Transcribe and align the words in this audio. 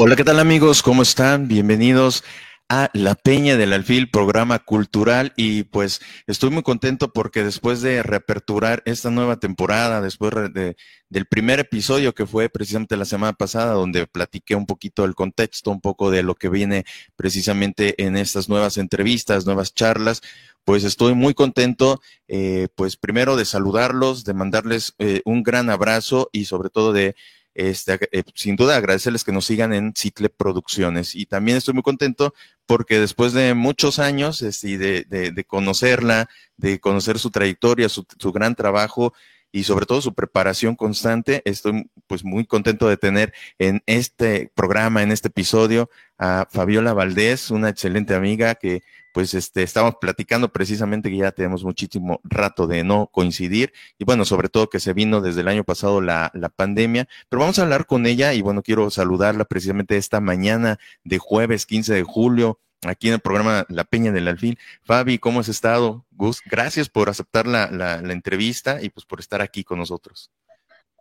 Hola, 0.00 0.14
¿qué 0.14 0.22
tal 0.22 0.38
amigos? 0.38 0.80
¿Cómo 0.80 1.02
están? 1.02 1.48
Bienvenidos 1.48 2.22
a 2.68 2.88
La 2.92 3.16
Peña 3.16 3.56
del 3.56 3.72
Alfil, 3.72 4.08
programa 4.08 4.60
cultural. 4.60 5.32
Y 5.36 5.64
pues 5.64 6.00
estoy 6.28 6.50
muy 6.50 6.62
contento 6.62 7.12
porque 7.12 7.42
después 7.42 7.82
de 7.82 8.04
reaperturar 8.04 8.80
esta 8.86 9.10
nueva 9.10 9.40
temporada, 9.40 10.00
después 10.00 10.32
de, 10.54 10.76
del 11.08 11.26
primer 11.26 11.58
episodio 11.58 12.14
que 12.14 12.26
fue 12.26 12.48
precisamente 12.48 12.96
la 12.96 13.06
semana 13.06 13.32
pasada, 13.32 13.72
donde 13.72 14.06
platiqué 14.06 14.54
un 14.54 14.66
poquito 14.66 15.02
del 15.02 15.16
contexto, 15.16 15.72
un 15.72 15.80
poco 15.80 16.12
de 16.12 16.22
lo 16.22 16.36
que 16.36 16.48
viene 16.48 16.84
precisamente 17.16 18.00
en 18.00 18.16
estas 18.16 18.48
nuevas 18.48 18.78
entrevistas, 18.78 19.46
nuevas 19.46 19.74
charlas, 19.74 20.22
pues 20.64 20.84
estoy 20.84 21.14
muy 21.14 21.34
contento, 21.34 22.00
eh, 22.28 22.68
pues 22.76 22.96
primero 22.96 23.34
de 23.34 23.46
saludarlos, 23.46 24.22
de 24.22 24.34
mandarles 24.34 24.94
eh, 25.00 25.22
un 25.24 25.42
gran 25.42 25.70
abrazo 25.70 26.30
y 26.30 26.44
sobre 26.44 26.70
todo 26.70 26.92
de 26.92 27.16
este, 27.58 27.98
eh, 28.12 28.22
sin 28.34 28.54
duda 28.54 28.76
agradecerles 28.76 29.24
que 29.24 29.32
nos 29.32 29.44
sigan 29.44 29.72
en 29.72 29.92
Cicle 29.96 30.28
Producciones. 30.28 31.16
Y 31.16 31.26
también 31.26 31.58
estoy 31.58 31.74
muy 31.74 31.82
contento 31.82 32.32
porque 32.66 33.00
después 33.00 33.32
de 33.32 33.54
muchos 33.54 33.98
años 33.98 34.42
este, 34.42 34.78
de, 34.78 35.32
de, 35.32 35.44
conocerla, 35.44 36.28
de 36.56 36.78
conocer 36.78 37.18
su 37.18 37.30
trayectoria, 37.30 37.88
su, 37.88 38.06
su, 38.16 38.30
gran 38.30 38.54
trabajo 38.54 39.12
y 39.50 39.64
sobre 39.64 39.86
todo 39.86 40.00
su 40.00 40.14
preparación 40.14 40.76
constante, 40.76 41.42
estoy 41.44 41.90
pues 42.06 42.22
muy 42.22 42.46
contento 42.46 42.88
de 42.88 42.96
tener 42.96 43.34
en 43.58 43.82
este 43.86 44.52
programa, 44.54 45.02
en 45.02 45.10
este 45.10 45.26
episodio, 45.26 45.90
a 46.16 46.46
Fabiola 46.48 46.92
Valdés, 46.92 47.50
una 47.50 47.70
excelente 47.70 48.14
amiga 48.14 48.54
que 48.54 48.82
pues 49.18 49.34
este, 49.34 49.64
estamos 49.64 49.96
platicando 50.00 50.52
precisamente 50.52 51.10
que 51.10 51.16
ya 51.16 51.32
tenemos 51.32 51.64
muchísimo 51.64 52.20
rato 52.22 52.68
de 52.68 52.84
no 52.84 53.08
coincidir 53.08 53.72
y 53.98 54.04
bueno, 54.04 54.24
sobre 54.24 54.48
todo 54.48 54.70
que 54.70 54.78
se 54.78 54.92
vino 54.92 55.20
desde 55.20 55.40
el 55.40 55.48
año 55.48 55.64
pasado 55.64 56.00
la, 56.00 56.30
la 56.34 56.50
pandemia, 56.50 57.08
pero 57.28 57.40
vamos 57.40 57.58
a 57.58 57.62
hablar 57.62 57.86
con 57.86 58.06
ella 58.06 58.32
y 58.32 58.42
bueno, 58.42 58.62
quiero 58.62 58.90
saludarla 58.90 59.44
precisamente 59.44 59.96
esta 59.96 60.20
mañana 60.20 60.78
de 61.02 61.18
jueves 61.18 61.66
15 61.66 61.94
de 61.94 62.04
julio 62.04 62.60
aquí 62.86 63.08
en 63.08 63.14
el 63.14 63.20
programa 63.20 63.66
La 63.68 63.82
Peña 63.82 64.12
del 64.12 64.28
Alfil. 64.28 64.56
Fabi, 64.84 65.18
¿cómo 65.18 65.40
has 65.40 65.48
estado? 65.48 66.06
Gus, 66.12 66.40
gracias 66.48 66.88
por 66.88 67.08
aceptar 67.08 67.48
la, 67.48 67.72
la, 67.72 68.00
la 68.00 68.12
entrevista 68.12 68.80
y 68.80 68.88
pues 68.88 69.04
por 69.04 69.18
estar 69.18 69.42
aquí 69.42 69.64
con 69.64 69.80
nosotros. 69.80 70.30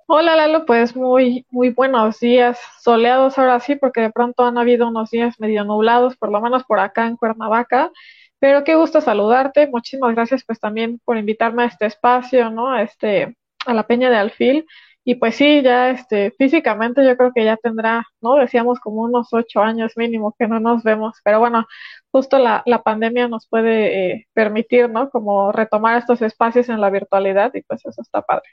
Hola 0.09 0.35
Lalo, 0.35 0.65
pues 0.65 0.95
muy, 0.95 1.45
muy 1.49 1.69
buenos 1.69 2.19
días, 2.19 2.57
soleados 2.81 3.37
ahora 3.37 3.59
sí, 3.59 3.75
porque 3.75 4.01
de 4.01 4.11
pronto 4.11 4.43
han 4.45 4.57
habido 4.57 4.87
unos 4.87 5.09
días 5.11 5.39
medio 5.39 5.63
nublados, 5.65 6.15
por 6.17 6.31
lo 6.31 6.39
menos 6.41 6.63
por 6.63 6.79
acá 6.79 7.07
en 7.07 7.17
Cuernavaca, 7.17 7.91
pero 8.39 8.63
qué 8.63 8.75
gusto 8.75 9.01
saludarte, 9.01 9.67
muchísimas 9.67 10.15
gracias 10.15 10.43
pues 10.45 10.59
también 10.59 10.99
por 11.03 11.17
invitarme 11.17 11.63
a 11.63 11.65
este 11.67 11.85
espacio, 11.87 12.49
¿no? 12.51 12.71
A 12.71 12.83
este, 12.83 13.35
a 13.65 13.73
la 13.73 13.85
Peña 13.87 14.09
de 14.09 14.15
Alfil, 14.17 14.65
y 15.03 15.15
pues 15.15 15.35
sí, 15.35 15.61
ya 15.61 15.89
este, 15.91 16.31
físicamente 16.37 17.05
yo 17.05 17.17
creo 17.17 17.31
que 17.33 17.43
ya 17.45 17.57
tendrá, 17.57 18.05
¿no? 18.21 18.35
Decíamos 18.35 18.79
como 18.79 19.01
unos 19.01 19.27
ocho 19.33 19.61
años 19.61 19.93
mínimo 19.97 20.33
que 20.37 20.47
no 20.47 20.59
nos 20.59 20.83
vemos, 20.83 21.17
pero 21.23 21.39
bueno, 21.39 21.65
justo 22.11 22.39
la, 22.39 22.63
la 22.65 22.81
pandemia 22.83 23.27
nos 23.27 23.47
puede 23.47 24.11
eh, 24.13 24.27
permitir, 24.33 24.89
¿no? 24.89 25.09
Como 25.09 25.51
retomar 25.51 25.97
estos 25.97 26.21
espacios 26.21 26.69
en 26.69 26.79
la 26.81 26.89
virtualidad 26.89 27.53
y 27.55 27.61
pues 27.63 27.85
eso 27.85 28.01
está 28.01 28.21
padre. 28.21 28.47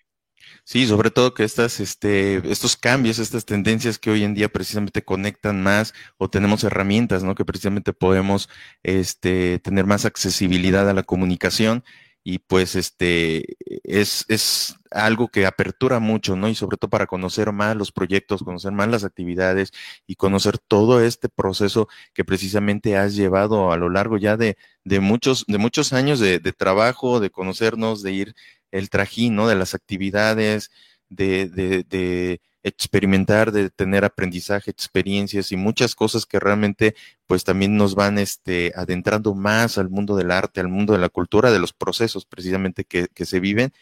Sí, 0.64 0.86
sobre 0.86 1.10
todo 1.10 1.34
que 1.34 1.44
estas, 1.44 1.80
este, 1.80 2.50
estos 2.50 2.76
cambios, 2.76 3.18
estas 3.18 3.44
tendencias 3.44 3.98
que 3.98 4.10
hoy 4.10 4.24
en 4.24 4.34
día 4.34 4.48
precisamente 4.48 5.04
conectan 5.04 5.62
más 5.62 5.92
o 6.16 6.30
tenemos 6.30 6.64
herramientas, 6.64 7.22
¿no? 7.22 7.34
Que 7.34 7.44
precisamente 7.44 7.92
podemos, 7.92 8.48
este, 8.82 9.58
tener 9.60 9.86
más 9.86 10.04
accesibilidad 10.06 10.88
a 10.88 10.94
la 10.94 11.02
comunicación 11.02 11.84
y 12.26 12.38
pues 12.38 12.74
este 12.76 13.56
es, 13.84 14.24
es 14.28 14.76
algo 14.90 15.28
que 15.28 15.44
apertura 15.46 15.98
mucho, 16.00 16.36
¿no? 16.36 16.48
Y 16.48 16.54
sobre 16.54 16.78
todo 16.78 16.88
para 16.88 17.06
conocer 17.06 17.52
más 17.52 17.76
los 17.76 17.92
proyectos, 17.92 18.42
conocer 18.42 18.72
más 18.72 18.88
las 18.88 19.04
actividades 19.04 19.72
y 20.06 20.14
conocer 20.16 20.56
todo 20.58 21.02
este 21.02 21.28
proceso 21.28 21.88
que 22.14 22.24
precisamente 22.24 22.96
has 22.96 23.14
llevado 23.14 23.72
a 23.72 23.76
lo 23.76 23.90
largo 23.90 24.16
ya 24.16 24.36
de, 24.38 24.56
de 24.84 25.00
muchos, 25.00 25.44
de 25.48 25.58
muchos 25.58 25.92
años 25.92 26.18
de, 26.20 26.38
de 26.38 26.52
trabajo, 26.52 27.20
de 27.20 27.30
conocernos, 27.30 28.02
de 28.02 28.12
ir 28.12 28.34
el 28.74 28.90
trajín, 28.90 29.36
¿no? 29.36 29.48
De 29.48 29.54
las 29.54 29.74
actividades, 29.74 30.70
de, 31.08 31.48
de, 31.48 31.84
de 31.84 32.40
experimentar, 32.62 33.52
de 33.52 33.70
tener 33.70 34.04
aprendizaje, 34.04 34.70
experiencias 34.70 35.52
y 35.52 35.56
muchas 35.56 35.94
cosas 35.94 36.26
que 36.26 36.40
realmente 36.40 36.94
pues 37.26 37.44
también 37.44 37.76
nos 37.76 37.94
van 37.94 38.18
este, 38.18 38.72
adentrando 38.74 39.34
más 39.34 39.78
al 39.78 39.90
mundo 39.90 40.16
del 40.16 40.30
arte, 40.30 40.60
al 40.60 40.68
mundo 40.68 40.94
de 40.94 40.98
la 40.98 41.10
cultura, 41.10 41.52
de 41.52 41.58
los 41.58 41.72
procesos 41.72 42.24
precisamente 42.26 42.84
que, 42.84 43.08
que 43.14 43.26
se 43.26 43.40
viven. 43.40 43.72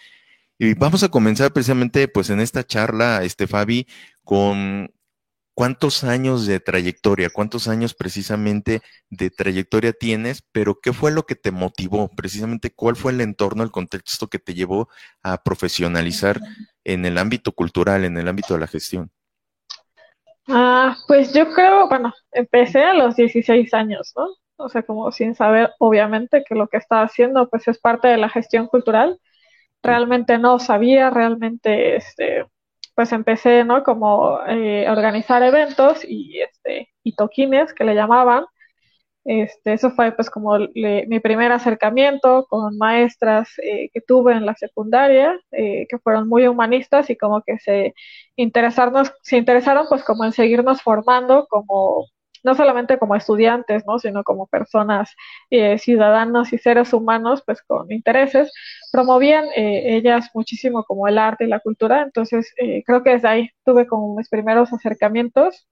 Y 0.58 0.74
vamos 0.74 1.02
a 1.02 1.08
comenzar 1.08 1.52
precisamente 1.52 2.08
pues 2.08 2.30
en 2.30 2.40
esta 2.40 2.64
charla, 2.64 3.22
este 3.24 3.46
Fabi, 3.46 3.86
con, 4.24 4.92
¿Cuántos 5.54 6.02
años 6.02 6.46
de 6.46 6.60
trayectoria, 6.60 7.28
cuántos 7.28 7.68
años 7.68 7.94
precisamente 7.94 8.80
de 9.10 9.30
trayectoria 9.30 9.92
tienes, 9.92 10.42
pero 10.50 10.80
qué 10.80 10.94
fue 10.94 11.12
lo 11.12 11.24
que 11.24 11.34
te 11.34 11.50
motivó? 11.50 12.08
Precisamente, 12.16 12.72
¿cuál 12.74 12.96
fue 12.96 13.12
el 13.12 13.20
entorno, 13.20 13.62
el 13.62 13.70
contexto 13.70 14.28
que 14.28 14.38
te 14.38 14.54
llevó 14.54 14.88
a 15.22 15.42
profesionalizar 15.42 16.40
en 16.84 17.04
el 17.04 17.18
ámbito 17.18 17.52
cultural, 17.52 18.04
en 18.04 18.16
el 18.16 18.28
ámbito 18.28 18.54
de 18.54 18.60
la 18.60 18.66
gestión? 18.66 19.10
Ah, 20.48 20.96
pues 21.06 21.32
yo 21.34 21.52
creo, 21.52 21.88
bueno, 21.88 22.14
empecé 22.32 22.82
a 22.82 22.94
los 22.94 23.16
16 23.16 23.74
años, 23.74 24.12
¿no? 24.16 24.28
O 24.56 24.68
sea, 24.68 24.82
como 24.82 25.10
sin 25.12 25.34
saber, 25.34 25.70
obviamente, 25.78 26.44
que 26.48 26.54
lo 26.54 26.68
que 26.68 26.78
estaba 26.78 27.02
haciendo, 27.02 27.48
pues 27.48 27.68
es 27.68 27.78
parte 27.78 28.08
de 28.08 28.16
la 28.16 28.28
gestión 28.28 28.68
cultural. 28.68 29.20
Realmente 29.82 30.38
no 30.38 30.58
sabía, 30.58 31.10
realmente, 31.10 31.96
este, 31.96 32.46
pues 32.94 33.12
empecé, 33.12 33.64
¿no? 33.64 33.82
Como 33.84 34.40
eh, 34.46 34.86
a 34.86 34.92
organizar 34.92 35.42
eventos 35.42 36.04
y, 36.04 36.40
este, 36.40 36.90
y 37.02 37.14
toquines 37.14 37.72
que 37.74 37.84
le 37.84 37.94
llamaban. 37.94 38.44
Este, 39.24 39.74
eso 39.74 39.92
fue 39.92 40.10
pues 40.12 40.30
como 40.30 40.58
mi 40.58 41.20
primer 41.20 41.52
acercamiento 41.52 42.44
con 42.48 42.76
maestras 42.76 43.48
eh, 43.62 43.88
que 43.94 44.00
tuve 44.00 44.32
en 44.32 44.46
la 44.46 44.54
secundaria, 44.56 45.38
eh, 45.52 45.86
que 45.88 45.98
fueron 45.98 46.28
muy 46.28 46.48
humanistas 46.48 47.08
y 47.08 47.16
como 47.16 47.42
que 47.42 47.58
se 47.60 47.94
interesarnos, 48.36 49.12
se 49.22 49.36
interesaron 49.36 49.86
pues 49.88 50.02
como 50.04 50.24
en 50.24 50.32
seguirnos 50.32 50.82
formando 50.82 51.46
como 51.48 52.06
no 52.42 52.54
solamente 52.54 52.98
como 52.98 53.16
estudiantes, 53.16 53.84
¿no? 53.86 53.98
sino 53.98 54.24
como 54.24 54.46
personas, 54.46 55.14
eh, 55.50 55.78
ciudadanos 55.78 56.52
y 56.52 56.58
seres 56.58 56.92
humanos, 56.92 57.42
pues 57.46 57.62
con 57.62 57.90
intereses, 57.92 58.52
promovían 58.92 59.46
eh, 59.56 59.96
ellas 59.96 60.30
muchísimo 60.34 60.84
como 60.84 61.08
el 61.08 61.18
arte 61.18 61.44
y 61.44 61.48
la 61.48 61.60
cultura, 61.60 62.02
entonces 62.02 62.52
eh, 62.58 62.82
creo 62.86 63.02
que 63.02 63.10
desde 63.10 63.28
ahí 63.28 63.50
tuve 63.64 63.86
como 63.86 64.14
mis 64.16 64.28
primeros 64.28 64.72
acercamientos. 64.72 65.66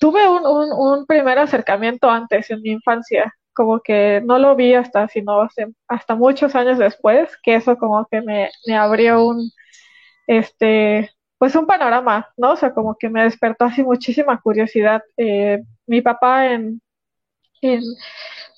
tuve 0.00 0.28
un, 0.28 0.46
un, 0.46 0.72
un, 0.72 1.06
primer 1.06 1.38
acercamiento 1.38 2.08
antes 2.10 2.50
en 2.50 2.60
mi 2.62 2.70
infancia, 2.70 3.34
como 3.52 3.80
que 3.80 4.22
no 4.24 4.38
lo 4.38 4.54
vi 4.56 4.74
hasta, 4.74 5.08
sino 5.08 5.48
hasta 5.88 6.14
muchos 6.14 6.54
años 6.54 6.78
después, 6.78 7.36
que 7.42 7.56
eso 7.56 7.76
como 7.78 8.06
que 8.10 8.22
me, 8.22 8.50
me 8.66 8.76
abrió 8.76 9.24
un, 9.26 9.50
este, 10.28 11.10
pues 11.38 11.54
un 11.54 11.66
panorama, 11.66 12.28
¿no? 12.36 12.52
O 12.52 12.56
sea, 12.56 12.74
como 12.74 12.96
que 12.96 13.08
me 13.08 13.22
despertó 13.24 13.64
así 13.64 13.82
muchísima 13.82 14.40
curiosidad. 14.40 15.02
Eh, 15.16 15.62
mi 15.86 16.02
papá 16.02 16.52
en, 16.52 16.80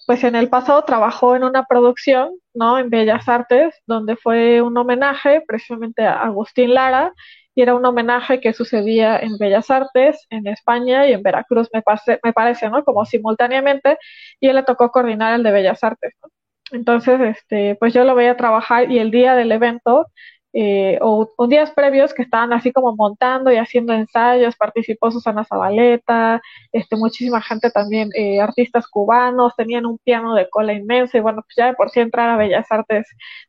pues 0.07 0.25
en 0.25 0.35
el 0.35 0.49
pasado 0.49 0.85
trabajó 0.85 1.37
en 1.37 1.45
una 1.45 1.65
producción, 1.67 2.31
¿no? 2.55 2.79
En 2.79 2.91
Bellas 2.91 3.29
Artes, 3.29 3.75
donde 3.87 4.17
fue 4.17 4.63
un 4.63 4.77
homenaje 4.77 5.43
precisamente 5.47 6.05
a 6.05 6.23
Agustín 6.23 6.75
Lara, 6.75 7.13
y 7.55 7.63
era 7.63 7.75
un 7.75 7.85
homenaje 7.85 8.41
que 8.41 8.53
sucedía 8.53 9.19
en 9.19 9.37
Bellas 9.39 9.71
Artes, 9.71 10.27
en 10.31 10.47
España 10.47 11.07
y 11.07 11.13
en 11.13 11.23
Veracruz, 11.23 11.69
me, 11.73 11.83
pase, 11.83 12.19
me 12.25 12.33
parece, 12.33 12.71
¿no? 12.71 12.85
Como 12.85 13.05
simultáneamente, 13.05 13.99
y 14.41 14.49
él 14.49 14.57
le 14.57 14.63
tocó 14.63 14.91
coordinar 14.91 15.35
el 15.35 15.43
de 15.43 15.51
Bellas 15.53 15.83
Artes, 15.85 16.15
¿no? 16.23 16.31
Entonces, 16.73 17.21
este, 17.21 17.77
pues 17.77 17.93
yo 17.93 18.05
lo 18.05 18.15
veía 18.15 18.37
trabajar 18.37 18.91
y 18.91 18.99
el 19.01 19.11
día 19.11 19.35
del 19.35 19.53
evento 19.53 20.07
eh, 20.53 20.99
o, 21.01 21.31
o, 21.37 21.47
días 21.47 21.71
previos 21.73 22.13
que 22.13 22.23
estaban 22.23 22.53
así 22.53 22.73
como 22.73 22.97
montando 22.97 23.53
y 23.53 23.57
haciendo 23.57 23.93
ensayos, 23.93 24.57
participó 24.57 25.11
Susana 25.11 25.45
Zabaleta, 25.45 26.43
este, 26.73 26.97
muchísima 26.97 27.41
gente 27.41 27.71
también, 27.71 28.11
eh, 28.15 28.41
artistas 28.41 28.89
cubanos, 28.89 29.55
tenían 29.57 29.87
un 29.87 29.99
piano 29.99 30.35
de 30.35 30.49
cola 30.51 30.73
inmenso 30.73 31.17
y 31.17 31.21
bueno, 31.21 31.43
pues 31.43 31.55
ya 31.57 31.67
de 31.67 31.75
por 31.75 31.91
sí 31.91 32.01
entrar 32.01 32.29
a 32.31 32.37
Bellas 32.37 32.67
Artes 32.71 33.07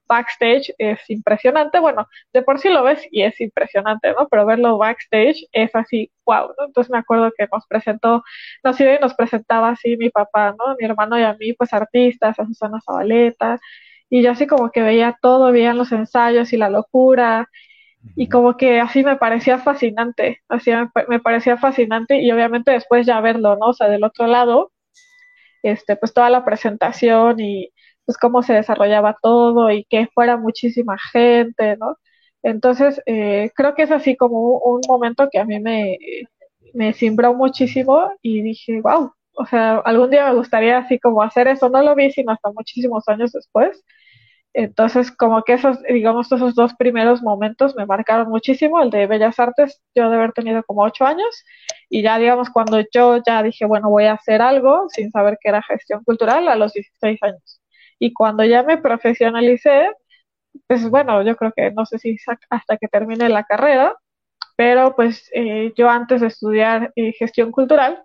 backstage 0.07 0.73
es 0.77 0.99
impresionante, 1.09 1.79
bueno, 1.79 2.07
de 2.33 2.41
por 2.43 2.59
sí 2.59 2.69
lo 2.69 2.83
ves 2.83 3.01
y 3.11 3.23
es 3.23 3.39
impresionante, 3.41 4.11
¿no? 4.11 4.27
Pero 4.29 4.45
verlo 4.45 4.77
backstage 4.77 5.47
es 5.53 5.73
así, 5.75 6.11
wow, 6.25 6.49
¿no? 6.57 6.65
Entonces 6.67 6.91
me 6.91 6.97
acuerdo 6.99 7.31
que 7.37 7.47
nos 7.51 7.65
presentó, 7.67 8.23
nos 8.63 8.79
iba 8.79 8.93
y 8.93 8.99
nos 8.99 9.13
presentaba 9.15 9.69
así 9.69 9.97
mi 9.97 10.09
papá, 10.09 10.51
¿no? 10.57 10.75
Mi 10.79 10.85
hermano 10.85 11.17
y 11.19 11.23
a 11.23 11.33
mí, 11.33 11.53
pues 11.53 11.73
artistas, 11.73 12.37
a 12.39 12.45
Susana 12.45 12.79
Zabaleta, 12.85 13.59
y 14.11 14.23
yo 14.23 14.31
así 14.31 14.47
como 14.47 14.71
que 14.71 14.81
veía 14.83 15.17
todo, 15.21 15.51
veía 15.53 15.73
los 15.73 15.91
ensayos 15.93 16.53
y 16.53 16.57
la 16.57 16.69
locura, 16.69 17.49
y 18.15 18.29
como 18.29 18.57
que 18.57 18.81
así 18.81 19.03
me 19.03 19.17
parecía 19.17 19.59
fascinante, 19.59 20.41
así 20.49 20.71
me, 21.09 21.19
parecía 21.21 21.57
fascinante, 21.57 22.21
y 22.21 22.31
obviamente 22.31 22.71
después 22.71 23.05
ya 23.07 23.21
verlo, 23.21 23.55
¿no? 23.57 23.67
O 23.69 23.73
sea, 23.73 23.87
del 23.89 24.03
otro 24.03 24.27
lado, 24.27 24.71
este, 25.63 25.95
pues 25.95 26.13
toda 26.13 26.29
la 26.29 26.45
presentación 26.45 27.39
y 27.39 27.71
pues 28.05 28.17
cómo 28.17 28.43
se 28.43 28.53
desarrollaba 28.53 29.17
todo 29.21 29.71
y 29.71 29.85
que 29.85 30.07
fuera 30.13 30.37
muchísima 30.37 30.97
gente, 31.13 31.77
¿no? 31.77 31.97
Entonces, 32.43 33.01
eh, 33.05 33.51
creo 33.55 33.75
que 33.75 33.83
es 33.83 33.91
así 33.91 34.17
como 34.17 34.57
un, 34.59 34.81
momento 34.87 35.29
que 35.31 35.39
a 35.39 35.45
mí 35.45 35.59
me, 35.59 35.97
me 36.73 36.93
simbró 36.93 37.33
muchísimo 37.33 38.11
y 38.21 38.41
dije, 38.41 38.81
wow, 38.81 39.13
o 39.35 39.45
sea, 39.45 39.77
algún 39.79 40.09
día 40.09 40.27
me 40.29 40.35
gustaría 40.35 40.77
así 40.79 40.99
como 40.99 41.21
hacer 41.23 41.47
eso. 41.47 41.69
No 41.69 41.81
lo 41.81 41.95
vi 41.95 42.11
sino 42.11 42.31
hasta 42.33 42.51
muchísimos 42.51 43.07
años 43.07 43.31
después. 43.31 43.83
Entonces, 44.53 45.11
como 45.11 45.43
que 45.43 45.53
esos, 45.53 45.81
digamos, 45.83 46.31
esos 46.31 46.55
dos 46.55 46.73
primeros 46.75 47.21
momentos 47.21 47.75
me 47.75 47.85
marcaron 47.85 48.29
muchísimo. 48.29 48.81
El 48.81 48.89
de 48.89 49.07
Bellas 49.07 49.39
Artes, 49.39 49.81
yo 49.95 50.09
de 50.09 50.17
haber 50.17 50.33
tenido 50.33 50.63
como 50.63 50.83
ocho 50.83 51.05
años, 51.05 51.43
y 51.89 52.01
ya, 52.03 52.17
digamos, 52.17 52.49
cuando 52.49 52.81
yo 52.93 53.21
ya 53.25 53.43
dije, 53.43 53.65
bueno, 53.65 53.89
voy 53.89 54.05
a 54.05 54.13
hacer 54.13 54.41
algo 54.41 54.87
sin 54.89 55.11
saber 55.11 55.37
que 55.41 55.49
era 55.49 55.63
gestión 55.63 56.03
cultural 56.03 56.47
a 56.49 56.55
los 56.55 56.73
16 56.73 57.19
años. 57.23 57.61
Y 57.99 58.13
cuando 58.13 58.43
ya 58.43 58.63
me 58.63 58.77
profesionalicé, 58.77 59.89
pues 60.67 60.89
bueno, 60.89 61.21
yo 61.23 61.35
creo 61.37 61.53
que 61.55 61.71
no 61.71 61.85
sé 61.85 61.99
si 61.99 62.17
hasta 62.49 62.77
que 62.77 62.87
termine 62.87 63.29
la 63.29 63.43
carrera, 63.43 63.95
pero 64.57 64.95
pues 64.95 65.29
eh, 65.33 65.73
yo 65.77 65.89
antes 65.89 66.21
de 66.21 66.27
estudiar 66.27 66.91
eh, 66.95 67.13
gestión 67.13 67.51
cultural, 67.51 68.03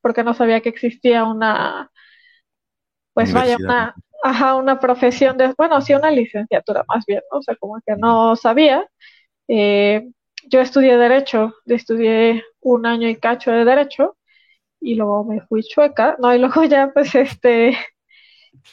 porque 0.00 0.24
no 0.24 0.34
sabía 0.34 0.60
que 0.60 0.68
existía 0.70 1.24
una, 1.24 1.90
pues 3.14 3.32
vaya, 3.32 3.56
una, 3.58 3.94
ajá, 4.24 4.56
una 4.56 4.80
profesión 4.80 5.36
de, 5.38 5.54
bueno, 5.58 5.80
sí, 5.82 5.94
una 5.94 6.10
licenciatura 6.12 6.84
más 6.88 7.04
bien, 7.06 7.22
o 7.32 7.42
sea, 7.42 7.56
como 7.56 7.80
que 7.86 7.96
no 7.96 8.36
sabía. 8.36 8.86
Eh, 9.48 10.08
yo 10.50 10.60
estudié 10.60 10.96
Derecho, 10.98 11.54
estudié 11.66 12.44
un 12.62 12.86
año 12.86 13.08
y 13.08 13.16
cacho 13.18 13.52
de 13.52 13.64
Derecho, 13.66 14.16
y 14.80 14.96
luego 14.96 15.24
me 15.24 15.40
fui 15.42 15.62
chueca, 15.64 16.16
¿no? 16.20 16.34
Y 16.34 16.38
luego 16.40 16.64
ya, 16.66 16.92
pues, 16.94 17.14
este, 17.16 17.70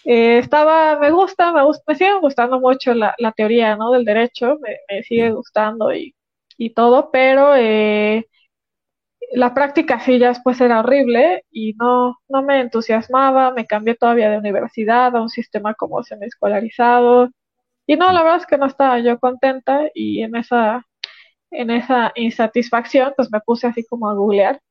eh, 0.05 0.37
estaba, 0.39 0.97
me 0.99 1.11
gusta, 1.11 1.51
me, 1.53 1.63
gusta, 1.63 1.83
me 1.87 1.95
sigue 1.95 2.19
gustando 2.19 2.59
mucho 2.59 2.93
la, 2.93 3.15
la 3.19 3.31
teoría, 3.31 3.75
¿no? 3.75 3.91
Del 3.91 4.05
derecho, 4.05 4.57
me, 4.61 4.77
me 4.89 5.03
sigue 5.03 5.31
gustando 5.31 5.93
y, 5.93 6.15
y 6.57 6.73
todo, 6.73 7.11
pero 7.11 7.55
eh, 7.55 8.27
la 9.33 9.53
práctica 9.53 9.99
sí 9.99 10.19
ya 10.19 10.29
después 10.29 10.59
era 10.61 10.79
horrible 10.79 11.45
y 11.51 11.73
no, 11.73 12.17
no 12.29 12.43
me 12.43 12.61
entusiasmaba, 12.61 13.51
me 13.53 13.65
cambié 13.65 13.95
todavía 13.95 14.29
de 14.29 14.37
universidad 14.37 15.15
a 15.15 15.21
un 15.21 15.29
sistema 15.29 15.73
como 15.75 16.03
semi-escolarizado 16.03 17.29
y 17.87 17.95
no, 17.97 18.11
la 18.13 18.23
verdad 18.23 18.39
es 18.39 18.45
que 18.47 18.57
no 18.57 18.67
estaba 18.67 18.99
yo 18.99 19.19
contenta 19.19 19.83
y 19.95 20.23
en 20.23 20.35
esa, 20.35 20.85
en 21.51 21.69
esa 21.71 22.11
insatisfacción 22.15 23.13
pues 23.17 23.31
me 23.31 23.41
puse 23.41 23.67
así 23.67 23.85
como 23.85 24.09
a 24.09 24.13
googlear 24.15 24.61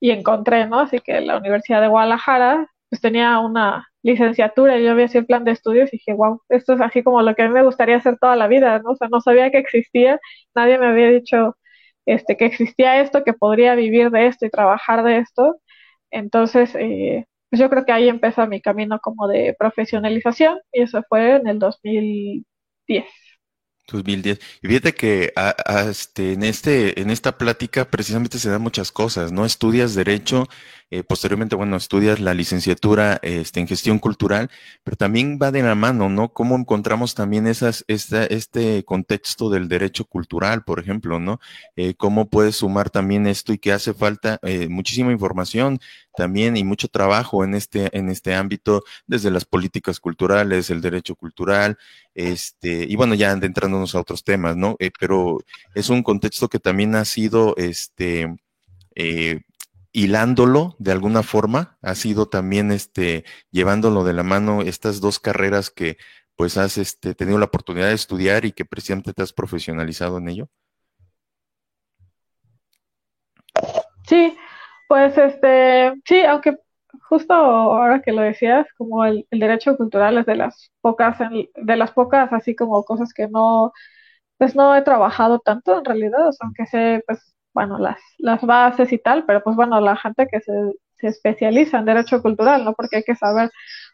y 0.00 0.10
encontré, 0.10 0.66
¿no? 0.66 0.80
Así 0.80 1.00
que 1.00 1.20
la 1.20 1.38
Universidad 1.38 1.80
de 1.82 1.88
Guadalajara 1.88 2.68
pues 2.90 3.00
tenía 3.02 3.38
una 3.40 3.88
licenciatura 4.02 4.78
y 4.78 4.84
yo 4.84 4.94
vi 4.96 5.04
así 5.04 5.18
el 5.18 5.26
plan 5.26 5.44
de 5.44 5.52
estudios 5.52 5.92
y 5.92 5.98
dije, 5.98 6.14
wow, 6.14 6.42
esto 6.48 6.74
es 6.74 6.80
así 6.80 7.02
como 7.02 7.22
lo 7.22 7.34
que 7.34 7.42
a 7.42 7.48
mí 7.48 7.54
me 7.54 7.62
gustaría 7.64 7.96
hacer 7.96 8.18
toda 8.18 8.36
la 8.36 8.48
vida, 8.48 8.78
¿no? 8.80 8.92
O 8.92 8.96
sea, 8.96 9.08
no 9.10 9.20
sabía 9.20 9.50
que 9.50 9.58
existía, 9.58 10.18
nadie 10.54 10.78
me 10.78 10.86
había 10.88 11.10
dicho 11.10 11.56
este, 12.06 12.36
que 12.36 12.46
existía 12.46 13.00
esto, 13.00 13.24
que 13.24 13.32
podría 13.32 13.74
vivir 13.74 14.10
de 14.10 14.26
esto 14.26 14.46
y 14.46 14.50
trabajar 14.50 15.04
de 15.04 15.18
esto. 15.18 15.60
Entonces, 16.10 16.74
eh, 16.74 17.26
pues 17.50 17.60
yo 17.60 17.70
creo 17.70 17.84
que 17.84 17.92
ahí 17.92 18.08
empezó 18.08 18.46
mi 18.46 18.60
camino 18.60 19.00
como 19.02 19.28
de 19.28 19.54
profesionalización 19.58 20.58
y 20.72 20.82
eso 20.82 21.02
fue 21.08 21.36
en 21.36 21.48
el 21.48 21.58
2010. 21.58 23.04
2010. 23.90 24.38
Y 24.62 24.68
fíjate 24.68 24.92
que 24.94 25.32
este, 25.88 26.34
en, 26.34 26.44
este, 26.44 27.00
en 27.00 27.10
esta 27.10 27.36
plática 27.36 27.84
precisamente 27.84 28.38
se 28.38 28.50
dan 28.50 28.62
muchas 28.62 28.92
cosas, 28.92 29.32
¿no? 29.32 29.44
Estudias 29.44 29.94
derecho, 29.94 30.46
eh, 30.90 31.04
posteriormente, 31.04 31.54
bueno, 31.54 31.76
estudias 31.76 32.18
la 32.18 32.34
licenciatura 32.34 33.20
este, 33.22 33.60
en 33.60 33.68
gestión 33.68 34.00
cultural, 34.00 34.50
pero 34.82 34.96
también 34.96 35.38
va 35.40 35.52
de 35.52 35.62
la 35.62 35.76
mano, 35.76 36.08
¿no? 36.08 36.32
Cómo 36.32 36.56
encontramos 36.56 37.14
también 37.14 37.46
esas, 37.46 37.84
esta, 37.86 38.24
este 38.24 38.84
contexto 38.84 39.50
del 39.50 39.68
derecho 39.68 40.04
cultural, 40.04 40.64
por 40.64 40.80
ejemplo, 40.80 41.20
¿no? 41.20 41.40
Eh, 41.76 41.94
cómo 41.94 42.28
puedes 42.28 42.56
sumar 42.56 42.90
también 42.90 43.26
esto 43.28 43.52
y 43.52 43.58
que 43.58 43.72
hace 43.72 43.94
falta 43.94 44.40
eh, 44.42 44.68
muchísima 44.68 45.12
información 45.12 45.78
también 46.16 46.56
y 46.56 46.64
mucho 46.64 46.88
trabajo 46.88 47.44
en 47.44 47.54
este, 47.54 47.96
en 47.96 48.10
este 48.10 48.34
ámbito, 48.34 48.82
desde 49.06 49.30
las 49.30 49.44
políticas 49.44 50.00
culturales, 50.00 50.70
el 50.70 50.80
derecho 50.80 51.14
cultural, 51.14 51.78
este, 52.14 52.84
y 52.88 52.96
bueno, 52.96 53.14
ya 53.14 53.30
adentrándonos 53.30 53.94
a 53.94 54.00
otros 54.00 54.24
temas, 54.24 54.56
¿no? 54.56 54.76
pero 54.98 55.38
es 55.74 55.88
un 55.88 56.02
contexto 56.02 56.48
que 56.48 56.58
también 56.58 56.94
ha 56.96 57.04
sido, 57.04 57.54
este, 57.56 58.36
eh, 58.96 59.40
hilándolo 59.92 60.76
de 60.78 60.92
alguna 60.92 61.22
forma, 61.22 61.78
ha 61.82 61.94
sido 61.94 62.28
también 62.28 62.72
este, 62.72 63.24
llevándolo 63.50 64.04
de 64.04 64.12
la 64.12 64.22
mano 64.22 64.62
estas 64.62 65.00
dos 65.00 65.18
carreras 65.18 65.70
que 65.70 65.96
pues 66.36 66.56
has 66.56 66.78
este, 66.78 67.14
tenido 67.14 67.38
la 67.38 67.46
oportunidad 67.46 67.88
de 67.88 67.94
estudiar 67.94 68.44
y 68.44 68.52
que 68.52 68.64
precisamente 68.64 69.12
te 69.12 69.22
has 69.22 69.32
profesionalizado 69.32 70.18
en 70.18 70.28
ello? 70.28 70.48
Sí, 74.06 74.36
pues 74.88 75.16
este, 75.18 75.92
sí, 76.04 76.22
aunque 76.22 76.56
justo 77.08 77.34
ahora 77.34 78.00
que 78.02 78.12
lo 78.12 78.22
decías, 78.22 78.66
como 78.76 79.04
el, 79.04 79.26
derecho 79.30 79.76
cultural 79.76 80.18
es 80.18 80.26
de 80.26 80.36
las 80.36 80.72
pocas, 80.80 81.18
de 81.20 81.76
las 81.76 81.92
pocas 81.92 82.32
así 82.32 82.54
como 82.56 82.84
cosas 82.84 83.12
que 83.12 83.28
no, 83.28 83.72
pues 84.38 84.56
no 84.56 84.74
he 84.74 84.82
trabajado 84.82 85.40
tanto 85.40 85.78
en 85.78 85.84
realidad, 85.84 86.30
aunque 86.40 86.66
sé 86.66 87.02
pues 87.06 87.34
bueno, 87.52 87.78
las, 87.78 87.98
las 88.18 88.42
bases 88.42 88.92
y 88.92 88.98
tal, 88.98 89.24
pero 89.26 89.42
pues 89.42 89.56
bueno, 89.56 89.80
la 89.80 89.96
gente 89.96 90.26
que 90.30 90.40
se, 90.40 90.52
se 90.98 91.08
especializa 91.08 91.78
en 91.78 91.84
derecho 91.86 92.22
cultural, 92.22 92.64
¿no? 92.64 92.74
Porque 92.74 92.96
hay 92.98 93.02
que 93.04 93.16
saber 93.16 93.50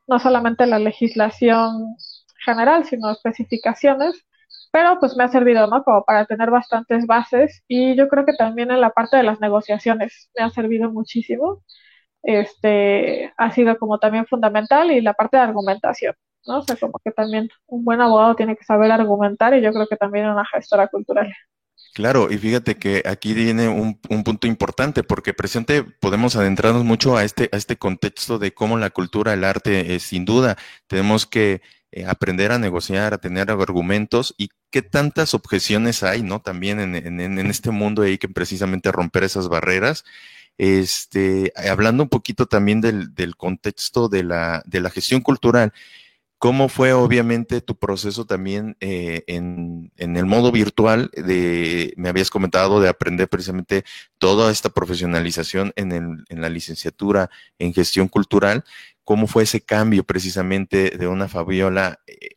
no 0.07 0.19
solamente 0.19 0.67
la 0.67 0.79
legislación 0.79 1.97
general, 2.45 2.85
sino 2.85 3.11
especificaciones, 3.11 4.27
pero 4.73 4.99
pues 5.01 5.17
me 5.17 5.25
ha 5.25 5.29
servido, 5.29 5.67
¿no? 5.69 5.83
Como 5.85 6.05
para 6.05 6.27
tener 6.27 6.51
bastantes 6.51 7.07
bases 7.07 7.63
y 7.69 7.97
yo 7.97 8.09
creo 8.09 8.25
que 8.27 8.35
también 8.35 8.71
en 8.71 8.81
la 8.81 8.91
parte 8.91 9.17
de 9.17 9.23
las 9.23 9.41
negociaciones 9.41 10.31
me 10.37 10.45
ha 10.45 10.51
servido 10.51 10.91
muchísimo. 10.93 11.63
Este 12.23 13.33
ha 13.39 13.53
sido 13.53 13.79
como 13.79 13.99
también 13.99 14.27
fundamental 14.27 14.91
y 14.93 15.01
la 15.01 15.15
parte 15.15 15.37
de 15.39 15.45
argumentación, 15.45 16.15
¿no? 16.47 16.59
O 16.59 16.63
sea, 16.63 16.77
como 16.77 16.99
que 17.05 17.13
también 17.13 17.49
un 17.67 17.85
buen 17.85 18.01
abogado 18.01 18.35
tiene 18.37 18.57
que 18.57 18.65
saber 18.65 18.91
argumentar 18.93 19.55
y 19.55 19.63
yo 19.63 19.73
creo 19.73 19.87
que 19.89 19.97
también 19.97 20.27
una 20.29 20.45
gestora 20.47 20.89
cultural. 20.89 21.33
Claro, 21.97 22.31
y 22.31 22.37
fíjate 22.37 22.77
que 22.77 23.03
aquí 23.07 23.33
viene 23.33 23.69
un, 23.71 23.99
punto 24.23 24.47
importante, 24.47 25.03
porque 25.03 25.33
presente 25.33 25.83
podemos 25.83 26.37
adentrarnos 26.37 26.85
mucho 26.85 27.17
a 27.17 27.25
este, 27.25 27.49
a 27.53 27.57
este 27.57 27.79
contexto 27.79 28.39
de 28.39 28.53
cómo 28.53 28.77
la 28.77 28.91
cultura, 28.91 29.33
el 29.33 29.45
arte, 29.45 29.95
es 29.95 30.03
sin 30.03 30.27
duda, 30.27 30.59
tenemos 30.89 31.25
que 31.25 31.63
eh, 31.93 32.05
aprender 32.05 32.53
a 32.53 32.59
negociar, 32.59 33.15
a 33.15 33.19
tener 33.19 33.51
argumentos 33.51 34.35
y 34.37 34.51
qué 34.71 34.83
tantas 34.83 35.33
objeciones 35.33 36.03
hay, 36.03 36.23
¿no? 36.23 36.43
También 36.43 36.81
en, 36.81 36.97
en, 36.97 37.19
en 37.19 37.47
este 37.47 37.71
mundo 37.71 38.03
hay 38.03 38.19
que 38.19 38.29
precisamente 38.29 38.93
romper 38.93 39.25
esas 39.25 39.49
barreras. 39.49 40.05
Este, 40.59 41.51
hablando 41.57 42.03
un 42.03 42.11
poquito 42.11 42.45
también 42.45 42.83
del, 42.83 43.15
del 43.15 43.37
contexto 43.37 44.11
de 44.11 44.23
la, 44.23 44.63
de 44.67 44.81
la 44.81 44.91
gestión 44.91 45.23
cultural, 45.23 45.73
¿Cómo 46.47 46.69
fue 46.69 46.93
obviamente 46.93 47.61
tu 47.61 47.77
proceso 47.77 48.25
también 48.25 48.77
eh, 48.79 49.25
en, 49.27 49.91
el 49.97 50.27
modo 50.27 50.53
virtual? 50.53 51.11
De, 51.13 51.93
me 51.97 52.09
habías 52.09 52.31
comentado 52.31 52.81
de 52.81 52.89
aprender 52.89 53.29
precisamente 53.29 53.85
toda 54.19 54.53
esta 54.53 54.69
profesionalización 54.69 55.73
en, 55.75 55.91
el, 55.91 56.25
en 56.29 56.41
la 56.41 56.49
licenciatura 56.49 57.31
en 57.59 57.75
gestión 57.75 58.07
cultural. 58.07 58.63
¿Cómo 59.03 59.27
fue 59.27 59.43
ese 59.43 59.61
cambio 59.61 60.05
precisamente 60.05 60.91
de 60.91 61.09
una 61.09 61.27
Fabiola 61.27 61.99
eh, 62.07 62.37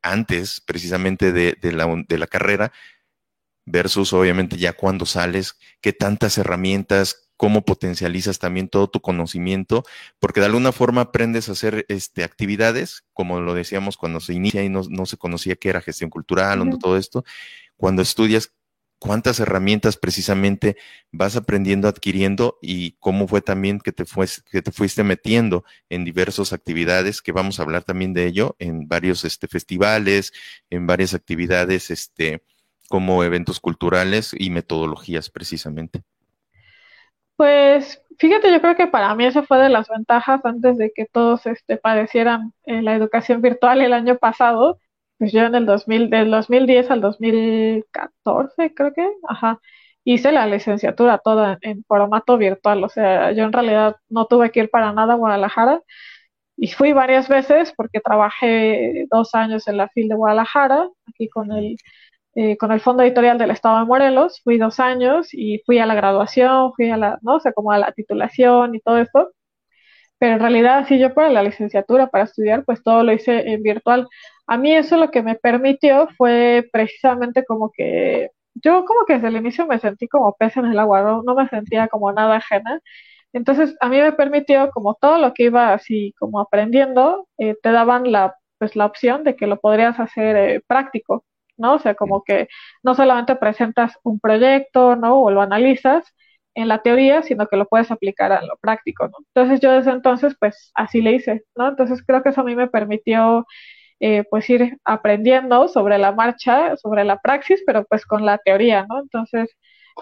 antes 0.00 0.62
precisamente 0.62 1.30
de, 1.30 1.58
la, 1.70 2.02
de 2.08 2.16
la 2.16 2.28
carrera 2.28 2.72
versus 3.66 4.14
obviamente 4.14 4.56
ya 4.56 4.72
cuando 4.72 5.04
sales? 5.04 5.58
¿Qué 5.82 5.92
tantas 5.92 6.38
herramientas, 6.38 7.29
cómo 7.40 7.64
potencializas 7.64 8.38
también 8.38 8.68
todo 8.68 8.90
tu 8.90 9.00
conocimiento, 9.00 9.82
porque 10.18 10.40
de 10.40 10.46
alguna 10.46 10.72
forma 10.72 11.00
aprendes 11.00 11.48
a 11.48 11.52
hacer 11.52 11.86
este, 11.88 12.22
actividades, 12.22 13.06
como 13.14 13.40
lo 13.40 13.54
decíamos 13.54 13.96
cuando 13.96 14.20
se 14.20 14.34
inicia 14.34 14.62
y 14.62 14.68
no, 14.68 15.06
se 15.06 15.16
conocía 15.16 15.56
qué 15.56 15.70
era 15.70 15.80
gestión 15.80 16.10
cultural, 16.10 16.60
o 16.60 16.76
todo 16.76 16.98
esto, 16.98 17.24
cuando 17.78 18.02
estudias 18.02 18.52
cuántas 18.98 19.40
herramientas 19.40 19.96
precisamente 19.96 20.76
vas 21.12 21.34
aprendiendo, 21.34 21.88
adquiriendo 21.88 22.58
y 22.60 22.98
cómo 23.00 23.26
fue 23.26 23.40
también 23.40 23.80
que 23.80 23.92
te, 23.92 24.04
que 24.50 24.60
te 24.60 24.70
fuiste 24.70 25.02
metiendo 25.02 25.64
en 25.88 26.04
diversas 26.04 26.52
actividades, 26.52 27.22
que 27.22 27.32
vamos 27.32 27.58
a 27.58 27.62
hablar 27.62 27.84
también 27.84 28.12
de 28.12 28.26
ello, 28.26 28.54
en 28.58 28.86
varios 28.86 29.24
este, 29.24 29.48
festivales, 29.48 30.34
en 30.68 30.86
varias 30.86 31.14
actividades 31.14 31.90
este, 31.90 32.44
como 32.90 33.24
eventos 33.24 33.60
culturales 33.60 34.32
y 34.38 34.50
metodologías 34.50 35.30
precisamente. 35.30 36.02
Pues 37.40 38.02
fíjate, 38.18 38.52
yo 38.52 38.60
creo 38.60 38.76
que 38.76 38.86
para 38.86 39.14
mí 39.14 39.24
eso 39.24 39.42
fue 39.44 39.56
de 39.58 39.70
las 39.70 39.88
ventajas 39.88 40.44
antes 40.44 40.76
de 40.76 40.92
que 40.94 41.06
todos 41.06 41.46
este, 41.46 41.78
padecieran 41.78 42.52
la 42.66 42.94
educación 42.94 43.40
virtual 43.40 43.80
el 43.80 43.94
año 43.94 44.18
pasado. 44.18 44.78
Pues 45.16 45.32
yo 45.32 45.40
en 45.44 45.54
el 45.54 45.64
2000, 45.64 46.10
del 46.10 46.30
2010 46.30 46.90
al 46.90 47.00
2014, 47.00 48.74
creo 48.74 48.92
que, 48.92 49.08
ajá, 49.26 49.58
hice 50.04 50.32
la 50.32 50.46
licenciatura 50.46 51.16
toda 51.16 51.56
en 51.62 51.82
formato 51.84 52.36
virtual. 52.36 52.84
O 52.84 52.90
sea, 52.90 53.32
yo 53.32 53.44
en 53.44 53.54
realidad 53.54 53.96
no 54.10 54.26
tuve 54.26 54.50
que 54.50 54.60
ir 54.60 54.70
para 54.70 54.92
nada 54.92 55.14
a 55.14 55.16
Guadalajara 55.16 55.80
y 56.58 56.68
fui 56.72 56.92
varias 56.92 57.28
veces 57.28 57.72
porque 57.76 58.00
trabajé 58.00 59.06
dos 59.10 59.34
años 59.34 59.66
en 59.66 59.78
la 59.78 59.88
FIL 59.88 60.08
de 60.08 60.16
Guadalajara, 60.16 60.90
aquí 61.08 61.28
con 61.30 61.52
el 61.52 61.78
eh, 62.34 62.56
con 62.56 62.72
el 62.72 62.80
Fondo 62.80 63.02
Editorial 63.02 63.38
del 63.38 63.50
Estado 63.50 63.80
de 63.80 63.86
Morelos, 63.86 64.40
fui 64.44 64.58
dos 64.58 64.80
años 64.80 65.28
y 65.32 65.62
fui 65.66 65.78
a 65.78 65.86
la 65.86 65.94
graduación, 65.94 66.72
fui 66.74 66.90
a 66.90 66.96
la, 66.96 67.18
no 67.22 67.36
o 67.36 67.40
sea, 67.40 67.52
como 67.52 67.72
a 67.72 67.78
la 67.78 67.92
titulación 67.92 68.74
y 68.74 68.80
todo 68.80 68.98
esto, 68.98 69.30
pero 70.18 70.34
en 70.34 70.40
realidad 70.40 70.86
sí 70.88 70.98
yo 70.98 71.14
para 71.14 71.30
la 71.30 71.42
licenciatura, 71.42 72.08
para 72.08 72.24
estudiar, 72.24 72.64
pues 72.64 72.82
todo 72.82 73.02
lo 73.04 73.12
hice 73.12 73.50
en 73.52 73.62
virtual. 73.62 74.08
A 74.46 74.56
mí 74.58 74.74
eso 74.74 74.96
lo 74.96 75.10
que 75.10 75.22
me 75.22 75.36
permitió 75.36 76.08
fue 76.18 76.68
precisamente 76.72 77.44
como 77.44 77.70
que 77.74 78.30
yo 78.54 78.84
como 78.84 79.06
que 79.06 79.14
desde 79.14 79.28
el 79.28 79.36
inicio 79.36 79.66
me 79.66 79.78
sentí 79.78 80.08
como 80.08 80.34
pez 80.38 80.56
en 80.56 80.66
el 80.66 80.78
agua, 80.78 81.02
no, 81.02 81.22
no 81.22 81.34
me 81.34 81.48
sentía 81.48 81.88
como 81.88 82.12
nada 82.12 82.36
ajena. 82.36 82.80
Entonces 83.32 83.76
a 83.80 83.88
mí 83.88 83.98
me 84.00 84.12
permitió 84.12 84.70
como 84.72 84.94
todo 85.00 85.18
lo 85.18 85.34
que 85.34 85.44
iba 85.44 85.72
así 85.72 86.14
como 86.18 86.40
aprendiendo, 86.40 87.28
eh, 87.38 87.56
te 87.62 87.70
daban 87.72 88.10
la 88.12 88.36
pues 88.58 88.76
la 88.76 88.84
opción 88.86 89.24
de 89.24 89.36
que 89.36 89.46
lo 89.46 89.58
podrías 89.60 89.98
hacer 90.00 90.36
eh, 90.36 90.62
práctico, 90.66 91.24
¿no? 91.60 91.74
O 91.74 91.78
sea, 91.78 91.94
como 91.94 92.24
que 92.24 92.48
no 92.82 92.94
solamente 92.94 93.36
presentas 93.36 93.98
un 94.02 94.20
proyecto, 94.20 94.96
¿no? 94.96 95.20
O 95.22 95.30
lo 95.30 95.42
analizas 95.42 96.04
en 96.54 96.68
la 96.68 96.82
teoría, 96.82 97.22
sino 97.22 97.46
que 97.48 97.56
lo 97.56 97.66
puedes 97.68 97.90
aplicar 97.90 98.32
a 98.32 98.42
lo 98.42 98.56
práctico, 98.60 99.06
¿no? 99.08 99.14
Entonces 99.34 99.60
yo 99.60 99.72
desde 99.72 99.92
entonces, 99.92 100.34
pues 100.38 100.72
así 100.74 101.00
le 101.02 101.12
hice, 101.12 101.44
¿no? 101.56 101.68
Entonces 101.68 102.02
creo 102.06 102.22
que 102.22 102.30
eso 102.30 102.40
a 102.40 102.44
mí 102.44 102.56
me 102.56 102.68
permitió, 102.68 103.46
eh, 104.00 104.24
pues 104.30 104.48
ir 104.50 104.78
aprendiendo 104.84 105.68
sobre 105.68 105.98
la 105.98 106.12
marcha, 106.12 106.76
sobre 106.76 107.04
la 107.04 107.18
praxis, 107.18 107.62
pero 107.66 107.84
pues 107.84 108.06
con 108.06 108.24
la 108.26 108.38
teoría, 108.38 108.86
¿no? 108.88 109.00
Entonces, 109.00 109.50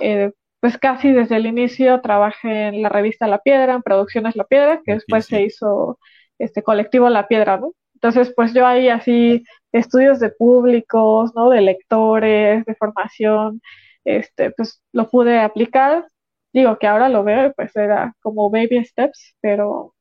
eh, 0.00 0.32
pues 0.60 0.78
casi 0.78 1.12
desde 1.12 1.36
el 1.36 1.46
inicio 1.46 2.00
trabajé 2.00 2.68
en 2.68 2.82
la 2.82 2.88
revista 2.88 3.26
La 3.26 3.38
Piedra, 3.38 3.74
en 3.74 3.82
Producciones 3.82 4.36
La 4.36 4.44
Piedra, 4.44 4.80
que 4.84 4.94
después 4.94 5.26
se 5.26 5.42
hizo 5.42 5.98
este 6.38 6.62
colectivo 6.62 7.08
La 7.08 7.28
Piedra, 7.28 7.58
¿no? 7.58 7.72
Entonces, 7.94 8.32
pues 8.34 8.54
yo 8.54 8.66
ahí 8.66 8.88
así 8.88 9.44
estudios 9.72 10.20
de 10.20 10.30
públicos, 10.30 11.32
¿no? 11.34 11.50
De 11.50 11.60
lectores, 11.60 12.64
de 12.64 12.74
formación, 12.74 13.60
este, 14.04 14.50
pues 14.52 14.82
lo 14.92 15.08
pude 15.10 15.38
aplicar. 15.40 16.08
Digo 16.52 16.78
que 16.78 16.86
ahora 16.86 17.08
lo 17.08 17.24
veo, 17.24 17.52
pues 17.54 17.76
era 17.76 18.14
como 18.22 18.50
baby 18.50 18.84
steps, 18.84 19.36
pero 19.40 19.94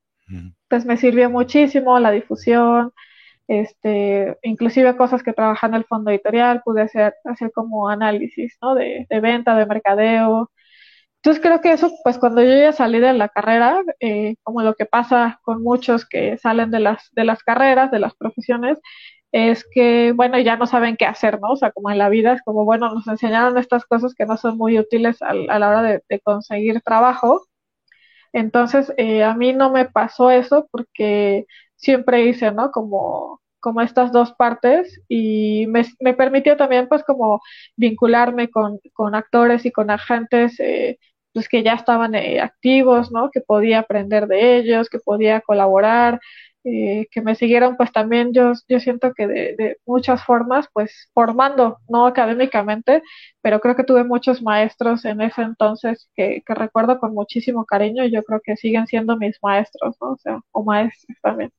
pues 0.68 0.84
me 0.86 0.96
sirvió 0.98 1.30
muchísimo 1.30 1.98
la 2.00 2.10
difusión, 2.10 2.92
este, 3.48 4.36
inclusive 4.42 4.96
cosas 4.96 5.22
que 5.22 5.32
trabajan 5.32 5.72
en 5.72 5.78
el 5.78 5.84
fondo 5.86 6.10
editorial, 6.10 6.62
pude 6.64 6.82
hacer, 6.82 7.14
hacer 7.24 7.52
como 7.52 7.88
análisis, 7.88 8.56
¿no? 8.62 8.74
De, 8.74 9.06
de 9.08 9.20
venta, 9.20 9.56
de 9.56 9.66
mercadeo, 9.66 10.50
entonces 11.18 11.42
creo 11.42 11.60
que 11.60 11.72
eso, 11.72 11.90
pues 12.04 12.18
cuando 12.18 12.42
yo 12.42 12.48
ya 12.56 12.72
salí 12.72 13.00
de 13.00 13.12
la 13.12 13.28
carrera, 13.28 13.82
eh, 14.00 14.36
como 14.44 14.62
lo 14.62 14.74
que 14.74 14.86
pasa 14.86 15.40
con 15.42 15.62
muchos 15.62 16.06
que 16.08 16.38
salen 16.38 16.70
de 16.70 16.80
las, 16.80 17.08
de 17.12 17.24
las 17.24 17.42
carreras, 17.42 17.90
de 17.90 17.98
las 17.98 18.14
profesiones, 18.14 18.78
es 19.32 19.66
que, 19.70 20.12
bueno, 20.12 20.38
ya 20.38 20.56
no 20.56 20.66
saben 20.66 20.96
qué 20.96 21.06
hacer, 21.06 21.40
¿no? 21.40 21.52
O 21.52 21.56
sea, 21.56 21.70
como 21.72 21.90
en 21.90 21.98
la 21.98 22.08
vida 22.08 22.32
es 22.34 22.42
como, 22.42 22.64
bueno, 22.64 22.92
nos 22.94 23.06
enseñaron 23.08 23.58
estas 23.58 23.84
cosas 23.86 24.14
que 24.14 24.26
no 24.26 24.36
son 24.36 24.56
muy 24.56 24.78
útiles 24.78 25.20
a, 25.22 25.34
la 25.34 25.68
hora 25.68 25.82
de, 25.82 26.20
conseguir 26.20 26.80
trabajo. 26.82 27.46
Entonces, 28.32 28.92
eh, 28.96 29.24
a 29.24 29.34
mí 29.34 29.52
no 29.52 29.70
me 29.70 29.86
pasó 29.86 30.30
eso 30.30 30.68
porque 30.70 31.46
siempre 31.76 32.24
hice, 32.26 32.52
¿no? 32.52 32.70
Como, 32.70 33.40
como 33.60 33.80
estas 33.80 34.12
dos 34.12 34.32
partes 34.34 35.00
y 35.08 35.66
me, 35.68 35.84
me 36.00 36.14
permitió 36.14 36.56
también, 36.56 36.88
pues, 36.88 37.04
como 37.04 37.40
vincularme 37.76 38.50
con, 38.50 38.80
con 38.92 39.14
actores 39.14 39.64
y 39.66 39.72
con 39.72 39.90
agentes 39.90 40.58
eh, 40.60 40.98
pues 41.32 41.48
que 41.48 41.62
ya 41.62 41.74
estaban 41.74 42.14
eh, 42.14 42.40
activos, 42.40 43.12
¿no? 43.12 43.30
Que 43.30 43.40
podía 43.40 43.80
aprender 43.80 44.26
de 44.26 44.56
ellos, 44.58 44.88
que 44.88 44.98
podía 44.98 45.40
colaborar, 45.40 46.20
eh, 46.64 47.06
que 47.10 47.22
me 47.22 47.34
siguieron, 47.34 47.76
pues 47.76 47.92
también 47.92 48.32
yo, 48.32 48.52
yo 48.68 48.80
siento 48.80 49.12
que 49.14 49.26
de, 49.26 49.76
muchas 49.86 50.24
formas, 50.24 50.66
pues 50.72 51.08
formando, 51.14 51.78
no 51.88 52.06
académicamente, 52.06 53.02
pero 53.42 53.60
creo 53.60 53.76
que 53.76 53.84
tuve 53.84 54.04
muchos 54.04 54.42
maestros 54.42 55.04
en 55.04 55.20
ese 55.20 55.42
entonces 55.42 56.08
que, 56.14 56.42
que 56.46 56.54
recuerdo 56.54 56.98
con 56.98 57.14
muchísimo 57.14 57.64
cariño 57.64 58.04
y 58.04 58.10
yo 58.12 58.22
creo 58.24 58.40
que 58.44 58.56
siguen 58.56 58.86
siendo 58.86 59.16
mis 59.16 59.38
maestros. 59.42 59.96
O 60.00 60.16
sea, 60.18 60.40
o 60.52 60.64
maestros 60.64 61.16
también. 61.22 61.52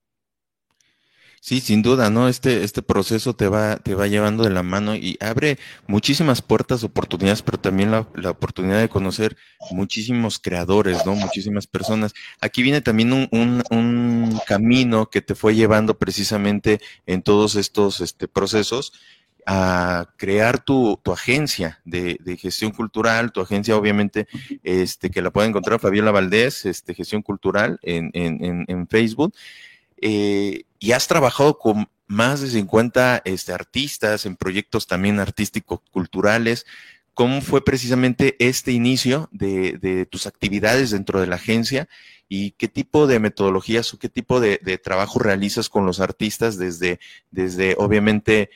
Sí, 1.42 1.62
sin 1.62 1.82
duda, 1.82 2.10
¿no? 2.10 2.28
Este, 2.28 2.64
este 2.64 2.82
proceso 2.82 3.34
te 3.34 3.48
va, 3.48 3.78
te 3.78 3.96
va 3.96 4.08
llevando 4.08 4.44
de 4.44 4.50
la 4.50 4.62
mano 4.62 4.96
y 4.96 5.18
abre 5.22 5.58
muchísimas 5.88 6.42
puertas, 6.42 6.84
oportunidades, 6.84 7.42
pero 7.42 7.58
también 7.60 7.92
la, 7.92 8.08
la 8.16 8.32
oportunidad 8.32 8.80
de 8.80 8.90
conocer 8.90 9.38
muchísimos 9.72 10.38
creadores, 10.40 11.06
¿no? 11.06 11.16
Muchísimas 11.16 11.66
personas. 11.66 12.14
Aquí 12.42 12.62
viene 12.62 12.82
también 12.82 13.14
un, 13.14 13.28
un, 13.32 13.64
un 13.72 14.40
camino 14.48 15.10
que 15.10 15.22
te 15.22 15.34
fue 15.34 15.56
llevando 15.56 15.98
precisamente 15.98 16.82
en 17.06 17.22
todos 17.22 17.56
estos 17.56 18.02
este, 18.02 18.28
procesos 18.28 18.92
a 19.46 20.14
crear 20.18 20.64
tu, 20.64 21.00
tu 21.02 21.12
agencia 21.14 21.80
de, 21.86 22.18
de, 22.20 22.38
gestión 22.38 22.72
cultural, 22.72 23.32
tu 23.32 23.42
agencia 23.42 23.76
obviamente, 23.78 24.28
este, 24.64 25.10
que 25.10 25.22
la 25.22 25.32
pueden 25.32 25.50
encontrar 25.50 25.80
Fabiola 25.80 26.12
Valdés, 26.12 26.66
este, 26.66 26.94
gestión 26.94 27.24
cultural 27.24 27.80
en, 27.82 28.12
en, 28.14 28.66
en 28.68 28.88
Facebook. 28.88 29.34
Eh, 30.02 30.64
y 30.80 30.92
has 30.92 31.08
trabajado 31.08 31.58
con 31.58 31.90
más 32.08 32.42
de 32.42 32.50
50 32.50 33.22
este, 33.26 33.54
artistas 33.54 34.26
en 34.26 34.36
proyectos 34.36 34.88
también 34.88 35.20
artísticos 35.20 35.82
culturales. 35.92 36.66
¿Cómo 37.14 37.42
fue 37.42 37.64
precisamente 37.64 38.36
este 38.40 38.72
inicio 38.72 39.30
de, 39.32 40.08
tus 40.10 40.26
actividades 40.26 40.92
dentro 40.92 41.20
de 41.20 41.28
la 41.28 41.36
agencia 41.36 41.90
y 42.30 42.52
qué 42.52 42.68
tipo 42.68 43.08
de 43.08 43.20
metodologías 43.20 43.94
o 43.94 44.00
qué 44.00 44.10
tipo 44.10 44.40
de, 44.40 44.60
de 44.64 44.78
trabajo 44.78 45.20
realizas 45.20 45.70
con 45.70 45.86
los 45.86 46.00
artistas 46.00 46.58
desde, 46.58 47.00
desde 47.30 47.76
obviamente 47.78 48.50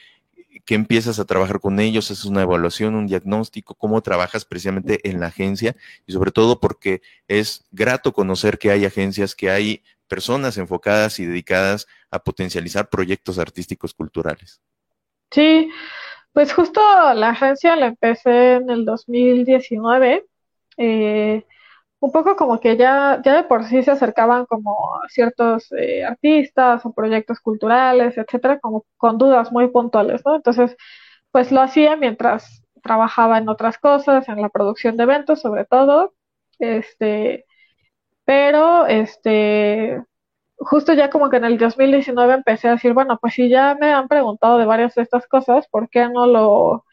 que 0.65 0.75
empiezas 0.75 1.19
a 1.19 1.25
trabajar 1.25 1.59
con 1.59 1.79
ellos, 1.79 2.09
es 2.12 2.25
una 2.25 2.43
evaluación, 2.43 2.95
un 2.95 3.07
diagnóstico, 3.07 3.75
cómo 3.75 4.01
trabajas 4.01 4.45
precisamente 4.45 5.09
en 5.09 5.19
la 5.19 5.27
agencia 5.27 5.75
y 6.07 6.13
sobre 6.13 6.31
todo 6.31 6.59
porque 6.59 7.01
es 7.27 7.65
grato 7.71 8.13
conocer 8.13 8.57
que 8.59 8.71
hay 8.71 8.85
agencias, 8.85 9.35
que 9.35 9.50
hay 9.50 9.83
personas 10.07 10.57
enfocadas 10.57 11.19
y 11.19 11.25
dedicadas 11.25 11.88
a 12.12 12.19
potencializar 12.19 12.89
proyectos 12.89 13.39
artísticos 13.39 13.93
culturales. 13.93 14.62
Sí, 15.31 15.69
pues 16.31 16.53
justo 16.53 16.81
la 17.13 17.29
agencia 17.29 17.75
la 17.75 17.88
empecé 17.88 18.53
en 18.55 18.69
el 18.69 18.86
2019. 18.86 20.25
Eh, 20.77 21.45
un 22.00 22.12
poco 22.12 22.36
como 22.36 22.60
que 22.60 22.75
ya, 22.75 23.22
ya 23.24 23.38
de 23.38 23.43
por 23.43 23.63
sí 23.65 23.81
se 23.81 23.91
acercaban 23.91 24.45
como 24.45 25.00
ciertos 25.10 25.72
eh, 25.72 26.03
artistas 26.03 26.86
o 26.86 26.93
proyectos 26.93 27.39
culturales, 27.39 28.17
etcétera, 28.17 28.60
como 28.60 28.86
con 28.98 29.17
dudas 29.17 29.51
muy 29.53 29.69
puntuales, 29.69 30.22
¿no? 30.25 30.36
Entonces, 30.36 30.75
pues 31.31 31.51
lo 31.51 31.62
hacía 31.62 31.95
mientras 31.95 32.63
trabajaba 32.83 33.38
en 33.38 33.50
otras 33.50 33.77
cosas, 33.77 34.27
en 34.27 34.41
la 34.41 34.50
producción 34.50 34.98
de 34.98 35.03
eventos 35.03 35.41
sobre 35.41 35.65
todo, 35.65 36.13
este, 36.60 37.45
pero 38.25 38.86
este, 38.88 40.03
justo 40.58 40.94
ya 40.94 41.10
como 41.10 41.30
que 41.30 41.38
en 41.38 41.46
el 41.46 41.58
2019 41.58 42.34
empecé 42.36 42.68
a 42.70 42.72
decir, 42.74 42.94
bueno, 42.94 43.18
pues 43.22 43.34
si 43.36 43.50
ya 43.50 43.75
me 43.80 43.92
han 43.94 44.08
preguntado 44.08 44.58
de 44.58 44.65
varias 44.65 44.96
de 44.96 45.03
estas 45.03 45.27
cosas, 45.27 45.68
¿por 45.70 45.89
qué 45.89 46.10
no 46.10 46.27
lo, 46.27 46.86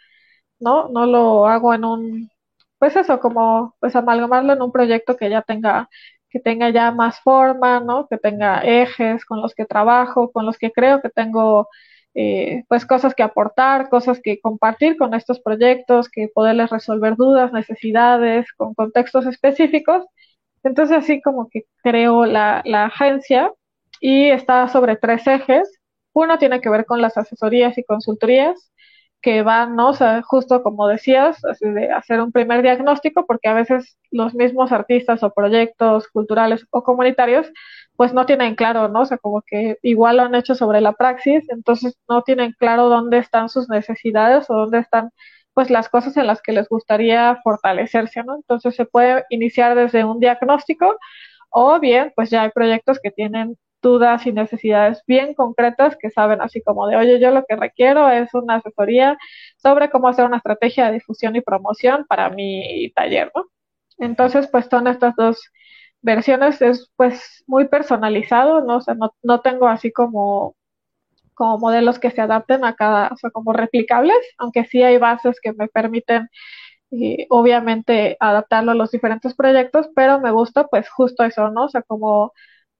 no, 0.60 0.88
no 0.88 1.06
lo 1.06 1.46
hago 1.48 1.74
en 1.74 1.84
un, 1.84 2.30
pues 2.78 2.96
eso, 2.96 3.20
como, 3.20 3.76
pues 3.80 3.96
amalgamarlo 3.96 4.52
en 4.54 4.62
un 4.62 4.72
proyecto 4.72 5.16
que 5.16 5.30
ya 5.30 5.42
tenga, 5.42 5.88
que 6.30 6.40
tenga 6.40 6.70
ya 6.70 6.92
más 6.92 7.20
forma, 7.20 7.80
¿no? 7.80 8.06
Que 8.08 8.18
tenga 8.18 8.60
ejes 8.62 9.24
con 9.24 9.40
los 9.42 9.54
que 9.54 9.66
trabajo, 9.66 10.30
con 10.32 10.46
los 10.46 10.58
que 10.58 10.72
creo 10.72 11.00
que 11.02 11.10
tengo, 11.10 11.68
eh, 12.14 12.64
pues 12.68 12.86
cosas 12.86 13.14
que 13.14 13.22
aportar, 13.22 13.88
cosas 13.90 14.20
que 14.22 14.40
compartir 14.40 14.96
con 14.96 15.14
estos 15.14 15.40
proyectos, 15.40 16.08
que 16.10 16.28
poderles 16.34 16.70
resolver 16.70 17.16
dudas, 17.16 17.52
necesidades, 17.52 18.52
con 18.56 18.74
contextos 18.74 19.26
específicos 19.26 20.04
entonces 20.62 20.96
así 20.98 21.20
como 21.22 21.48
que 21.50 21.64
creo 21.82 22.26
la, 22.26 22.62
la 22.64 22.86
agencia 22.86 23.52
y 24.00 24.30
está 24.30 24.68
sobre 24.68 24.96
tres 24.96 25.26
ejes. 25.26 25.68
Uno 26.12 26.38
tiene 26.38 26.60
que 26.60 26.70
ver 26.70 26.86
con 26.86 27.00
las 27.00 27.16
asesorías 27.16 27.78
y 27.78 27.84
consultorías 27.84 28.72
que 29.22 29.42
van, 29.42 29.76
¿no? 29.76 29.90
O 29.90 29.92
sea, 29.94 30.22
justo 30.22 30.62
como 30.62 30.88
decías, 30.88 31.38
de 31.60 31.90
hacer 31.92 32.20
un 32.22 32.32
primer 32.32 32.62
diagnóstico, 32.62 33.26
porque 33.26 33.48
a 33.48 33.54
veces 33.54 33.98
los 34.10 34.34
mismos 34.34 34.72
artistas 34.72 35.22
o 35.22 35.32
proyectos 35.32 36.08
culturales 36.08 36.66
o 36.70 36.82
comunitarios, 36.82 37.46
pues 37.96 38.14
no 38.14 38.24
tienen 38.26 38.54
claro, 38.54 38.88
¿no? 38.88 39.02
O 39.02 39.06
sea, 39.06 39.18
como 39.18 39.42
que 39.46 39.76
igual 39.82 40.16
lo 40.16 40.22
han 40.24 40.34
hecho 40.34 40.54
sobre 40.54 40.80
la 40.80 40.94
praxis, 40.94 41.44
entonces 41.50 41.98
no 42.08 42.22
tienen 42.22 42.54
claro 42.58 42.88
dónde 42.88 43.18
están 43.18 43.48
sus 43.50 43.68
necesidades 43.68 44.48
o 44.48 44.54
dónde 44.54 44.78
están 44.78 45.10
pues 45.54 45.70
las 45.70 45.88
cosas 45.88 46.16
en 46.16 46.26
las 46.26 46.42
que 46.42 46.52
les 46.52 46.68
gustaría 46.68 47.36
fortalecerse, 47.42 48.22
¿no? 48.24 48.36
Entonces 48.36 48.74
se 48.76 48.84
puede 48.86 49.24
iniciar 49.30 49.74
desde 49.74 50.04
un 50.04 50.20
diagnóstico 50.20 50.96
o 51.50 51.80
bien, 51.80 52.12
pues 52.16 52.30
ya 52.30 52.42
hay 52.42 52.50
proyectos 52.50 53.00
que 53.02 53.10
tienen 53.10 53.56
dudas 53.82 54.26
y 54.26 54.32
necesidades 54.32 55.02
bien 55.06 55.34
concretas 55.34 55.96
que 55.98 56.10
saben 56.10 56.40
así 56.42 56.62
como 56.62 56.86
de, 56.86 56.96
oye, 56.96 57.18
yo 57.20 57.30
lo 57.30 57.44
que 57.46 57.56
requiero 57.56 58.10
es 58.10 58.32
una 58.34 58.56
asesoría 58.56 59.18
sobre 59.56 59.90
cómo 59.90 60.08
hacer 60.08 60.26
una 60.26 60.36
estrategia 60.38 60.86
de 60.86 60.94
difusión 60.94 61.34
y 61.36 61.40
promoción 61.40 62.06
para 62.08 62.30
mi 62.30 62.92
taller, 62.94 63.32
¿no? 63.34 63.46
Entonces, 63.98 64.48
pues 64.48 64.66
son 64.70 64.86
estas 64.86 65.14
dos 65.16 65.40
versiones, 66.02 66.62
es 66.62 66.90
pues 66.96 67.44
muy 67.46 67.68
personalizado, 67.68 68.62
¿no? 68.62 68.78
O 68.78 68.80
sea, 68.80 68.94
no, 68.94 69.12
no 69.22 69.40
tengo 69.40 69.68
así 69.68 69.92
como 69.92 70.56
como 71.40 71.58
modelos 71.58 71.98
que 71.98 72.10
se 72.10 72.20
adapten 72.20 72.64
a 72.66 72.74
cada, 72.76 73.08
o 73.12 73.16
sea, 73.16 73.30
como 73.30 73.54
replicables, 73.54 74.18
aunque 74.38 74.64
sí 74.66 74.82
hay 74.82 74.98
bases 74.98 75.40
que 75.40 75.54
me 75.54 75.68
permiten 75.68 76.28
obviamente 77.30 78.16
adaptarlo 78.20 78.72
a 78.72 78.74
los 78.74 78.90
diferentes 78.90 79.34
proyectos, 79.34 79.88
pero 79.94 80.20
me 80.20 80.32
gusta 80.32 80.66
pues 80.68 80.88
justo 80.90 81.24
eso, 81.24 81.50
¿no? 81.50 81.64
O 81.66 81.68
sea, 81.68 81.82
como 81.82 82.32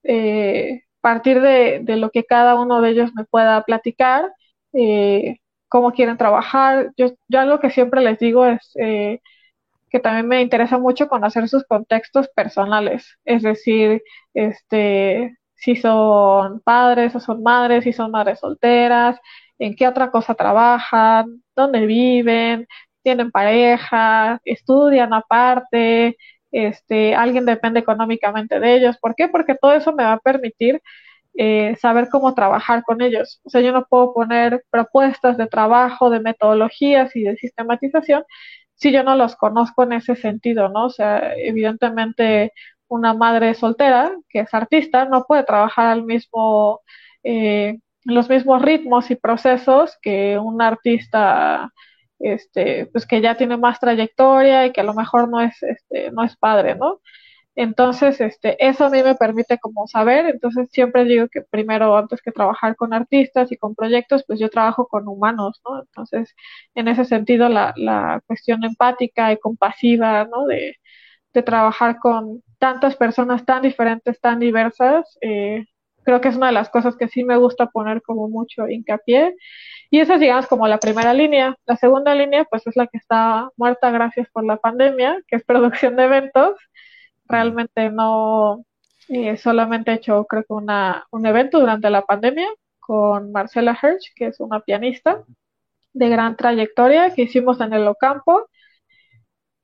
eh, 0.03 0.83
partir 1.01 1.41
de, 1.41 1.81
de, 1.83 1.97
lo 1.97 2.11
que 2.11 2.25
cada 2.25 2.55
uno 2.61 2.81
de 2.83 2.91
ellos 2.91 3.13
me 3.15 3.25
pueda 3.25 3.63
platicar, 3.65 4.31
eh, 4.75 5.39
cómo 5.69 5.93
quieren 5.93 6.17
trabajar. 6.19 6.93
Yo, 6.97 7.13
yo 7.29 7.41
algo 7.41 7.61
que 7.61 7.71
siempre 7.71 8.03
les 8.03 8.19
digo 8.19 8.47
es 8.47 8.73
eh, 8.81 9.21
que 9.91 10.01
también 10.01 10.29
me 10.29 10.43
interesa 10.43 10.79
mucho 10.79 11.09
conocer 11.09 11.49
sus 11.49 11.65
contextos 11.67 12.29
personales, 12.31 13.19
es 13.25 13.43
decir, 13.43 14.03
este, 14.35 15.37
si 15.61 15.77
son 15.77 16.61
padres 16.61 17.15
o 17.15 17.21
son 17.21 17.43
madres, 17.43 17.85
si 17.85 17.93
son 17.93 18.11
madres 18.11 18.41
solteras, 18.41 19.19
en 19.59 19.77
qué 19.77 19.87
otra 19.89 20.11
cosa 20.11 20.35
trabajan, 20.35 21.43
dónde 21.55 21.87
viven, 21.87 22.67
tienen 23.03 23.31
pareja, 23.31 24.41
estudian 24.45 25.13
aparte, 25.15 26.17
este, 26.51 27.15
alguien 27.15 27.45
depende 27.47 27.81
económicamente 27.81 28.59
de 28.61 28.77
ellos. 28.77 28.97
¿Por 28.99 29.15
qué? 29.15 29.29
Porque 29.29 29.55
todo 29.55 29.73
eso 29.75 29.93
me 29.93 30.05
va 30.05 30.15
a 30.15 30.19
permitir 30.21 30.81
eh, 31.35 31.77
saber 31.81 32.09
cómo 32.11 32.35
trabajar 32.35 32.83
con 32.85 33.03
ellos. 33.03 33.41
O 33.45 33.51
sea, 33.51 33.61
yo 33.61 33.73
no 33.73 33.87
puedo 33.87 34.13
poner 34.15 34.65
propuestas 34.71 35.37
de 35.39 35.47
trabajo, 35.47 36.11
de 36.11 36.21
metodologías 36.21 37.15
y 37.17 37.23
de 37.25 37.37
sistematización 37.37 38.25
si 38.75 38.93
yo 38.93 39.03
no 39.05 39.15
los 39.17 39.37
conozco 39.37 39.83
en 39.85 39.93
ese 39.95 40.17
sentido, 40.17 40.69
¿no? 40.71 40.87
O 40.87 40.91
sea, 40.91 41.35
evidentemente 41.37 42.53
una 42.91 43.15
madre 43.15 43.55
soltera 43.55 44.13
que 44.29 44.41
es 44.41 44.55
artista 44.55 45.05
no 45.07 45.25
puede 45.27 45.45
trabajar 45.45 45.87
al 45.89 46.05
mismo, 46.05 46.81
eh, 47.25 47.79
los 48.05 48.29
mismos 48.29 48.63
ritmos 48.63 49.11
y 49.11 49.17
procesos 49.17 49.97
que 50.03 50.39
un 50.39 50.63
artista 50.63 51.73
este, 52.19 52.87
pues 52.87 53.07
que 53.07 53.21
ya 53.23 53.37
tiene 53.37 53.57
más 53.57 53.81
trayectoria 53.81 54.67
y 54.67 54.73
que 54.73 54.81
a 54.83 54.85
lo 54.85 54.95
mejor 54.95 55.29
no 55.29 55.41
es, 55.41 55.63
este, 55.63 56.11
no 56.13 56.25
es 56.25 56.37
padre, 56.37 56.75
¿no? 56.77 57.01
Entonces, 57.57 58.21
este, 58.21 58.57
eso 58.67 58.87
a 58.87 58.91
mí 58.91 59.03
me 59.03 59.17
permite 59.17 59.59
como 59.59 59.87
saber, 59.89 60.27
entonces 60.27 60.69
siempre 60.73 61.05
digo 61.05 61.29
que 61.29 61.43
primero, 61.43 61.97
antes 61.97 62.23
que 62.23 62.33
trabajar 62.33 62.77
con 62.77 62.95
artistas 62.95 63.53
y 63.53 63.57
con 63.57 63.75
proyectos, 63.75 64.25
pues 64.27 64.39
yo 64.41 64.49
trabajo 64.51 64.87
con 64.89 65.09
humanos, 65.09 65.61
¿no? 65.69 65.81
Entonces, 65.83 66.35
en 66.75 66.89
ese 66.89 67.05
sentido, 67.05 67.49
la, 67.49 67.73
la 67.77 68.23
cuestión 68.27 68.65
empática 68.65 69.33
y 69.33 69.39
compasiva, 69.39 70.25
¿no? 70.27 70.47
De, 70.47 70.77
de 71.35 71.43
trabajar 71.43 71.99
con 71.99 72.43
tantas 72.61 72.95
personas 72.97 73.45
tan 73.45 73.63
diferentes, 73.63 74.21
tan 74.21 74.39
diversas, 74.39 75.19
eh, 75.23 75.65
creo 76.05 76.21
que 76.21 76.29
es 76.29 76.37
una 76.37 76.49
de 76.49 76.53
las 76.53 76.71
cosas 76.71 76.97
que 76.97 77.09
sí 77.09 77.25
me 77.25 77.37
gusta 77.37 77.67
poner 77.67 78.03
como 78.03 78.29
mucho 78.29 78.69
hincapié 78.69 79.35
y 79.91 80.01
esa 80.01 80.15
es, 80.15 80.21
digamos, 80.21 80.47
como 80.47 80.69
la 80.69 80.79
primera 80.79 81.13
línea. 81.15 81.57
La 81.67 81.77
segunda 81.77 82.15
línea, 82.15 82.45
pues 82.45 82.67
es 82.67 82.77
la 82.77 82.87
que 82.87 82.99
está 82.99 83.51
muerta 83.57 83.91
gracias 83.91 84.29
por 84.33 84.45
la 84.45 84.57
pandemia, 84.57 85.21
que 85.27 85.37
es 85.37 85.45
producción 85.45 85.97
de 85.97 86.05
eventos. 86.05 86.57
Realmente 87.27 87.91
no, 87.91 88.65
eh, 89.09 89.37
solamente 89.37 89.91
he 89.91 89.95
hecho, 89.95 90.25
creo 90.27 90.45
que 90.45 90.53
una, 90.53 91.07
un 91.11 91.27
evento 91.27 91.59
durante 91.61 91.91
la 91.91 92.03
pandemia 92.03 92.49
con 92.79 93.33
Marcela 93.33 93.77
Hirsch, 93.81 94.13
que 94.15 94.27
es 94.29 94.41
una 94.41 94.61
pianista 94.61 95.25
de 95.93 96.09
gran 96.09 96.37
trayectoria 96.37 97.15
que 97.15 97.23
hicimos 97.23 97.61
en 97.61 97.73
el 97.73 97.89
Ocampo. 97.89 98.49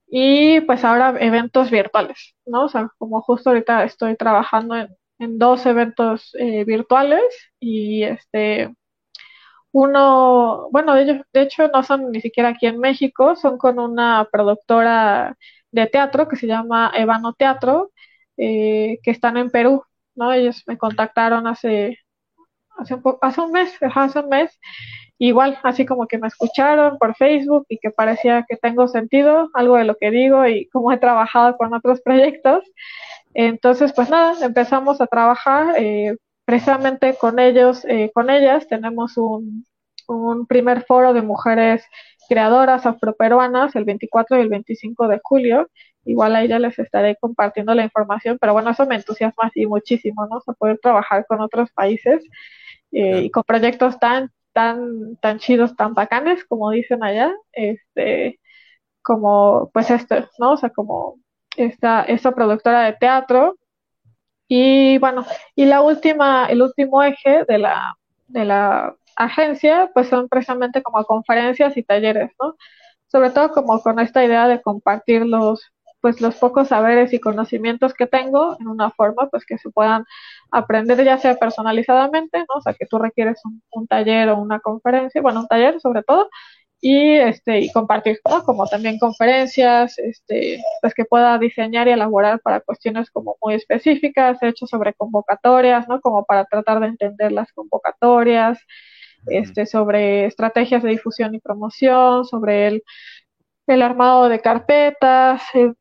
Y 0.08 0.60
pues 0.62 0.84
ahora 0.84 1.16
eventos 1.20 1.70
virtuales, 1.70 2.34
¿no? 2.46 2.64
O 2.66 2.68
sea, 2.68 2.88
como 2.98 3.22
justo 3.22 3.50
ahorita 3.50 3.84
estoy 3.84 4.16
trabajando 4.16 4.76
en, 4.76 4.88
en 5.18 5.38
dos 5.38 5.66
eventos 5.66 6.34
eh, 6.38 6.64
virtuales 6.64 7.22
y 7.60 8.02
este 8.04 8.70
uno, 9.72 10.68
bueno, 10.70 10.94
de, 10.94 11.22
de 11.32 11.42
hecho 11.42 11.68
no 11.68 11.82
son 11.82 12.10
ni 12.10 12.20
siquiera 12.20 12.50
aquí 12.50 12.66
en 12.66 12.78
México, 12.78 13.36
son 13.36 13.58
con 13.58 13.78
una 13.78 14.26
productora 14.32 15.36
de 15.70 15.86
teatro 15.86 16.28
que 16.28 16.36
se 16.36 16.46
llama 16.46 16.92
Evano 16.94 17.34
Teatro, 17.34 17.92
eh, 18.36 18.98
que 19.02 19.10
están 19.10 19.36
en 19.36 19.50
Perú, 19.50 19.82
¿no? 20.14 20.32
Ellos 20.32 20.62
me 20.66 20.78
contactaron 20.78 21.47
hace, 21.47 21.99
hace, 22.78 22.95
un, 22.97 23.02
hace 23.23 23.40
un 23.42 23.52
mes, 23.52 23.73
hace 23.97 24.21
un 24.21 24.28
mes, 24.30 24.58
igual, 25.19 25.59
así 25.63 25.87
como 25.87 26.07
que 26.07 26.19
me 26.19 26.29
escucharon 26.29 26.99
por 26.99 27.17
Facebook 27.17 27.67
y 27.69 27.79
que 27.79 27.91
parecía 27.91 28.45
que 28.49 28.57
tengo 28.57 28.89
sentido, 28.89 29.50
algo 29.55 29.76
de 29.76 29.85
lo 29.85 29.97
que 29.97 30.11
digo 30.11 30.47
y 30.47 30.69
cómo 30.69 30.93
he 30.93 30.99
trabajado 30.99 31.57
con 31.57 31.75
otros 31.75 32.00
proyectos. 32.05 32.65
Entonces, 33.35 33.93
pues 33.93 34.11
nada, 34.11 34.35
empezamos 34.45 35.00
a 35.00 35.07
trabajar. 35.07 35.75
Eh, 35.79 36.17
precisamente 36.45 37.17
con 37.19 37.39
ellos, 37.39 37.85
eh, 37.87 38.11
con 38.15 38.31
ellas, 38.31 38.67
tenemos 38.69 39.17
un, 39.19 39.67
un, 40.09 40.47
primer 40.47 40.85
foro 40.85 41.13
de 41.13 41.23
mujeres 41.23 41.85
creadoras 42.29 42.87
afroperuanas 42.87 43.75
el 43.76 43.85
24 43.85 44.39
y 44.39 44.41
el 44.43 44.49
25 44.49 45.09
de 45.09 45.21
julio. 45.23 45.69
Igual 46.05 46.37
ahí 46.37 46.49
ya 46.49 46.61
les 46.61 46.79
estaré 46.79 47.17
compartiendo 47.17 47.75
la 47.75 47.83
información, 47.83 48.39
pero 48.41 48.52
bueno, 48.52 48.71
eso 48.71 48.87
me 48.87 48.95
entusiasma 48.95 49.49
así 49.49 49.67
muchísimo, 49.67 50.26
¿no? 50.29 50.41
O 50.47 50.55
poder 50.55 50.79
trabajar 50.79 51.26
con 51.26 51.41
otros 51.41 51.71
países 51.73 52.23
eh, 52.93 53.23
y 53.25 53.31
con 53.31 53.43
proyectos 53.43 53.99
tan, 53.99 54.31
tan, 54.56 55.16
tan 55.19 55.38
chidos, 55.38 55.76
tan 55.76 55.92
bacanes, 55.92 56.42
como 56.47 56.71
dicen 56.71 57.04
allá, 57.04 57.30
este, 57.52 58.40
como, 59.02 59.71
pues 59.75 59.90
esto, 59.90 60.16
¿no? 60.38 60.52
O 60.52 60.56
sea, 60.56 60.71
como 60.71 61.16
esta, 61.58 62.04
esta 62.04 62.32
productora 62.32 62.84
de 62.84 62.95
teatro 62.95 63.56
y 64.49 64.99
bueno, 64.99 65.26
y 65.54 65.66
la 65.66 65.82
última, 65.82 66.47
el 66.47 66.62
último 66.62 67.02
eje 67.02 67.45
de 67.47 67.58
la, 67.58 67.97
de 68.28 68.47
la 68.47 68.97
agencia, 69.16 69.90
pues 69.95 70.08
son 70.08 70.28
precisamente 70.28 70.82
como 70.82 71.04
conferencias 71.04 71.76
y 71.76 71.82
talleres, 71.82 72.30
¿no? 72.40 72.56
Sobre 73.08 73.30
todo 73.30 73.50
como 73.52 73.82
con 73.82 74.00
esta 74.00 74.25
idea 74.25 74.49
de 74.49 74.62
compartir 74.62 75.26
los, 75.26 75.71
pues 76.06 76.21
los 76.21 76.36
pocos 76.36 76.69
saberes 76.69 77.12
y 77.12 77.19
conocimientos 77.19 77.92
que 77.92 78.06
tengo 78.06 78.56
en 78.60 78.69
una 78.69 78.92
forma, 78.92 79.28
pues 79.28 79.45
que 79.45 79.58
se 79.58 79.71
puedan 79.71 80.04
aprender 80.52 81.02
ya 81.04 81.19
sea 81.19 81.34
personalizadamente, 81.34 82.38
¿no? 82.38 82.58
O 82.58 82.60
sea, 82.60 82.75
que 82.75 82.86
tú 82.86 82.99
requieres 82.99 83.40
un, 83.45 83.60
un 83.73 83.88
taller 83.88 84.28
o 84.28 84.38
una 84.38 84.60
conferencia, 84.60 85.21
bueno, 85.21 85.40
un 85.40 85.49
taller 85.49 85.80
sobre 85.80 86.04
todo, 86.04 86.28
y 86.80 87.16
este 87.16 87.58
y 87.58 87.73
compartir 87.73 88.21
¿no? 88.30 88.45
como 88.45 88.69
también 88.69 88.99
conferencias 89.00 89.99
este 89.99 90.62
pues 90.80 90.95
que 90.95 91.04
pueda 91.04 91.38
diseñar 91.38 91.88
y 91.88 91.92
elaborar 91.92 92.38
para 92.40 92.60
cuestiones 92.60 93.10
como 93.10 93.36
muy 93.42 93.54
específicas 93.54 94.38
hechos 94.42 94.71
sobre 94.71 94.95
convocatorias 94.95 95.88
no 95.88 96.00
como 96.00 96.25
para 96.25 96.45
tratar 96.45 96.78
de 96.80 96.86
entender 96.88 97.32
las 97.32 97.50
convocatorias 97.52 98.58
este 99.26 99.66
sobre 99.66 100.26
estrategias 100.26 100.82
de 100.84 100.90
difusión 100.90 101.34
y 101.34 101.40
promoción 101.40 102.25
sobre 102.26 102.69
el, 102.69 102.82
el 103.66 103.82
armado 103.82 104.28
de 104.28 104.40
carpetas 104.40 105.42
eh, 105.54 105.73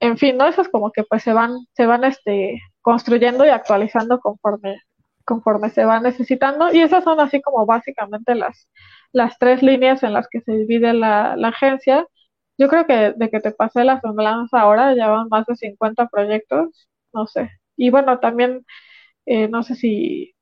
en 0.00 0.18
fin 0.18 0.36
no 0.36 0.46
esas 0.46 0.68
como 0.68 0.92
que 0.92 1.04
pues 1.04 1.22
se 1.22 1.32
van 1.32 1.56
se 1.74 1.86
van 1.86 2.04
este 2.04 2.60
construyendo 2.82 3.44
y 3.44 3.48
actualizando 3.50 4.20
conforme 4.20 4.80
conforme 5.24 5.70
se 5.70 5.84
va 5.84 6.00
necesitando 6.00 6.72
y 6.72 6.80
esas 6.80 7.04
son 7.04 7.20
así 7.20 7.42
como 7.42 7.66
básicamente 7.66 8.34
las 8.34 8.68
las 9.12 9.38
tres 9.38 9.62
líneas 9.62 10.02
en 10.02 10.12
las 10.12 10.28
que 10.28 10.40
se 10.40 10.52
divide 10.52 10.92
la, 10.94 11.34
agencia. 11.34 12.06
Yo 12.58 12.68
creo 12.68 12.86
que 12.86 13.12
de 13.16 13.30
que 13.30 13.40
te 13.40 13.52
pasé 13.52 13.84
la 13.84 14.00
semblanza 14.00 14.60
ahora 14.60 14.94
ya 14.94 15.08
van 15.08 15.28
más 15.28 15.46
de 15.46 15.56
50 15.56 16.08
proyectos, 16.08 16.88
no 17.12 17.26
sé. 17.26 17.50
Y 17.76 17.90
bueno, 17.90 18.18
también 18.20 18.64
eh, 19.26 19.48
no 19.48 19.62
sé 19.62 19.74
si, 19.76 20.34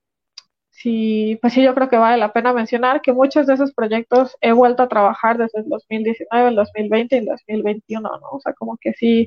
si, 0.77 1.39
pues 1.41 1.55
sí, 1.55 1.63
yo 1.63 1.75
creo 1.75 1.89
que 1.89 1.97
vale 1.97 2.19
la 2.19 2.33
pena 2.33 2.53
mencionar 2.53 3.01
que 3.01 3.13
muchos 3.15 3.47
de 3.47 3.55
esos 3.55 3.73
proyectos 3.73 4.37
he 4.43 4.53
vuelto 4.53 4.83
a 4.83 4.89
trabajar 4.89 5.39
desde 5.39 5.61
el 5.61 5.69
2019, 5.71 6.51
el 6.51 6.55
2020 6.57 7.17
y 7.17 7.19
el 7.21 7.25
2021, 7.27 8.03
¿no? 8.21 8.29
O 8.31 8.41
sea, 8.41 8.53
como 8.53 8.77
que 8.77 8.93
sí, 8.93 9.27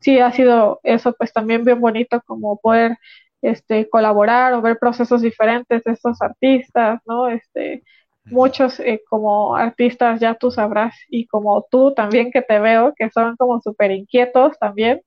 sí 0.00 0.18
ha 0.20 0.30
sido 0.32 0.80
eso 0.82 1.14
pues 1.14 1.32
también 1.32 1.64
bien 1.64 1.80
bonito 1.80 2.20
como 2.26 2.58
poder 2.60 2.98
este, 3.42 3.88
colaborar 3.88 4.52
o 4.54 4.62
ver 4.62 4.78
procesos 4.78 5.22
diferentes 5.22 5.82
de 5.84 5.92
estos 5.92 6.20
artistas, 6.20 7.00
¿no? 7.06 7.28
Este, 7.28 7.82
muchos 8.26 8.78
eh, 8.80 9.02
como 9.08 9.56
artistas 9.56 10.20
ya 10.20 10.34
tú 10.34 10.50
sabrás 10.50 10.94
y 11.08 11.26
como 11.26 11.66
tú 11.70 11.94
también 11.94 12.30
que 12.30 12.42
te 12.42 12.58
veo 12.58 12.94
que 12.96 13.10
son 13.10 13.36
como 13.36 13.60
súper 13.62 13.90
inquietos 13.92 14.58
también 14.58 15.02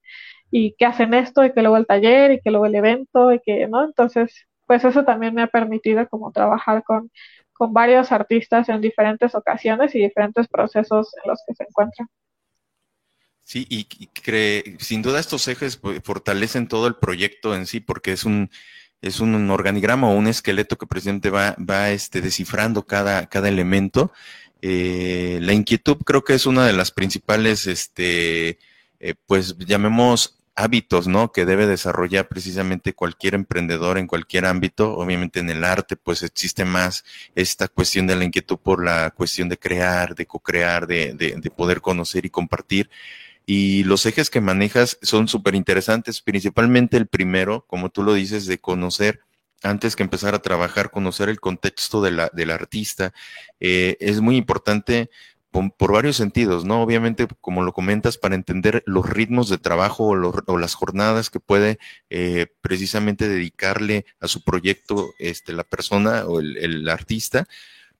y 0.51 0.73
que 0.75 0.85
hacen 0.85 1.13
esto 1.13 1.43
y 1.45 1.53
que 1.53 1.61
luego 1.61 1.77
el 1.77 1.87
taller 1.87 2.31
y 2.31 2.41
que 2.41 2.51
luego 2.51 2.65
el 2.67 2.75
evento 2.75 3.31
y 3.33 3.39
que 3.39 3.67
no 3.67 3.83
entonces 3.85 4.47
pues 4.67 4.83
eso 4.83 5.03
también 5.05 5.33
me 5.33 5.41
ha 5.41 5.47
permitido 5.47 6.07
como 6.09 6.31
trabajar 6.31 6.83
con 6.83 7.09
con 7.57 7.73
varios 7.73 8.11
artistas 8.11 8.69
en 8.69 8.81
diferentes 8.81 9.33
ocasiones 9.33 9.93
y 9.95 9.99
diferentes 9.99 10.47
procesos 10.47 11.11
en 11.23 11.31
los 11.31 11.39
que 11.45 11.55
se 11.55 11.63
encuentran. 11.63 12.07
Sí, 13.43 13.65
y, 13.69 13.85
cree, 14.07 14.77
sin 14.79 15.01
duda 15.01 15.19
estos 15.19 15.47
ejes 15.47 15.79
fortalecen 16.03 16.67
todo 16.67 16.87
el 16.87 16.95
proyecto 16.95 17.55
en 17.55 17.65
sí 17.65 17.79
porque 17.79 18.11
es 18.11 18.25
un 18.25 18.49
es 18.99 19.19
un 19.19 19.49
organigrama 19.51 20.09
o 20.09 20.15
un 20.15 20.27
esqueleto 20.27 20.75
que 20.75 20.87
presidente 20.87 21.29
va, 21.29 21.55
va 21.57 21.91
este, 21.91 22.19
descifrando 22.19 22.85
cada, 22.87 23.27
cada 23.27 23.47
elemento. 23.47 24.11
Eh, 24.61 25.37
la 25.43 25.53
inquietud 25.53 25.97
creo 26.03 26.23
que 26.23 26.33
es 26.33 26.47
una 26.47 26.65
de 26.65 26.73
las 26.73 26.91
principales, 26.91 27.67
este, 27.67 28.57
eh, 28.99 29.13
pues 29.27 29.55
llamemos 29.59 30.36
hábitos, 30.57 31.07
¿no? 31.07 31.31
Que 31.31 31.45
debe 31.45 31.67
desarrollar 31.67 32.27
precisamente 32.27 32.93
cualquier 32.93 33.35
emprendedor 33.35 33.99
en 33.99 34.07
cualquier 34.07 34.45
ámbito. 34.45 34.97
Obviamente 34.97 35.39
en 35.39 35.49
el 35.51 35.63
arte, 35.63 35.95
pues 35.95 36.23
existe 36.23 36.65
más 36.65 37.05
esta 37.35 37.67
cuestión 37.67 38.07
de 38.07 38.15
la 38.15 38.25
inquietud 38.25 38.57
por 38.57 38.83
la 38.83 39.11
cuestión 39.11 39.49
de 39.49 39.57
crear, 39.57 40.15
de 40.15 40.25
co-crear, 40.25 40.87
de, 40.87 41.13
de, 41.13 41.35
de 41.37 41.51
poder 41.51 41.79
conocer 41.79 42.25
y 42.25 42.31
compartir. 42.31 42.89
Y 43.45 43.83
los 43.83 44.05
ejes 44.07 44.31
que 44.31 44.41
manejas 44.41 44.97
son 45.03 45.27
súper 45.27 45.53
interesantes, 45.53 46.21
principalmente 46.21 46.97
el 46.97 47.07
primero, 47.07 47.63
como 47.67 47.89
tú 47.89 48.03
lo 48.03 48.15
dices, 48.15 48.47
de 48.47 48.57
conocer 48.57 49.21
antes 49.63 49.95
que 49.95 50.03
empezar 50.03 50.33
a 50.35 50.41
trabajar, 50.41 50.89
conocer 50.89 51.29
el 51.29 51.39
contexto 51.39 52.01
de 52.01 52.11
la, 52.11 52.31
del 52.33 52.51
artista. 52.51 53.13
Eh, 53.59 53.95
es 53.99 54.21
muy 54.21 54.37
importante 54.37 55.09
por, 55.77 55.91
varios 55.91 56.15
sentidos, 56.15 56.65
¿no? 56.65 56.81
Obviamente, 56.81 57.27
como 57.41 57.63
lo 57.63 57.73
comentas, 57.73 58.17
para 58.17 58.35
entender 58.35 58.83
los 58.85 59.09
ritmos 59.09 59.49
de 59.49 59.57
trabajo 59.57 60.07
o, 60.07 60.57
las 60.57 60.73
jornadas 60.73 61.29
que 61.29 61.39
puede 61.39 61.79
eh, 62.09 62.47
precisamente 62.61 63.27
dedicarle 63.27 64.05
a 64.19 64.27
su 64.27 64.43
proyecto 64.43 65.13
este, 65.19 65.53
la 65.53 65.63
persona 65.63 66.25
o 66.25 66.39
el, 66.39 66.57
el 66.57 66.89
artista 66.89 67.47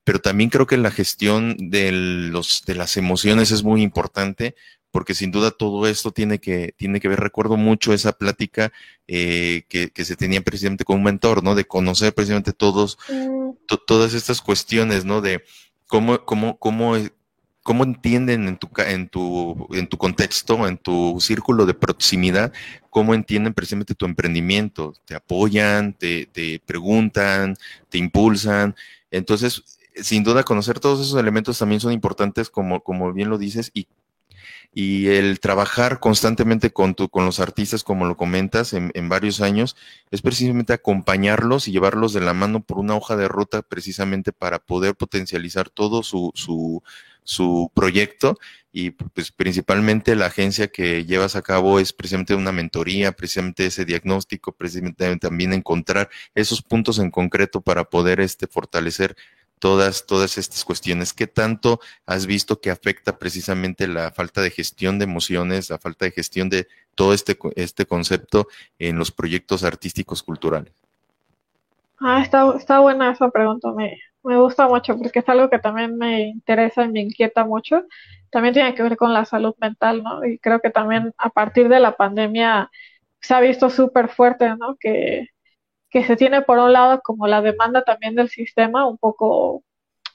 pero 0.07 0.19
también 0.19 0.49
creo 0.49 0.65
que 0.65 0.77
la 0.77 0.89
gestión 0.89 1.57
de, 1.59 1.91
los, 1.91 2.63
de 2.65 2.75
las 2.75 2.95
emociones 2.95 3.51
es 3.51 3.63
muy 3.63 3.81
importante 3.81 4.55
porque 4.89 5.13
sin 5.13 5.31
duda 5.31 5.51
todo 5.51 5.85
esto 5.85 6.11
tiene 6.11 6.39
que, 6.39 6.73
tiene 6.77 7.01
que 7.01 7.09
ver, 7.09 7.19
recuerdo 7.19 7.57
mucho 7.57 7.91
esa 7.91 8.13
plática 8.13 8.71
eh, 9.07 9.63
que, 9.67 9.89
que, 9.89 10.05
se 10.05 10.15
tenía 10.15 10.41
precisamente 10.41 10.85
con 10.85 10.95
un 10.95 11.03
mentor, 11.03 11.43
¿no? 11.43 11.55
De 11.55 11.65
conocer 11.65 12.13
precisamente 12.13 12.53
todos, 12.53 12.97
mm. 13.09 13.75
todas 13.85 14.13
estas 14.13 14.39
cuestiones, 14.39 15.03
¿no? 15.03 15.19
De 15.19 15.43
cómo, 15.87 16.23
cómo, 16.23 16.57
cómo, 16.57 16.95
cómo 17.67 17.83
entienden 17.83 18.47
en 18.47 18.55
tu, 18.55 18.69
en 18.77 19.09
tu, 19.09 19.67
en 19.73 19.87
tu 19.89 19.97
contexto, 19.97 20.65
en 20.69 20.77
tu 20.77 21.19
círculo 21.19 21.65
de 21.65 21.73
proximidad, 21.73 22.53
cómo 22.89 23.13
entienden 23.13 23.53
precisamente 23.53 23.93
tu 23.93 24.05
emprendimiento, 24.05 24.93
te 25.03 25.15
apoyan, 25.15 25.91
te, 25.91 26.27
te 26.27 26.61
preguntan, 26.65 27.57
te 27.89 27.97
impulsan. 27.97 28.73
Entonces, 29.11 29.79
sin 29.95 30.23
duda 30.23 30.43
conocer 30.43 30.79
todos 30.79 31.05
esos 31.05 31.19
elementos 31.19 31.59
también 31.59 31.81
son 31.81 31.91
importantes, 31.91 32.49
como, 32.49 32.81
como 32.81 33.11
bien 33.11 33.29
lo 33.29 33.37
dices, 33.37 33.69
y 33.73 33.87
y 34.73 35.07
el 35.07 35.39
trabajar 35.39 35.99
constantemente 35.99 36.71
con, 36.71 36.93
tu, 36.93 37.09
con 37.09 37.25
los 37.25 37.39
artistas, 37.39 37.83
como 37.83 38.05
lo 38.05 38.15
comentas, 38.15 38.73
en, 38.73 39.09
varios 39.09 39.41
años, 39.41 39.75
es 40.11 40.21
precisamente 40.21 40.71
acompañarlos 40.73 41.67
y 41.67 41.71
llevarlos 41.71 42.13
de 42.13 42.21
la 42.21 42.35
mano 42.35 42.61
por 42.61 42.77
una 42.77 42.95
hoja 42.95 43.15
de 43.15 43.27
ruta 43.27 43.63
precisamente 43.63 44.33
para 44.33 44.59
poder 44.59 44.95
potencializar 44.95 45.71
todo 45.71 46.03
su, 46.03 46.31
su, 46.35 46.83
su 47.27 47.69
proyecto 47.75 48.37
y 48.71 48.91
pues 48.91 49.33
principalmente 49.33 50.15
la 50.15 50.27
agencia 50.27 50.69
que 50.69 51.03
llevas 51.03 51.35
a 51.35 51.41
cabo 51.41 51.77
es 51.77 51.91
precisamente 51.91 52.35
una 52.35 52.53
mentoría, 52.53 53.11
precisamente 53.11 53.65
ese 53.65 53.83
diagnóstico, 53.83 54.53
precisamente 54.53 55.13
también 55.17 55.51
encontrar 55.51 56.09
esos 56.35 56.61
puntos 56.61 56.99
en 56.99 57.11
concreto 57.11 57.59
para 57.59 57.83
poder 57.83 58.21
este 58.21 58.47
fortalecer 58.47 59.17
todas, 59.59 60.05
todas 60.05 60.37
estas 60.37 60.63
cuestiones. 60.63 61.13
¿Qué 61.13 61.27
tanto 61.27 61.81
has 62.05 62.27
visto 62.27 62.61
que 62.61 62.71
afecta 62.71 63.19
precisamente 63.19 63.87
la 63.89 64.11
falta 64.11 64.39
de 64.39 64.49
gestión 64.49 64.97
de 64.97 65.03
emociones, 65.03 65.69
la 65.69 65.79
falta 65.79 66.05
de 66.05 66.11
gestión 66.11 66.49
de 66.49 66.67
todo 66.95 67.13
este, 67.13 67.37
este 67.57 67.85
concepto 67.85 68.47
en 68.79 68.97
los 68.97 69.11
proyectos 69.11 69.65
artísticos 69.65 70.23
culturales? 70.23 70.71
Ah, 71.99 72.21
está, 72.21 72.55
está 72.55 72.79
buena 72.79 73.11
esa 73.11 73.29
pregunta, 73.31 73.73
me, 73.73 73.99
me 74.27 74.37
gusta 74.37 74.67
mucho 74.67 74.97
porque 74.97 75.19
es 75.19 75.29
algo 75.29 75.49
que 75.49 75.59
también 75.59 75.97
me 75.97 76.27
interesa 76.29 76.83
y 76.85 76.89
me 76.91 77.01
inquieta 77.01 77.45
mucho. 77.45 77.83
También 78.31 78.53
tiene 78.53 78.75
que 78.75 78.83
ver 78.83 78.97
con 78.97 79.13
la 79.13 79.25
salud 79.25 79.55
mental, 79.59 80.03
¿no? 80.03 80.25
Y 80.25 80.39
creo 80.39 80.59
que 80.61 80.69
también 80.69 81.13
a 81.17 81.29
partir 81.29 81.69
de 81.69 81.79
la 81.79 81.95
pandemia 81.97 82.69
se 83.21 83.33
ha 83.33 83.39
visto 83.41 83.69
súper 83.69 84.09
fuerte, 84.09 84.49
¿no? 84.57 84.75
Que, 84.79 85.27
que 85.89 86.03
se 86.05 86.15
tiene 86.17 86.41
por 86.43 86.59
un 86.59 86.73
lado 86.73 87.01
como 87.03 87.27
la 87.27 87.41
demanda 87.41 87.83
también 87.83 88.15
del 88.15 88.29
sistema, 88.29 88.87
un 88.87 88.97
poco, 88.97 89.63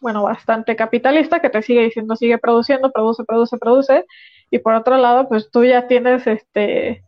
bueno, 0.01 0.23
bastante 0.25 0.77
capitalista, 0.77 1.41
que 1.41 1.51
te 1.51 1.63
sigue 1.63 1.83
diciendo 1.85 2.17
sigue 2.17 2.39
produciendo, 2.39 2.93
produce, 2.93 3.25
produce, 3.25 3.59
produce, 3.59 4.05
y 4.51 4.59
por 4.59 4.75
otro 4.75 4.97
lado, 4.99 5.29
pues 5.29 5.51
tú 5.51 5.65
ya 5.65 5.87
tienes 5.89 6.27
este 6.27 7.05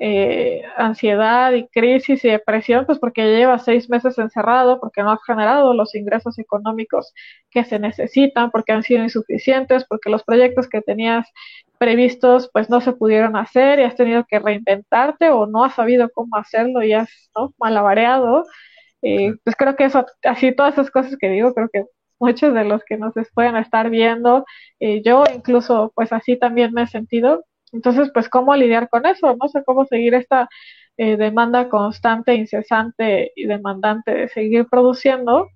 eh, 0.00 0.62
ansiedad 0.76 1.52
y 1.52 1.66
crisis 1.68 2.24
y 2.24 2.28
depresión, 2.28 2.86
pues 2.86 2.98
porque 3.00 3.24
llevas 3.36 3.64
seis 3.64 3.90
meses 3.90 4.16
encerrado, 4.18 4.78
porque 4.80 5.02
no 5.02 5.10
has 5.10 5.22
generado 5.26 5.74
los 5.74 5.94
ingresos 5.94 6.38
económicos 6.38 7.12
que 7.50 7.64
se 7.64 7.78
necesitan, 7.80 8.50
porque 8.50 8.72
han 8.72 8.84
sido 8.84 9.02
insuficientes, 9.02 9.84
porque 9.88 10.10
los 10.10 10.22
proyectos 10.22 10.68
que 10.68 10.82
tenías 10.82 11.28
previstos 11.78 12.50
pues 12.52 12.70
no 12.70 12.80
se 12.80 12.92
pudieron 12.92 13.36
hacer 13.36 13.78
y 13.80 13.82
has 13.84 13.96
tenido 13.96 14.24
que 14.28 14.38
reinventarte 14.38 15.30
o 15.30 15.46
no 15.46 15.64
has 15.64 15.74
sabido 15.74 16.08
cómo 16.12 16.36
hacerlo 16.36 16.82
y 16.82 16.92
has 16.92 17.10
¿no? 17.36 17.54
malabareado. 17.58 18.44
Eh, 19.02 19.34
pues 19.44 19.56
creo 19.56 19.76
que 19.76 19.84
eso, 19.84 20.06
así 20.24 20.54
todas 20.54 20.74
esas 20.74 20.90
cosas 20.90 21.16
que 21.18 21.28
digo, 21.28 21.54
creo 21.54 21.68
que 21.72 21.84
muchos 22.20 22.54
de 22.54 22.64
los 22.64 22.84
que 22.84 22.96
nos 22.98 23.14
pueden 23.34 23.56
estar 23.56 23.90
viendo, 23.90 24.44
eh, 24.80 25.02
yo 25.04 25.24
incluso 25.34 25.92
pues 25.94 26.12
así 26.12 26.36
también 26.38 26.72
me 26.72 26.82
he 26.82 26.86
sentido. 26.86 27.44
Entonces, 27.72 28.10
pues 28.12 28.28
cómo 28.28 28.54
lidiar 28.56 28.88
con 28.88 29.06
eso, 29.06 29.36
no 29.40 29.48
sé 29.48 29.62
cómo 29.64 29.84
seguir 29.86 30.14
esta 30.14 30.48
eh, 30.96 31.16
demanda 31.16 31.68
constante, 31.68 32.34
incesante 32.34 33.32
y 33.36 33.46
demandante 33.46 34.12
de 34.12 34.28
seguir 34.28 34.66
produciendo 34.68 35.48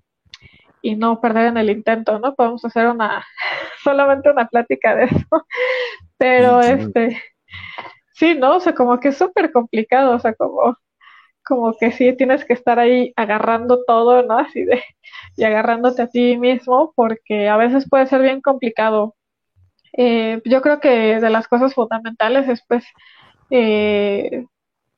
y 0.81 0.95
no 0.95 1.21
perder 1.21 1.47
en 1.47 1.57
el 1.57 1.69
intento, 1.69 2.19
¿no? 2.19 2.35
Podemos 2.35 2.63
hacer 2.65 2.87
una, 2.87 3.25
solamente 3.83 4.29
una 4.29 4.47
plática 4.47 4.95
de 4.95 5.05
eso, 5.05 5.27
pero 6.17 6.61
este, 6.61 7.21
sí, 8.13 8.35
¿no? 8.35 8.57
O 8.57 8.59
sea, 8.59 8.75
como 8.75 8.99
que 8.99 9.09
es 9.09 9.17
súper 9.17 9.51
complicado, 9.51 10.15
o 10.15 10.19
sea, 10.19 10.33
como, 10.35 10.77
como 11.43 11.73
que 11.77 11.91
sí 11.91 12.15
tienes 12.15 12.45
que 12.45 12.53
estar 12.53 12.79
ahí 12.79 13.13
agarrando 13.15 13.83
todo, 13.85 14.23
¿no? 14.23 14.37
Así 14.39 14.63
de, 14.65 14.83
y 15.37 15.43
agarrándote 15.43 16.03
a 16.03 16.09
ti 16.09 16.37
mismo, 16.37 16.93
porque 16.95 17.49
a 17.49 17.57
veces 17.57 17.87
puede 17.89 18.07
ser 18.07 18.21
bien 18.21 18.41
complicado. 18.41 19.15
Eh, 19.93 20.41
yo 20.45 20.61
creo 20.61 20.79
que 20.79 21.19
de 21.19 21.29
las 21.29 21.47
cosas 21.47 21.73
fundamentales 21.73 22.49
es, 22.49 22.63
pues, 22.67 22.85
eh, 23.49 24.45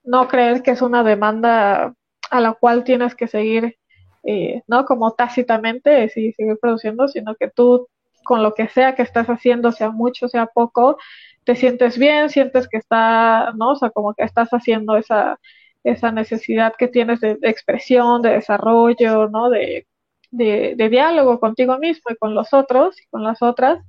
no 0.04 0.28
creer 0.28 0.64
que 0.64 0.72
es 0.72 0.82
una 0.82 1.04
demanda 1.04 1.94
a 2.32 2.42
la 2.42 2.54
cual 2.54 2.84
tienes 2.84 3.16
que 3.16 3.28
seguir 3.28 3.78
eh, 4.26 4.64
¿no? 4.68 4.86
Como 4.86 5.14
tácitamente, 5.14 6.10
sí, 6.10 6.34
seguir 6.34 6.58
produciendo, 6.60 7.08
sino 7.08 7.36
que 7.36 7.50
tú 7.50 7.88
con 8.24 8.42
lo 8.44 8.56
que 8.56 8.68
sea 8.70 8.96
que 8.96 9.04
estás 9.04 9.28
haciendo, 9.28 9.72
sea 9.72 9.92
mucho, 9.92 10.28
sea 10.28 10.48
poco, 10.48 10.98
te 11.44 11.56
sientes 11.56 11.98
bien, 12.00 12.30
sientes 12.32 12.68
que 12.68 12.78
está, 12.78 13.54
¿no? 13.56 13.72
O 13.72 13.76
sea, 13.76 13.92
como 13.92 14.16
que 14.16 14.24
estás 14.24 14.50
haciendo 14.50 14.98
esa, 14.98 15.40
esa 15.84 16.12
necesidad 16.12 16.74
que 16.78 16.88
tienes 16.88 17.22
de, 17.22 17.38
expresión, 17.44 18.22
de 18.24 18.32
desarrollo, 18.32 19.30
¿no? 19.30 19.50
De, 19.52 19.88
de, 20.32 20.74
de, 20.76 20.90
diálogo 20.90 21.40
contigo 21.40 21.78
mismo 21.78 22.06
y 22.12 22.16
con 22.18 22.34
los 22.36 22.54
otros 22.54 23.00
y 23.02 23.06
con 23.08 23.24
las 23.24 23.42
otras, 23.44 23.80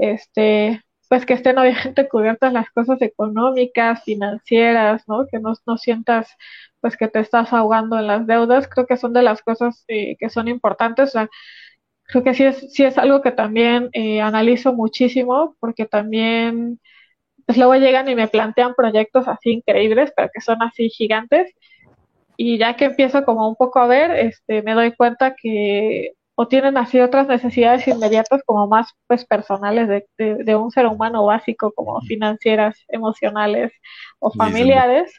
este, 0.00 0.82
pues 1.08 1.26
que 1.26 1.34
estén 1.34 1.58
obviamente 1.58 2.08
cubiertas 2.08 2.52
las 2.52 2.70
cosas 2.70 3.02
económicas, 3.02 4.04
financieras, 4.04 5.02
¿no? 5.08 5.26
Que 5.26 5.40
no, 5.40 5.54
no 5.66 5.76
sientas 5.78 6.36
pues 6.80 6.96
que 6.96 7.08
te 7.08 7.20
estás 7.20 7.52
ahogando 7.52 7.98
en 7.98 8.06
las 8.06 8.26
deudas, 8.26 8.68
creo 8.68 8.86
que 8.86 8.96
son 8.96 9.12
de 9.12 9.22
las 9.22 9.42
cosas 9.42 9.84
eh, 9.88 10.16
que 10.18 10.30
son 10.30 10.48
importantes. 10.48 11.12
creo 12.04 12.24
que 12.24 12.34
sí 12.34 12.44
es, 12.44 12.72
sí 12.72 12.84
es 12.84 12.98
algo 12.98 13.22
que 13.22 13.32
también 13.32 13.90
eh, 13.92 14.20
analizo 14.20 14.72
muchísimo, 14.72 15.56
porque 15.60 15.86
también, 15.86 16.80
pues 17.46 17.58
luego 17.58 17.74
llegan 17.76 18.08
y 18.08 18.14
me 18.14 18.28
plantean 18.28 18.74
proyectos 18.74 19.28
así 19.28 19.50
increíbles, 19.52 20.12
pero 20.16 20.30
que 20.32 20.40
son 20.40 20.62
así 20.62 20.88
gigantes, 20.90 21.52
y 22.36 22.58
ya 22.58 22.76
que 22.76 22.86
empiezo 22.86 23.24
como 23.24 23.48
un 23.48 23.56
poco 23.56 23.80
a 23.80 23.86
ver, 23.86 24.12
este, 24.12 24.62
me 24.62 24.74
doy 24.74 24.92
cuenta 24.92 25.34
que 25.36 26.12
o 26.40 26.48
tienen 26.48 26.78
así 26.78 26.98
otras 26.98 27.28
necesidades 27.28 27.86
inmediatas 27.86 28.42
como 28.46 28.66
más 28.66 28.94
pues 29.06 29.26
personales 29.26 29.86
de, 29.88 30.06
de 30.42 30.56
un 30.56 30.70
ser 30.70 30.86
humano 30.86 31.26
básico 31.26 31.70
como 31.72 32.00
financieras, 32.00 32.82
emocionales 32.88 33.70
o 34.20 34.30
familiares. 34.30 35.12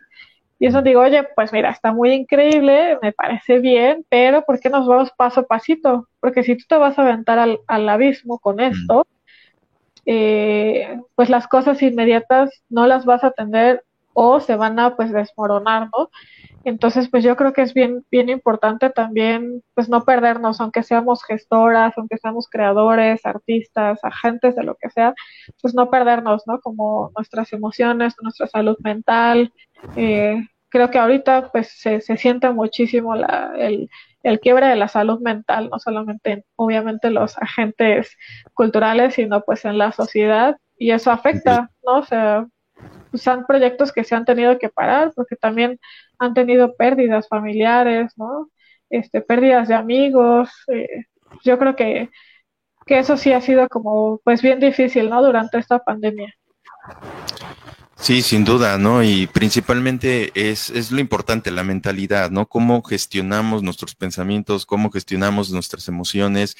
Y 0.57 0.65
eso 0.65 0.81
digo, 0.81 1.01
oye, 1.01 1.23
pues 1.35 1.53
mira, 1.53 1.69
está 1.69 1.93
muy 1.93 2.11
increíble, 2.11 2.97
me 3.03 3.11
parece 3.11 3.59
bien, 3.59 4.03
pero 4.09 4.41
¿por 4.41 4.59
qué 4.59 4.71
nos 4.71 4.87
vamos 4.87 5.11
paso 5.15 5.41
a 5.41 5.45
pasito? 5.45 6.07
Porque 6.19 6.41
si 6.41 6.57
tú 6.57 6.65
te 6.67 6.77
vas 6.77 6.97
a 6.97 7.03
aventar 7.03 7.37
al, 7.37 7.59
al 7.67 7.87
abismo 7.87 8.39
con 8.39 8.59
esto, 8.59 9.05
eh, 10.07 10.99
pues 11.13 11.29
las 11.29 11.47
cosas 11.47 11.83
inmediatas 11.83 12.49
no 12.67 12.87
las 12.87 13.05
vas 13.05 13.23
a 13.23 13.27
atender 13.27 13.83
o 14.13 14.39
se 14.39 14.55
van 14.55 14.79
a 14.79 14.95
pues 14.95 15.11
desmoronar, 15.11 15.83
¿no? 15.95 16.09
Entonces, 16.63 17.09
pues 17.09 17.23
yo 17.23 17.35
creo 17.35 17.53
que 17.53 17.61
es 17.63 17.73
bien, 17.73 18.05
bien 18.11 18.29
importante 18.29 18.89
también, 18.89 19.63
pues 19.73 19.89
no 19.89 20.03
perdernos, 20.03 20.61
aunque 20.61 20.83
seamos 20.83 21.23
gestoras, 21.23 21.93
aunque 21.97 22.17
seamos 22.17 22.47
creadores, 22.47 23.25
artistas, 23.25 23.99
agentes 24.03 24.55
de 24.55 24.63
lo 24.63 24.75
que 24.75 24.89
sea, 24.89 25.13
pues 25.61 25.73
no 25.73 25.89
perdernos, 25.89 26.43
¿no? 26.47 26.59
Como 26.59 27.11
nuestras 27.15 27.51
emociones, 27.53 28.15
nuestra 28.21 28.47
salud 28.47 28.77
mental, 28.83 29.51
eh, 29.95 30.41
creo 30.69 30.89
que 30.89 30.99
ahorita 30.99 31.51
pues 31.51 31.69
se, 31.69 32.01
se 32.01 32.17
siente 32.17 32.49
muchísimo 32.51 33.15
la, 33.15 33.53
el, 33.57 33.89
el 34.23 34.39
quiebre 34.39 34.67
de 34.67 34.75
la 34.75 34.87
salud 34.87 35.19
mental, 35.19 35.69
no 35.69 35.79
solamente 35.79 36.45
obviamente 36.55 37.09
los 37.09 37.37
agentes 37.37 38.17
culturales, 38.53 39.15
sino 39.15 39.41
pues 39.41 39.65
en 39.65 39.77
la 39.77 39.91
sociedad 39.91 40.57
y 40.77 40.91
eso 40.91 41.11
afecta, 41.11 41.69
¿no? 41.85 41.99
O 41.99 42.03
sea, 42.05 42.47
pues, 43.11 43.23
son 43.23 43.45
proyectos 43.45 43.91
que 43.91 44.03
se 44.03 44.15
han 44.15 44.25
tenido 44.25 44.57
que 44.57 44.69
parar 44.69 45.11
porque 45.15 45.35
también 45.35 45.79
han 46.21 46.35
tenido 46.35 46.75
pérdidas 46.75 47.27
familiares, 47.27 48.13
¿no? 48.15 48.51
Este, 48.91 49.21
pérdidas 49.21 49.67
de 49.67 49.73
amigos. 49.73 50.49
Eh, 50.67 51.05
yo 51.43 51.57
creo 51.57 51.75
que, 51.75 52.09
que 52.85 52.99
eso 52.99 53.17
sí 53.17 53.33
ha 53.33 53.41
sido 53.41 53.67
como, 53.67 54.21
pues 54.23 54.43
bien 54.43 54.59
difícil, 54.59 55.09
¿no? 55.09 55.23
Durante 55.23 55.57
esta 55.57 55.79
pandemia. 55.79 56.31
Sí, 57.95 58.21
sin 58.21 58.45
duda, 58.45 58.77
¿no? 58.77 59.03
Y 59.03 59.25
principalmente 59.27 60.31
es, 60.35 60.69
es 60.69 60.91
lo 60.91 60.99
importante, 60.99 61.49
la 61.49 61.63
mentalidad, 61.63 62.29
¿no? 62.29 62.47
Cómo 62.47 62.83
gestionamos 62.83 63.63
nuestros 63.63 63.95
pensamientos, 63.95 64.67
cómo 64.67 64.91
gestionamos 64.91 65.51
nuestras 65.51 65.87
emociones, 65.87 66.55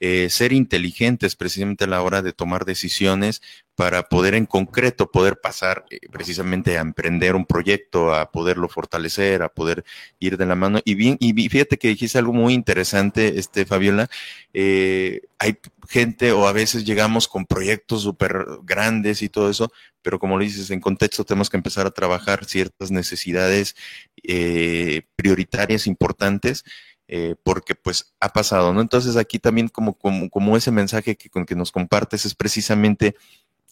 eh, 0.00 0.28
ser 0.28 0.52
inteligentes 0.52 1.36
precisamente 1.36 1.84
a 1.84 1.86
la 1.86 2.02
hora 2.02 2.20
de 2.20 2.32
tomar 2.32 2.64
decisiones 2.64 3.40
para 3.76 4.02
poder 4.02 4.34
en 4.34 4.44
concreto 4.44 5.10
poder 5.10 5.40
pasar 5.40 5.84
eh, 5.88 6.00
precisamente 6.10 6.76
a 6.76 6.80
emprender 6.80 7.36
un 7.36 7.46
proyecto, 7.46 8.12
a 8.12 8.30
poderlo 8.32 8.68
fortalecer, 8.68 9.42
a 9.42 9.48
poder 9.48 9.84
ir 10.18 10.36
de 10.36 10.46
la 10.46 10.56
mano. 10.56 10.80
Y 10.84 10.94
bien, 10.94 11.16
y 11.20 11.48
fíjate 11.48 11.78
que 11.78 11.88
dijiste 11.88 12.18
algo 12.18 12.32
muy 12.32 12.54
interesante, 12.54 13.38
este 13.38 13.64
Fabiola. 13.66 14.08
Eh, 14.52 15.22
hay 15.38 15.58
gente 15.88 16.32
o 16.32 16.48
a 16.48 16.52
veces 16.52 16.84
llegamos 16.84 17.28
con 17.28 17.46
proyectos 17.46 18.02
súper 18.02 18.46
grandes 18.62 19.22
y 19.22 19.28
todo 19.28 19.48
eso, 19.48 19.72
pero 20.02 20.18
como 20.18 20.36
lo 20.36 20.44
dices, 20.44 20.70
en 20.70 20.80
contexto 20.80 21.24
tenemos 21.24 21.50
que 21.50 21.56
empezar 21.56 21.86
a 21.86 21.90
trabajar 21.92 22.44
ciertas 22.44 22.90
necesidades 22.90 23.76
prioritarias 25.16 25.86
importantes 25.86 26.64
eh, 27.08 27.34
porque 27.42 27.74
pues 27.74 28.14
ha 28.20 28.30
pasado, 28.30 28.72
¿no? 28.72 28.80
Entonces 28.80 29.16
aquí 29.16 29.38
también 29.38 29.68
como, 29.68 29.94
como, 29.94 30.56
ese 30.56 30.70
mensaje 30.70 31.16
que, 31.16 31.28
con 31.28 31.44
que 31.44 31.54
nos 31.54 31.70
compartes 31.72 32.24
es 32.24 32.34
precisamente 32.34 33.14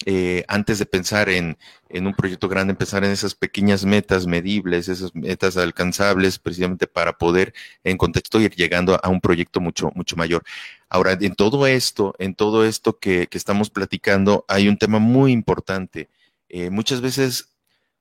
eh, 0.04 0.44
antes 0.48 0.78
de 0.78 0.86
pensar 0.86 1.28
en, 1.28 1.56
en, 1.88 2.06
un 2.06 2.14
proyecto 2.14 2.48
grande, 2.48 2.72
empezar 2.72 3.04
en 3.04 3.12
esas 3.12 3.34
pequeñas 3.34 3.84
metas 3.84 4.26
medibles, 4.26 4.88
esas 4.88 5.14
metas 5.14 5.56
alcanzables, 5.56 6.38
precisamente 6.38 6.86
para 6.86 7.12
poder 7.18 7.54
en 7.84 7.96
contexto 7.96 8.40
ir 8.40 8.54
llegando 8.54 8.98
a 9.02 9.08
un 9.08 9.20
proyecto 9.20 9.60
mucho, 9.60 9.90
mucho 9.94 10.16
mayor. 10.16 10.42
Ahora, 10.88 11.12
en 11.20 11.34
todo 11.34 11.66
esto, 11.66 12.14
en 12.18 12.34
todo 12.34 12.64
esto 12.64 12.98
que, 12.98 13.28
que 13.28 13.38
estamos 13.38 13.70
platicando, 13.70 14.44
hay 14.48 14.68
un 14.68 14.76
tema 14.76 14.98
muy 14.98 15.32
importante. 15.32 16.08
Eh, 16.48 16.68
muchas 16.70 17.00
veces 17.00 17.48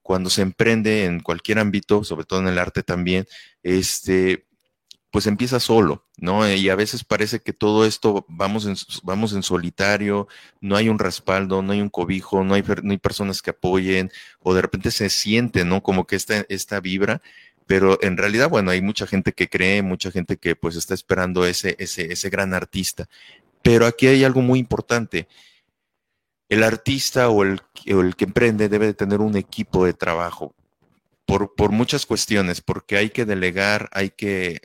cuando 0.01 0.29
se 0.29 0.41
emprende 0.41 1.05
en 1.05 1.21
cualquier 1.21 1.59
ámbito, 1.59 2.03
sobre 2.03 2.25
todo 2.25 2.39
en 2.39 2.47
el 2.47 2.59
arte 2.59 2.83
también, 2.83 3.27
este, 3.63 4.45
pues 5.11 5.27
empieza 5.27 5.59
solo, 5.59 6.05
¿no? 6.17 6.49
Y 6.49 6.69
a 6.69 6.75
veces 6.75 7.03
parece 7.03 7.41
que 7.41 7.51
todo 7.51 7.85
esto 7.85 8.25
vamos 8.29 8.65
en, 8.65 8.75
vamos 9.03 9.33
en 9.33 9.43
solitario, 9.43 10.27
no 10.61 10.77
hay 10.77 10.87
un 10.87 10.99
respaldo, 10.99 11.61
no 11.61 11.73
hay 11.73 11.81
un 11.81 11.89
cobijo, 11.89 12.43
no 12.43 12.53
hay, 12.53 12.63
no 12.81 12.91
hay 12.91 12.97
personas 12.97 13.41
que 13.41 13.49
apoyen, 13.51 14.09
o 14.39 14.53
de 14.53 14.61
repente 14.61 14.89
se 14.89 15.09
siente, 15.09 15.65
¿no? 15.65 15.83
Como 15.83 16.07
que 16.07 16.15
esta, 16.15 16.45
esta 16.47 16.79
vibra, 16.79 17.21
pero 17.67 17.99
en 18.01 18.17
realidad, 18.17 18.49
bueno, 18.49 18.71
hay 18.71 18.81
mucha 18.81 19.05
gente 19.05 19.33
que 19.33 19.49
cree, 19.49 19.81
mucha 19.81 20.11
gente 20.11 20.37
que 20.37 20.55
pues 20.55 20.75
está 20.75 20.93
esperando 20.93 21.45
ese, 21.45 21.75
ese, 21.79 22.11
ese 22.11 22.29
gran 22.29 22.53
artista. 22.53 23.07
Pero 23.61 23.85
aquí 23.85 24.07
hay 24.07 24.23
algo 24.23 24.41
muy 24.41 24.59
importante. 24.59 25.27
El 26.49 26.63
artista 26.63 27.29
o 27.29 27.43
el, 27.43 27.61
o 27.93 28.01
el 28.01 28.15
que 28.15 28.25
emprende 28.25 28.69
debe 28.69 28.87
de 28.87 28.93
tener 28.93 29.21
un 29.21 29.37
equipo 29.37 29.85
de 29.85 29.93
trabajo. 29.93 30.55
Por, 31.25 31.55
por, 31.55 31.71
muchas 31.71 32.05
cuestiones, 32.05 32.59
porque 32.59 32.97
hay 32.97 33.09
que 33.09 33.23
delegar, 33.23 33.89
hay 33.93 34.09
que 34.09 34.59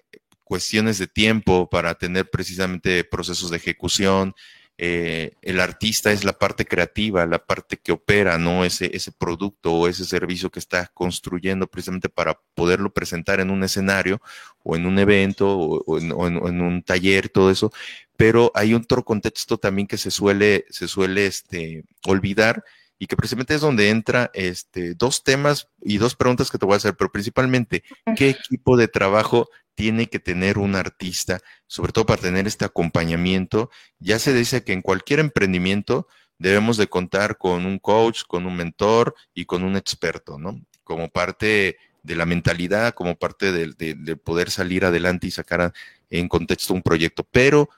cuestiones 0.46 0.98
de 0.98 1.08
tiempo 1.08 1.68
para 1.68 1.96
tener 1.96 2.30
precisamente 2.30 3.02
procesos 3.02 3.50
de 3.50 3.56
ejecución. 3.56 4.32
Eh, 4.78 5.32
el 5.42 5.58
artista 5.58 6.12
es 6.12 6.22
la 6.22 6.38
parte 6.38 6.66
creativa, 6.66 7.26
la 7.26 7.44
parte 7.44 7.78
que 7.78 7.90
opera, 7.90 8.38
¿no? 8.38 8.64
Ese, 8.64 8.94
ese 8.94 9.10
producto 9.10 9.72
o 9.72 9.88
ese 9.88 10.04
servicio 10.04 10.50
que 10.50 10.60
está 10.60 10.86
construyendo 10.94 11.66
precisamente 11.66 12.08
para 12.08 12.38
poderlo 12.54 12.92
presentar 12.92 13.40
en 13.40 13.50
un 13.50 13.64
escenario 13.64 14.20
o 14.62 14.76
en 14.76 14.86
un 14.86 15.00
evento 15.00 15.48
o, 15.48 15.98
en, 15.98 16.12
un 16.12 16.82
taller, 16.84 17.28
todo 17.28 17.50
eso. 17.50 17.72
Pero 18.16 18.52
hay 18.54 18.72
otro 18.72 19.04
contexto 19.04 19.58
también 19.58 19.88
que 19.88 19.98
se 19.98 20.12
suele, 20.12 20.64
se 20.70 20.86
suele 20.86 21.26
este, 21.26 21.82
olvidar 22.06 22.62
y 23.00 23.08
que 23.08 23.16
precisamente 23.16 23.56
es 23.56 23.60
donde 23.62 23.88
entra 23.90 24.30
este, 24.32 24.94
dos 24.94 25.24
temas 25.24 25.68
y 25.82 25.98
dos 25.98 26.14
preguntas 26.14 26.52
que 26.52 26.58
te 26.58 26.66
voy 26.66 26.74
a 26.74 26.76
hacer, 26.76 26.96
pero 26.96 27.10
principalmente, 27.10 27.82
¿qué 28.16 28.30
equipo 28.30 28.76
de 28.76 28.86
trabajo 28.86 29.48
tiene 29.76 30.06
que 30.08 30.18
tener 30.18 30.58
un 30.58 30.74
artista, 30.74 31.38
sobre 31.68 31.92
todo 31.92 32.06
para 32.06 32.22
tener 32.22 32.48
este 32.48 32.64
acompañamiento. 32.64 33.70
Ya 34.00 34.18
se 34.18 34.34
dice 34.34 34.64
que 34.64 34.72
en 34.72 34.82
cualquier 34.82 35.20
emprendimiento 35.20 36.08
debemos 36.38 36.78
de 36.78 36.88
contar 36.88 37.38
con 37.38 37.66
un 37.66 37.78
coach, 37.78 38.22
con 38.26 38.46
un 38.46 38.56
mentor 38.56 39.14
y 39.34 39.44
con 39.44 39.62
un 39.62 39.76
experto, 39.76 40.38
¿no? 40.38 40.60
Como 40.82 41.08
parte 41.08 41.76
de 42.02 42.16
la 42.16 42.24
mentalidad, 42.24 42.94
como 42.94 43.16
parte 43.16 43.52
de, 43.52 44.16
poder 44.16 44.50
salir 44.50 44.84
adelante 44.84 45.26
y 45.26 45.30
sacar 45.30 45.72
en 46.08 46.28
contexto 46.28 46.72
un 46.72 46.82
proyecto. 46.82 47.24
Pero, 47.30 47.68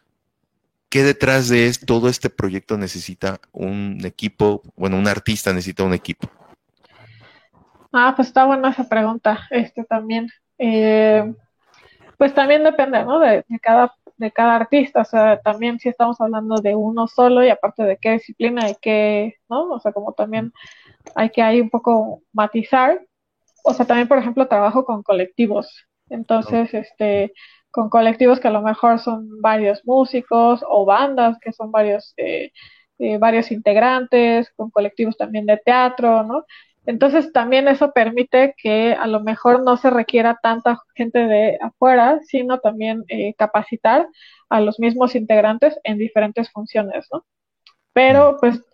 ¿qué 0.88 1.02
detrás 1.02 1.48
de 1.48 1.72
todo 1.84 2.08
este 2.08 2.30
proyecto 2.30 2.78
necesita 2.78 3.40
un 3.52 3.98
equipo? 4.04 4.62
Bueno, 4.76 4.98
un 4.98 5.08
artista 5.08 5.52
necesita 5.52 5.82
un 5.82 5.94
equipo. 5.94 6.30
Ah, 7.92 8.12
pues 8.14 8.28
está 8.28 8.44
buena 8.44 8.70
esa 8.70 8.88
pregunta, 8.88 9.48
este 9.50 9.82
también. 9.82 10.28
Eh, 10.58 11.32
pues 12.18 12.34
también 12.34 12.64
depende, 12.64 13.04
¿no? 13.04 13.20
De, 13.20 13.44
cada, 13.62 13.94
de 14.16 14.32
cada 14.32 14.56
artista, 14.56 15.02
o 15.02 15.04
sea, 15.04 15.40
también 15.40 15.78
si 15.78 15.88
estamos 15.88 16.20
hablando 16.20 16.56
de 16.60 16.74
uno 16.74 17.06
solo 17.06 17.44
y 17.44 17.48
aparte 17.50 17.84
de 17.84 17.96
qué 17.98 18.12
disciplina 18.12 18.68
y 18.68 18.74
qué, 18.82 19.36
¿no? 19.48 19.70
O 19.70 19.80
sea, 19.80 19.92
como 19.92 20.12
también 20.12 20.52
hay 21.14 21.30
que 21.30 21.42
ahí 21.42 21.60
un 21.60 21.70
poco 21.70 22.22
matizar. 22.32 23.00
O 23.64 23.72
sea, 23.74 23.86
también, 23.86 24.08
por 24.08 24.18
ejemplo, 24.18 24.48
trabajo 24.48 24.84
con 24.84 25.02
colectivos. 25.02 25.86
Entonces, 26.10 26.74
este, 26.74 27.32
con 27.70 27.88
colectivos 27.90 28.40
que 28.40 28.48
a 28.48 28.52
lo 28.52 28.62
mejor 28.62 28.98
son 28.98 29.40
varios 29.40 29.82
músicos 29.84 30.64
o 30.68 30.84
bandas 30.84 31.38
que 31.40 31.52
son 31.52 31.70
varios, 31.70 32.14
eh, 32.16 32.50
eh, 32.98 33.18
varios 33.18 33.52
integrantes, 33.52 34.50
con 34.56 34.70
colectivos 34.70 35.16
también 35.16 35.46
de 35.46 35.58
teatro, 35.58 36.24
¿no? 36.24 36.44
Entonces 36.88 37.34
también 37.34 37.68
eso 37.68 37.92
permite 37.92 38.54
que 38.56 38.94
a 38.94 39.06
lo 39.06 39.20
mejor 39.20 39.62
no 39.62 39.76
se 39.76 39.90
requiera 39.90 40.38
tanta 40.42 40.80
gente 40.94 41.18
de 41.18 41.58
afuera, 41.60 42.18
sino 42.24 42.60
también 42.60 43.04
eh, 43.08 43.34
capacitar 43.36 44.08
a 44.48 44.62
los 44.62 44.80
mismos 44.80 45.14
integrantes 45.14 45.78
en 45.84 45.98
diferentes 45.98 46.50
funciones, 46.50 47.06
¿no? 47.12 47.26
Pero 47.92 48.38
pues 48.40 48.64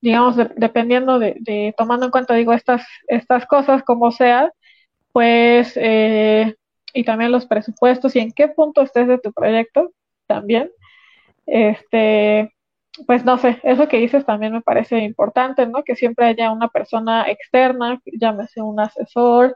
digamos, 0.00 0.36
dependiendo 0.56 1.18
de, 1.18 1.74
tomando 1.76 2.06
en 2.06 2.10
cuenta, 2.10 2.34
digo, 2.34 2.54
estas, 2.54 2.82
estas 3.08 3.44
cosas 3.44 3.82
como 3.82 4.10
sea, 4.10 4.50
pues, 5.12 5.74
eh, 5.76 6.54
y 6.94 7.04
también 7.04 7.30
los 7.30 7.44
presupuestos 7.44 8.16
y 8.16 8.20
en 8.20 8.32
qué 8.32 8.48
punto 8.48 8.80
estés 8.80 9.06
de 9.06 9.18
tu 9.18 9.34
proyecto 9.34 9.92
también, 10.26 10.70
este, 11.44 12.54
pues 13.06 13.24
no 13.24 13.38
sé, 13.38 13.60
eso 13.62 13.88
que 13.88 13.98
dices 13.98 14.24
también 14.26 14.52
me 14.52 14.62
parece 14.62 14.98
importante, 15.00 15.66
¿no? 15.66 15.82
Que 15.84 15.96
siempre 15.96 16.26
haya 16.26 16.52
una 16.52 16.68
persona 16.68 17.30
externa, 17.30 18.00
llámese 18.06 18.62
un 18.62 18.80
asesor, 18.80 19.54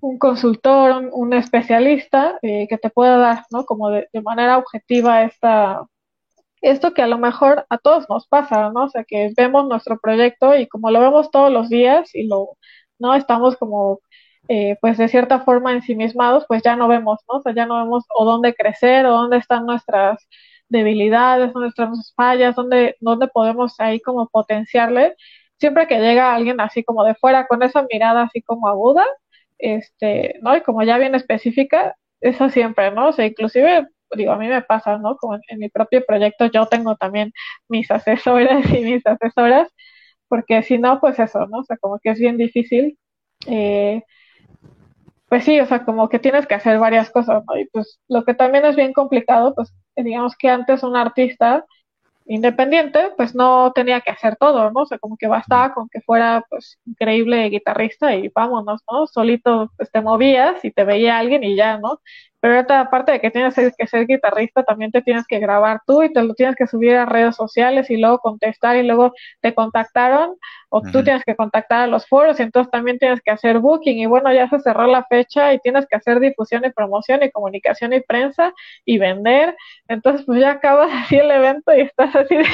un 0.00 0.18
consultor, 0.18 1.10
un, 1.12 1.32
especialista 1.34 2.38
eh, 2.42 2.66
que 2.68 2.78
te 2.78 2.90
pueda 2.90 3.16
dar, 3.18 3.44
¿no? 3.50 3.64
Como 3.66 3.90
de, 3.90 4.08
manera 4.24 4.58
objetiva 4.58 5.24
esta, 5.24 5.82
esto 6.62 6.94
que 6.94 7.02
a 7.02 7.06
lo 7.06 7.18
mejor 7.18 7.66
a 7.70 7.78
todos 7.78 8.08
nos 8.08 8.26
pasa, 8.28 8.70
¿no? 8.70 8.84
O 8.84 8.88
sea, 8.90 9.04
que 9.04 9.32
vemos 9.36 9.68
nuestro 9.68 9.98
proyecto 10.00 10.56
y 10.56 10.68
como 10.68 10.90
lo 10.90 11.00
vemos 11.00 11.30
todos 11.30 11.52
los 11.52 11.68
días 11.68 12.14
y 12.14 12.26
lo, 12.28 12.56
¿no? 12.98 13.14
Estamos 13.14 13.56
como, 13.56 14.00
eh, 14.48 14.76
pues 14.80 14.98
de 14.98 15.08
cierta 15.08 15.40
forma 15.40 15.72
ensimismados, 15.72 16.44
pues 16.48 16.62
ya 16.62 16.76
no 16.76 16.88
vemos, 16.88 17.20
¿no? 17.28 17.38
O 17.38 17.42
sea, 17.42 17.54
ya 17.54 17.66
no 17.66 17.76
vemos 17.78 18.04
o 18.16 18.24
dónde 18.24 18.54
crecer 18.54 19.06
o 19.06 19.12
dónde 19.12 19.38
están 19.38 19.66
nuestras 19.66 20.26
debilidades, 20.70 21.54
nuestras 21.54 22.14
fallas, 22.16 22.56
donde, 22.56 22.96
donde 23.00 23.28
podemos 23.28 23.78
ahí 23.80 24.00
como 24.00 24.28
potenciarle. 24.28 25.16
Siempre 25.58 25.86
que 25.86 25.98
llega 26.00 26.34
alguien 26.34 26.60
así 26.60 26.84
como 26.84 27.04
de 27.04 27.14
fuera, 27.16 27.46
con 27.46 27.62
esa 27.62 27.86
mirada 27.92 28.22
así 28.22 28.42
como 28.42 28.68
aguda, 28.68 29.04
este, 29.58 30.38
¿no? 30.42 30.56
Y 30.56 30.62
como 30.62 30.82
ya 30.82 30.98
bien 30.98 31.14
específica, 31.14 31.96
eso 32.20 32.48
siempre, 32.50 32.90
¿no? 32.92 33.08
O 33.08 33.12
sea, 33.12 33.26
inclusive, 33.26 33.88
digo, 34.16 34.32
a 34.32 34.38
mí 34.38 34.48
me 34.48 34.62
pasa, 34.62 34.98
¿no? 34.98 35.16
Como 35.16 35.34
en, 35.48 35.58
mi 35.58 35.68
propio 35.68 36.04
proyecto 36.06 36.46
yo 36.46 36.66
tengo 36.66 36.96
también 36.96 37.32
mis 37.68 37.90
asesores 37.90 38.64
y 38.72 38.80
mis 38.82 39.06
asesoras, 39.06 39.68
porque 40.28 40.62
si 40.62 40.78
no, 40.78 41.00
pues 41.00 41.18
eso, 41.18 41.46
¿no? 41.46 41.58
O 41.60 41.64
sea, 41.64 41.76
como 41.78 41.98
que 42.00 42.10
es 42.10 42.18
bien 42.20 42.36
difícil. 42.38 42.98
Eh, 43.46 44.02
pues 45.28 45.44
sí, 45.44 45.60
o 45.60 45.66
sea, 45.66 45.84
como 45.84 46.08
que 46.08 46.18
tienes 46.18 46.46
que 46.46 46.54
hacer 46.54 46.78
varias 46.78 47.10
cosas, 47.10 47.44
¿no? 47.46 47.58
Y 47.58 47.66
pues 47.66 48.00
lo 48.08 48.24
que 48.24 48.34
también 48.34 48.64
es 48.64 48.76
bien 48.76 48.92
complicado, 48.92 49.54
pues 49.54 49.72
digamos 50.02 50.36
que 50.36 50.48
antes 50.48 50.82
un 50.82 50.96
artista 50.96 51.64
independiente, 52.26 53.10
pues 53.16 53.34
no 53.34 53.72
tenía 53.74 54.00
que 54.02 54.10
hacer 54.12 54.36
todo, 54.36 54.70
¿no? 54.70 54.82
O 54.82 54.86
sea, 54.86 54.98
como 54.98 55.16
que 55.16 55.26
bastaba 55.28 55.74
con 55.74 55.88
que 55.88 56.00
fuera, 56.02 56.44
pues, 56.48 56.78
increíble 56.86 57.48
guitarrista 57.50 58.14
y 58.14 58.28
vámonos, 58.28 58.82
¿no? 58.90 59.06
Solito 59.08 59.72
pues, 59.76 59.90
te 59.90 60.00
movías 60.00 60.64
y 60.64 60.70
te 60.70 60.84
veía 60.84 61.18
alguien 61.18 61.44
y 61.44 61.56
ya, 61.56 61.78
¿no? 61.78 62.00
Pero 62.40 62.54
ahorita, 62.54 62.80
aparte 62.80 63.12
de 63.12 63.20
que 63.20 63.30
tienes 63.30 63.54
que 63.54 63.86
ser 63.86 64.06
guitarrista, 64.06 64.62
también 64.62 64.90
te 64.90 65.02
tienes 65.02 65.26
que 65.26 65.38
grabar 65.38 65.82
tú 65.86 66.02
y 66.02 66.12
te 66.12 66.22
lo 66.22 66.34
tienes 66.34 66.56
que 66.56 66.66
subir 66.66 66.96
a 66.96 67.04
redes 67.04 67.36
sociales 67.36 67.90
y 67.90 67.98
luego 67.98 68.18
contestar 68.18 68.76
y 68.76 68.82
luego 68.82 69.12
te 69.40 69.54
contactaron 69.54 70.36
o 70.70 70.80
tú 70.80 71.04
tienes 71.04 71.22
que 71.24 71.36
contactar 71.36 71.82
a 71.82 71.86
los 71.86 72.06
foros 72.06 72.40
y 72.40 72.44
entonces 72.44 72.70
también 72.70 72.98
tienes 72.98 73.20
que 73.20 73.30
hacer 73.30 73.58
booking 73.58 73.98
y 73.98 74.06
bueno, 74.06 74.32
ya 74.32 74.48
se 74.48 74.58
cerró 74.60 74.86
la 74.86 75.04
fecha 75.04 75.52
y 75.52 75.58
tienes 75.58 75.86
que 75.86 75.96
hacer 75.96 76.18
difusión 76.18 76.64
y 76.64 76.70
promoción 76.70 77.22
y 77.22 77.30
comunicación 77.30 77.92
y 77.92 78.00
prensa 78.00 78.54
y 78.86 78.98
vender. 78.98 79.54
Entonces, 79.88 80.24
pues 80.24 80.40
ya 80.40 80.52
acabas 80.52 80.90
así 81.04 81.16
el 81.16 81.30
evento 81.30 81.76
y 81.76 81.82
estás 81.82 82.14
así 82.16 82.36
de... 82.36 82.44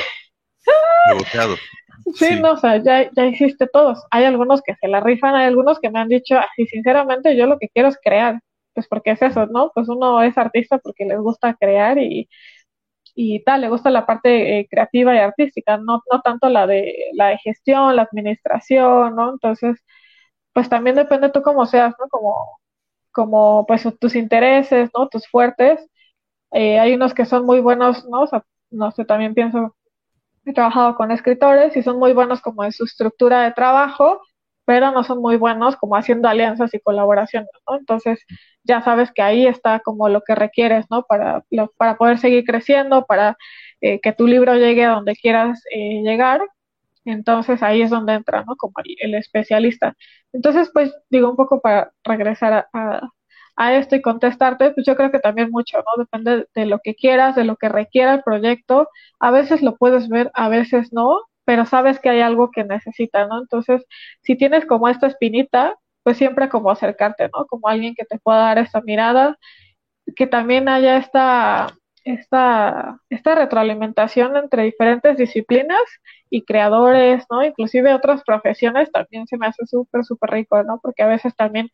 Sí, 2.15 2.41
no, 2.41 2.53
o 2.53 2.57
sea, 2.57 2.77
ya, 2.77 3.11
ya 3.17 3.27
hiciste 3.27 3.67
todos. 3.67 4.05
Hay 4.11 4.25
algunos 4.25 4.63
que 4.63 4.75
se 4.77 4.89
la 4.89 5.01
rifan, 5.01 5.35
hay 5.35 5.47
algunos 5.47 5.81
que 5.81 5.91
me 5.91 5.99
han 5.99 6.09
dicho, 6.09 6.39
así 6.39 6.67
sinceramente, 6.67 7.37
yo 7.37 7.47
lo 7.47 7.59
que 7.59 7.69
quiero 7.69 7.89
es 7.89 7.99
crear 8.03 8.41
pues 8.77 8.89
porque 8.89 9.13
es 9.13 9.23
eso, 9.23 9.47
¿no? 9.49 9.73
Pues 9.75 9.89
uno 9.91 10.23
es 10.23 10.39
artista 10.39 10.79
porque 10.81 11.07
les 11.07 11.19
gusta 11.21 11.57
crear 11.57 11.99
y, 11.99 12.29
y 13.15 13.43
tal, 13.45 13.63
le 13.63 13.69
gusta 13.71 13.91
la 13.91 14.07
parte 14.07 14.61
eh, 14.61 14.69
creativa 14.71 15.15
y 15.15 15.19
artística, 15.19 15.79
no, 15.79 16.03
no 16.13 16.21
tanto 16.23 16.49
la 16.51 16.67
de, 16.67 16.95
la 17.15 17.29
de 17.29 17.39
gestión, 17.39 17.97
la 17.97 18.03
administración, 18.03 19.17
¿no? 19.17 19.33
Entonces, 19.33 19.79
pues 20.53 20.69
también 20.69 20.97
depende 20.97 21.31
tú 21.31 21.43
cómo 21.43 21.67
seas, 21.67 21.95
¿no? 21.99 22.09
Como, 22.11 22.61
como 23.13 23.67
pues 23.67 23.85
tus 24.01 24.17
intereses, 24.17 24.91
¿no? 24.97 25.09
Tus 25.09 25.29
fuertes. 25.29 25.81
Eh, 26.53 26.79
hay 26.81 26.95
unos 26.95 27.15
que 27.15 27.27
son 27.27 27.47
muy 27.47 27.61
buenos, 27.61 28.07
¿no? 28.09 28.27
No 28.71 28.91
sé, 28.93 29.05
también 29.05 29.35
pienso, 29.35 29.77
he 30.47 30.53
trabajado 30.55 30.97
con 30.97 31.11
escritores 31.11 31.77
y 31.77 31.83
son 31.83 31.99
muy 31.99 32.13
buenos 32.15 32.41
como 32.41 32.65
en 32.65 32.73
su 32.73 32.85
estructura 32.85 33.43
de 33.45 33.53
trabajo, 33.53 34.23
pero 34.67 34.91
no 34.93 35.05
son 35.05 35.21
muy 35.23 35.37
buenos 35.37 35.77
como 35.77 35.97
haciendo 35.97 36.29
alianzas 36.29 36.75
y 36.75 36.81
colaboraciones, 36.81 37.49
¿no? 37.69 37.79
Entonces, 37.79 38.21
ya 38.65 38.83
sabes 38.83 39.13
que 39.13 39.23
ahí 39.23 39.47
está 39.47 39.81
como 39.81 40.09
lo 40.09 40.23
que 40.23 40.35
requieres, 40.35 40.87
¿no? 40.91 41.05
Para, 41.05 41.45
para 41.79 41.97
poder 41.97 42.19
seguir 42.19 42.45
creciendo, 42.45 43.07
para 43.07 43.37
eh, 43.81 44.01
que 44.01 44.13
tu 44.13 44.27
libro 44.27 44.55
llegue 44.57 44.85
a 44.85 44.91
donde 44.91 45.15
quieras 45.17 45.63
eh, 45.71 46.03
llegar. 46.03 46.43
Entonces, 47.05 47.63
ahí 47.63 47.83
es 47.83 47.91
donde 47.91 48.15
entra, 48.15 48.45
¿no? 48.45 48.57
Como 48.57 48.75
el, 49.01 49.15
especialista. 49.15 49.95
Entonces, 50.33 50.71
pues, 50.75 50.93
digo, 51.11 51.31
un 51.31 51.37
poco 51.37 51.61
para 51.61 51.93
regresar 52.05 52.69
a, 52.73 53.09
a 53.57 53.75
esto 53.77 53.97
y 53.97 54.03
contestarte, 54.03 54.73
pues 54.73 54.87
yo 54.87 54.97
creo 54.97 55.11
que 55.11 55.21
también 55.21 55.51
mucho, 55.51 55.79
¿no? 55.79 56.05
Depende 56.05 56.47
de 56.55 56.67
lo 56.67 56.81
que 56.81 56.95
quieras, 56.95 57.37
de 57.37 57.45
lo 57.45 57.57
que 57.57 57.69
requiera 57.69 58.15
el 58.15 58.23
proyecto. 58.23 58.89
A 59.21 59.31
veces 59.31 59.63
lo 59.63 59.77
puedes 59.77 60.09
ver, 60.09 60.31
a 60.35 60.49
veces 60.49 60.93
no, 60.93 61.21
pero 61.47 61.67
sabes 61.67 62.01
que 62.01 62.11
hay 62.11 62.21
algo 62.21 62.51
que 62.51 62.65
necesita, 62.65 63.27
¿no? 63.27 63.41
Entonces, 63.41 63.87
si 64.23 64.37
tienes 64.37 64.67
como 64.67 64.89
esta 64.89 65.07
espinita, 65.07 65.77
pues 66.03 66.19
siempre 66.19 66.49
como 66.51 66.71
acercarte, 66.71 67.31
¿no? 67.35 67.47
Como 67.47 67.69
alguien 67.69 67.95
que 67.95 68.05
te 68.05 68.19
pueda 68.19 68.41
dar 68.41 68.59
esa 68.59 68.81
mirada, 68.83 69.39
que 70.17 70.27
también 70.27 70.69
haya 70.69 70.99
esta, 70.99 71.69
esta, 72.05 73.01
esta 73.11 73.35
retroalimentación 73.37 74.37
entre 74.37 74.65
diferentes 74.65 75.17
disciplinas 75.17 75.83
y 76.31 76.45
creadores, 76.45 77.25
¿no? 77.31 77.45
Inclusive 77.45 77.95
otras 77.95 78.23
profesiones 78.25 78.91
también 78.93 79.27
se 79.27 79.39
me 79.39 79.47
hace 79.47 79.67
súper, 79.67 80.05
súper 80.05 80.31
rico, 80.31 80.63
¿no? 80.65 80.81
Porque 80.83 81.03
a 81.05 81.09
veces 81.09 81.35
también 81.37 81.71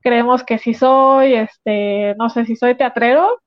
creemos 0.00 0.44
que 0.44 0.58
si 0.58 0.74
soy, 0.74 1.34
este, 1.34 2.14
no 2.18 2.30
sé, 2.30 2.46
si 2.46 2.56
soy 2.56 2.76
teatrero, 2.76 3.40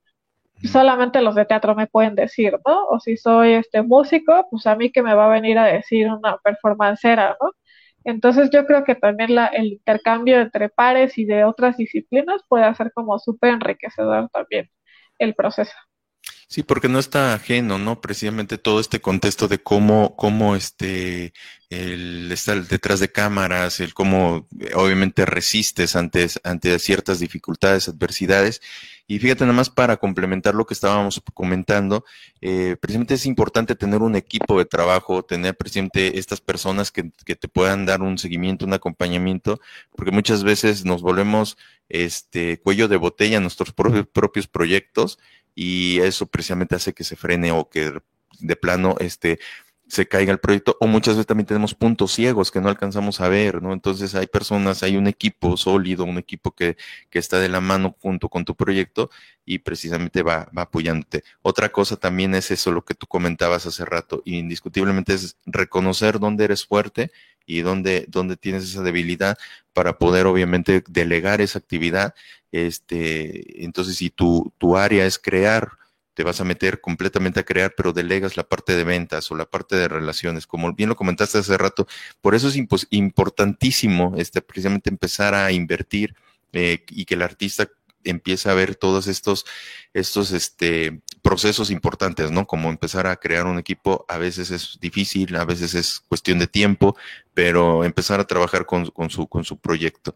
solamente 0.67 1.21
los 1.21 1.35
de 1.35 1.45
teatro 1.45 1.75
me 1.75 1.87
pueden 1.87 2.15
decir, 2.15 2.57
¿no? 2.65 2.85
O 2.87 2.99
si 2.99 3.17
soy 3.17 3.53
este 3.53 3.81
músico, 3.81 4.47
pues 4.51 4.67
a 4.67 4.75
mí 4.75 4.91
que 4.91 5.01
me 5.01 5.13
va 5.13 5.25
a 5.27 5.29
venir 5.29 5.57
a 5.57 5.65
decir 5.65 6.07
una 6.07 6.37
performancera, 6.37 7.37
¿no? 7.41 7.51
Entonces 8.03 8.49
yo 8.51 8.65
creo 8.65 8.83
que 8.83 8.95
también 8.95 9.35
la, 9.35 9.47
el 9.47 9.73
intercambio 9.73 10.39
entre 10.39 10.69
pares 10.69 11.17
y 11.17 11.25
de 11.25 11.43
otras 11.43 11.77
disciplinas 11.77 12.41
puede 12.47 12.65
hacer 12.65 12.91
como 12.93 13.19
súper 13.19 13.53
enriquecedor 13.53 14.29
también 14.29 14.69
el 15.19 15.35
proceso. 15.35 15.73
Sí, 16.47 16.63
porque 16.63 16.89
no 16.89 16.97
está 16.97 17.35
ajeno, 17.35 17.77
¿no? 17.77 18.01
Precisamente 18.01 18.57
todo 18.57 18.79
este 18.79 18.99
contexto 19.01 19.47
de 19.47 19.59
cómo, 19.59 20.15
cómo 20.15 20.55
este, 20.55 21.31
el 21.69 22.31
estar 22.31 22.65
detrás 22.65 22.99
de 22.99 23.11
cámaras, 23.11 23.79
el 23.79 23.93
cómo 23.93 24.47
eh, 24.59 24.71
obviamente 24.73 25.27
resistes 25.27 25.95
ante, 25.95 26.27
ante 26.43 26.79
ciertas 26.79 27.19
dificultades, 27.19 27.87
adversidades. 27.87 28.61
Y 29.09 29.17
fíjate 29.17 29.43
nada 29.43 29.55
más 29.55 29.71
para 29.71 29.97
complementar 29.97 30.53
lo 30.53 30.67
que 30.67 30.75
estábamos 30.75 31.19
comentando, 31.33 32.05
eh, 32.41 32.75
precisamente 32.79 33.15
es 33.15 33.25
importante 33.25 33.73
tener 33.73 34.03
un 34.03 34.15
equipo 34.15 34.59
de 34.59 34.65
trabajo, 34.65 35.23
tener 35.23 35.57
precisamente 35.57 36.19
estas 36.19 36.41
personas 36.41 36.91
que, 36.91 37.11
que 37.25 37.35
te 37.35 37.47
puedan 37.47 37.87
dar 37.87 38.03
un 38.03 38.19
seguimiento, 38.19 38.67
un 38.67 38.73
acompañamiento, 38.73 39.59
porque 39.95 40.11
muchas 40.11 40.43
veces 40.43 40.85
nos 40.85 41.01
volvemos 41.01 41.57
este 41.89 42.59
cuello 42.59 42.87
de 42.87 42.97
botella 42.97 43.37
en 43.37 43.41
nuestros 43.41 43.73
propios 43.73 44.45
proyectos 44.45 45.17
y 45.55 45.99
eso 46.01 46.27
precisamente 46.27 46.75
hace 46.75 46.93
que 46.93 47.03
se 47.03 47.15
frene 47.15 47.51
o 47.51 47.67
que 47.67 47.91
de 48.39 48.55
plano 48.55 48.95
este 48.99 49.39
se 49.89 50.07
caiga 50.07 50.31
el 50.31 50.39
proyecto 50.39 50.77
o 50.79 50.87
muchas 50.87 51.15
veces 51.15 51.25
también 51.25 51.47
tenemos 51.47 51.73
puntos 51.73 52.13
ciegos 52.13 52.51
que 52.51 52.61
no 52.61 52.69
alcanzamos 52.69 53.21
a 53.21 53.27
ver, 53.27 53.61
¿no? 53.61 53.73
Entonces 53.73 54.13
hay 54.13 54.27
personas, 54.27 54.83
hay 54.83 54.95
un 54.97 55.07
equipo 55.07 55.57
sólido, 55.57 56.05
un 56.05 56.19
equipo 56.19 56.51
que, 56.51 56.77
que 57.09 57.17
está 57.17 57.39
de 57.39 57.49
la 57.49 57.59
mano 57.59 57.95
junto 57.99 58.29
con 58.29 58.45
tu 58.45 58.55
proyecto 58.55 59.09
y 59.45 59.59
precisamente 59.59 60.21
va, 60.21 60.47
va 60.55 60.63
apoyándote. 60.63 61.23
Otra 61.41 61.69
cosa 61.69 61.97
también 61.97 62.35
es 62.35 62.51
eso, 62.51 62.71
lo 62.71 62.85
que 62.85 62.93
tú 62.93 63.07
comentabas 63.07 63.65
hace 63.65 63.83
rato, 63.83 64.21
indiscutiblemente 64.25 65.15
es 65.15 65.37
reconocer 65.47 66.19
dónde 66.19 66.45
eres 66.45 66.67
fuerte 66.67 67.11
y 67.47 67.61
dónde, 67.61 68.05
dónde 68.09 68.37
tienes 68.37 68.63
esa 68.65 68.83
debilidad 68.83 69.39
para 69.73 69.97
poder 69.97 70.27
obviamente 70.27 70.83
delegar 70.87 71.41
esa 71.41 71.57
actividad. 71.57 72.13
Este, 72.51 73.63
entonces, 73.65 73.95
si 73.95 74.11
tu, 74.11 74.53
tu 74.59 74.77
área 74.77 75.07
es 75.07 75.17
crear, 75.17 75.78
te 76.19 76.25
vas 76.25 76.41
a 76.41 76.43
meter 76.43 76.81
completamente 76.81 77.39
a 77.39 77.45
crear, 77.45 77.73
pero 77.77 77.93
delegas 77.93 78.35
la 78.35 78.43
parte 78.43 78.75
de 78.75 78.83
ventas 78.83 79.31
o 79.31 79.37
la 79.37 79.45
parte 79.45 79.77
de 79.77 79.87
relaciones, 79.87 80.47
como 80.47 80.73
bien 80.73 80.89
lo 80.89 80.97
comentaste 80.97 81.37
hace 81.37 81.57
rato. 81.57 81.87
Por 82.19 82.35
eso 82.35 82.49
es 82.49 82.57
importantísimo 82.89 84.15
este, 84.17 84.41
precisamente 84.41 84.89
empezar 84.89 85.33
a 85.33 85.49
invertir 85.53 86.15
eh, 86.51 86.83
y 86.89 87.05
que 87.05 87.13
el 87.13 87.21
artista 87.21 87.69
empieza 88.03 88.51
a 88.51 88.53
ver 88.53 88.75
todos 88.75 89.07
estos, 89.07 89.45
estos 89.93 90.33
este, 90.33 90.99
procesos 91.21 91.71
importantes, 91.71 92.31
¿no? 92.31 92.45
Como 92.45 92.69
empezar 92.69 93.07
a 93.07 93.15
crear 93.15 93.45
un 93.45 93.57
equipo, 93.57 94.05
a 94.09 94.17
veces 94.17 94.51
es 94.51 94.77
difícil, 94.81 95.37
a 95.37 95.45
veces 95.45 95.73
es 95.73 96.01
cuestión 96.01 96.37
de 96.39 96.47
tiempo, 96.47 96.97
pero 97.33 97.85
empezar 97.85 98.19
a 98.19 98.27
trabajar 98.27 98.65
con, 98.65 98.87
con, 98.87 99.09
su, 99.09 99.25
con 99.27 99.45
su 99.45 99.57
proyecto. 99.57 100.15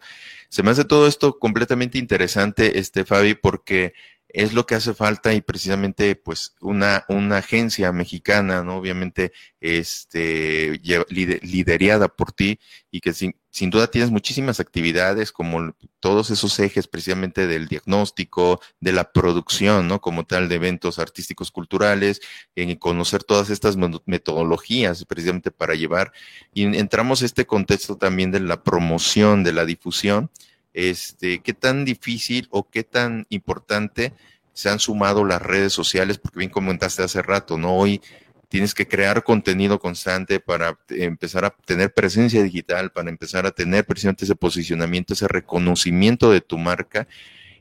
Se 0.49 0.63
me 0.63 0.71
hace 0.71 0.83
todo 0.83 1.07
esto 1.07 1.39
completamente 1.39 1.97
interesante, 1.97 2.77
este, 2.77 3.05
Fabi, 3.05 3.35
porque 3.35 3.93
es 4.33 4.53
lo 4.53 4.65
que 4.65 4.73
hace 4.73 4.95
falta 4.95 5.33
y 5.33 5.41
precisamente 5.41 6.15
pues 6.15 6.55
una, 6.59 7.05
una 7.07 7.37
agencia 7.37 7.91
mexicana, 7.91 8.63
¿no? 8.63 8.77
Obviamente, 8.77 9.31
este, 9.61 10.81
liderada 10.81 12.07
por 12.07 12.31
ti 12.31 12.59
y 12.89 12.99
que 12.99 13.13
sin, 13.13 13.35
sin 13.51 13.69
duda 13.69 13.91
tienes 13.91 14.09
muchísimas 14.09 14.59
actividades 14.59 15.31
como 15.31 15.75
todos 15.99 16.31
esos 16.31 16.59
ejes 16.59 16.87
precisamente 16.87 17.45
del 17.45 17.67
diagnóstico, 17.67 18.59
de 18.79 18.93
la 18.93 19.11
producción, 19.11 19.87
¿no? 19.87 20.01
Como 20.01 20.25
tal 20.25 20.49
de 20.49 20.55
eventos 20.55 20.97
artísticos 20.97 21.51
culturales, 21.51 22.19
en 22.55 22.75
conocer 22.77 23.23
todas 23.23 23.51
estas 23.51 23.77
metodologías 24.05 25.05
precisamente 25.05 25.51
para 25.51 25.75
llevar 25.75 26.11
y 26.51 26.63
entramos 26.63 27.21
a 27.21 27.25
este 27.25 27.45
contexto 27.45 27.97
también 27.97 28.31
de 28.31 28.39
la 28.39 28.63
promoción, 28.63 29.43
de 29.43 29.53
la 29.53 29.65
difusión 29.65 30.31
este, 30.73 31.39
qué 31.39 31.53
tan 31.53 31.85
difícil 31.85 32.47
o 32.51 32.69
qué 32.69 32.83
tan 32.83 33.25
importante 33.29 34.13
se 34.53 34.69
han 34.69 34.79
sumado 34.79 35.25
las 35.25 35.41
redes 35.41 35.73
sociales, 35.73 36.17
porque 36.17 36.39
bien 36.39 36.51
comentaste 36.51 37.03
hace 37.03 37.21
rato, 37.21 37.57
¿no? 37.57 37.75
Hoy 37.75 38.01
tienes 38.49 38.75
que 38.75 38.87
crear 38.87 39.23
contenido 39.23 39.79
constante 39.79 40.39
para 40.39 40.77
empezar 40.89 41.43
a 41.43 41.49
tener 41.49 41.91
presencia 41.91 42.43
digital, 42.43 42.91
para 42.91 43.09
empezar 43.09 43.47
a 43.47 43.51
tener 43.51 43.83
precisamente 43.83 44.25
ese 44.25 44.35
posicionamiento, 44.35 45.13
ese 45.13 45.27
reconocimiento 45.27 46.29
de 46.31 46.41
tu 46.41 46.59
marca. 46.59 47.07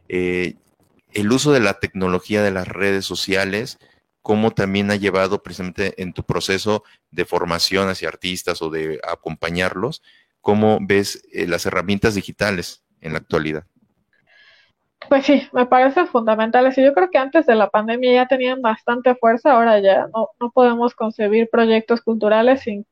Eh, 0.08 0.56
el 1.14 1.32
uso 1.32 1.52
de 1.52 1.60
la 1.60 1.80
tecnología 1.80 2.42
de 2.42 2.50
las 2.50 2.68
redes 2.68 3.06
sociales, 3.06 3.78
cómo 4.20 4.50
también 4.50 4.90
ha 4.90 4.96
llevado 4.96 5.42
precisamente 5.42 6.00
en 6.02 6.12
tu 6.12 6.24
proceso 6.24 6.84
de 7.10 7.24
formación 7.24 7.88
hacia 7.88 8.08
artistas 8.08 8.60
o 8.60 8.68
de 8.68 9.00
acompañarlos, 9.02 10.02
cómo 10.42 10.78
ves 10.82 11.22
eh, 11.32 11.46
las 11.46 11.64
herramientas 11.64 12.14
digitales 12.14 12.82
en 13.02 13.12
la 13.12 13.18
actualidad. 13.18 13.64
Pues 15.08 15.26
sí, 15.26 15.42
me 15.52 15.66
parece 15.66 16.06
fundamental. 16.06 16.72
yo 16.74 16.94
creo 16.94 17.10
que 17.10 17.18
antes 17.18 17.46
de 17.46 17.54
la 17.54 17.68
pandemia 17.68 18.14
ya 18.14 18.26
tenían 18.26 18.62
bastante 18.62 19.14
fuerza, 19.16 19.52
ahora 19.52 19.80
ya 19.80 20.06
no, 20.14 20.28
no 20.40 20.50
podemos 20.52 20.94
concebir 20.94 21.48
proyectos 21.50 22.00
culturales 22.00 22.60
sin, 22.62 22.86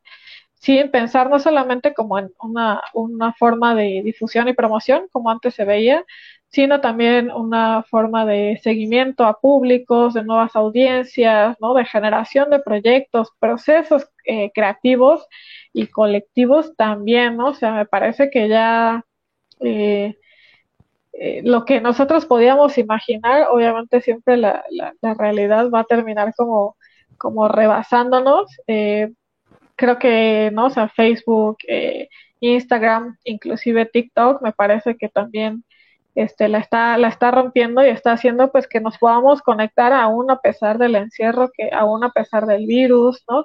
sin 0.54 0.90
pensar 0.90 1.30
no 1.30 1.38
solamente 1.38 1.94
como 1.94 2.18
en 2.18 2.30
una, 2.42 2.82
una 2.94 3.32
forma 3.34 3.74
de 3.74 4.02
difusión 4.04 4.48
y 4.48 4.54
promoción, 4.54 5.06
como 5.12 5.30
antes 5.30 5.54
se 5.54 5.64
veía, 5.64 6.04
sino 6.48 6.80
también 6.80 7.30
una 7.30 7.84
forma 7.84 8.26
de 8.26 8.60
seguimiento 8.62 9.24
a 9.24 9.40
públicos, 9.40 10.14
de 10.14 10.24
nuevas 10.24 10.56
audiencias, 10.56 11.56
¿no? 11.60 11.74
de 11.74 11.84
generación 11.84 12.50
de 12.50 12.58
proyectos, 12.58 13.30
procesos 13.38 14.08
eh, 14.26 14.50
creativos 14.52 15.26
y 15.72 15.86
colectivos 15.86 16.74
también, 16.76 17.36
¿no? 17.36 17.48
O 17.48 17.54
sea, 17.54 17.72
me 17.72 17.86
parece 17.86 18.30
que 18.30 18.48
ya 18.48 19.04
eh, 19.60 20.16
eh, 21.12 21.42
lo 21.44 21.64
que 21.64 21.80
nosotros 21.80 22.24
podíamos 22.26 22.78
imaginar, 22.78 23.48
obviamente 23.50 24.00
siempre 24.00 24.36
la, 24.36 24.64
la, 24.70 25.14
realidad 25.14 25.68
va 25.70 25.80
a 25.80 25.84
terminar 25.84 26.32
como, 26.36 26.76
como 27.18 27.48
rebasándonos. 27.48 28.50
Eh, 28.66 29.12
creo 29.76 29.98
que, 29.98 30.50
¿no? 30.52 30.66
O 30.66 30.70
sea, 30.70 30.88
Facebook, 30.88 31.58
eh, 31.68 32.08
Instagram, 32.40 33.18
inclusive 33.24 33.86
TikTok, 33.86 34.42
me 34.42 34.52
parece 34.52 34.96
que 34.96 35.08
también 35.08 35.64
este, 36.14 36.48
la, 36.48 36.58
está, 36.58 36.96
la 36.98 37.08
está 37.08 37.30
rompiendo 37.30 37.84
y 37.84 37.88
está 37.90 38.12
haciendo 38.12 38.50
pues 38.52 38.66
que 38.66 38.80
nos 38.80 38.98
podamos 38.98 39.42
conectar 39.42 39.92
aún 39.92 40.30
a 40.30 40.40
pesar 40.40 40.78
del 40.78 40.96
encierro, 40.96 41.50
que 41.52 41.70
aún 41.72 42.04
a 42.04 42.10
pesar 42.10 42.46
del 42.46 42.66
virus, 42.66 43.24
¿no? 43.28 43.44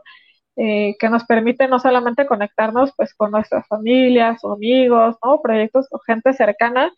Eh, 0.58 0.96
que 1.00 1.10
nos 1.10 1.26
permite 1.26 1.68
no 1.68 1.80
solamente 1.80 2.26
conectarnos 2.26 2.94
pues 2.96 3.14
con 3.14 3.32
nuestras 3.32 3.68
familias 3.68 4.42
amigos, 4.46 5.18
¿no? 5.24 5.42
Proyectos 5.42 5.88
o 5.92 6.00
gente 6.00 6.32
cercana, 6.34 6.94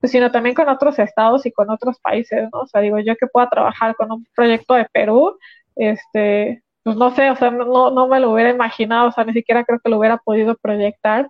pues, 0.00 0.12
sino 0.12 0.30
también 0.32 0.54
con 0.56 0.68
otros 0.68 0.98
estados 0.98 1.46
y 1.46 1.52
con 1.52 1.70
otros 1.70 1.98
países, 2.00 2.48
¿no? 2.52 2.60
O 2.62 2.66
sea, 2.66 2.80
digo, 2.80 2.98
yo 3.00 3.16
que 3.16 3.26
pueda 3.28 3.48
trabajar 3.48 3.94
con 3.96 4.10
un 4.12 4.26
proyecto 4.34 4.74
de 4.74 4.86
Perú, 4.92 5.38
este, 5.76 6.62
pues 6.82 6.96
no 6.96 7.14
sé, 7.14 7.30
o 7.30 7.36
sea, 7.36 7.50
no, 7.50 7.90
no 7.90 8.08
me 8.08 8.20
lo 8.20 8.32
hubiera 8.32 8.50
imaginado, 8.50 9.08
o 9.08 9.12
sea, 9.12 9.24
ni 9.24 9.32
siquiera 9.32 9.64
creo 9.64 9.80
que 9.80 9.90
lo 9.90 9.98
hubiera 9.98 10.18
podido 10.18 10.56
proyectar, 10.56 11.28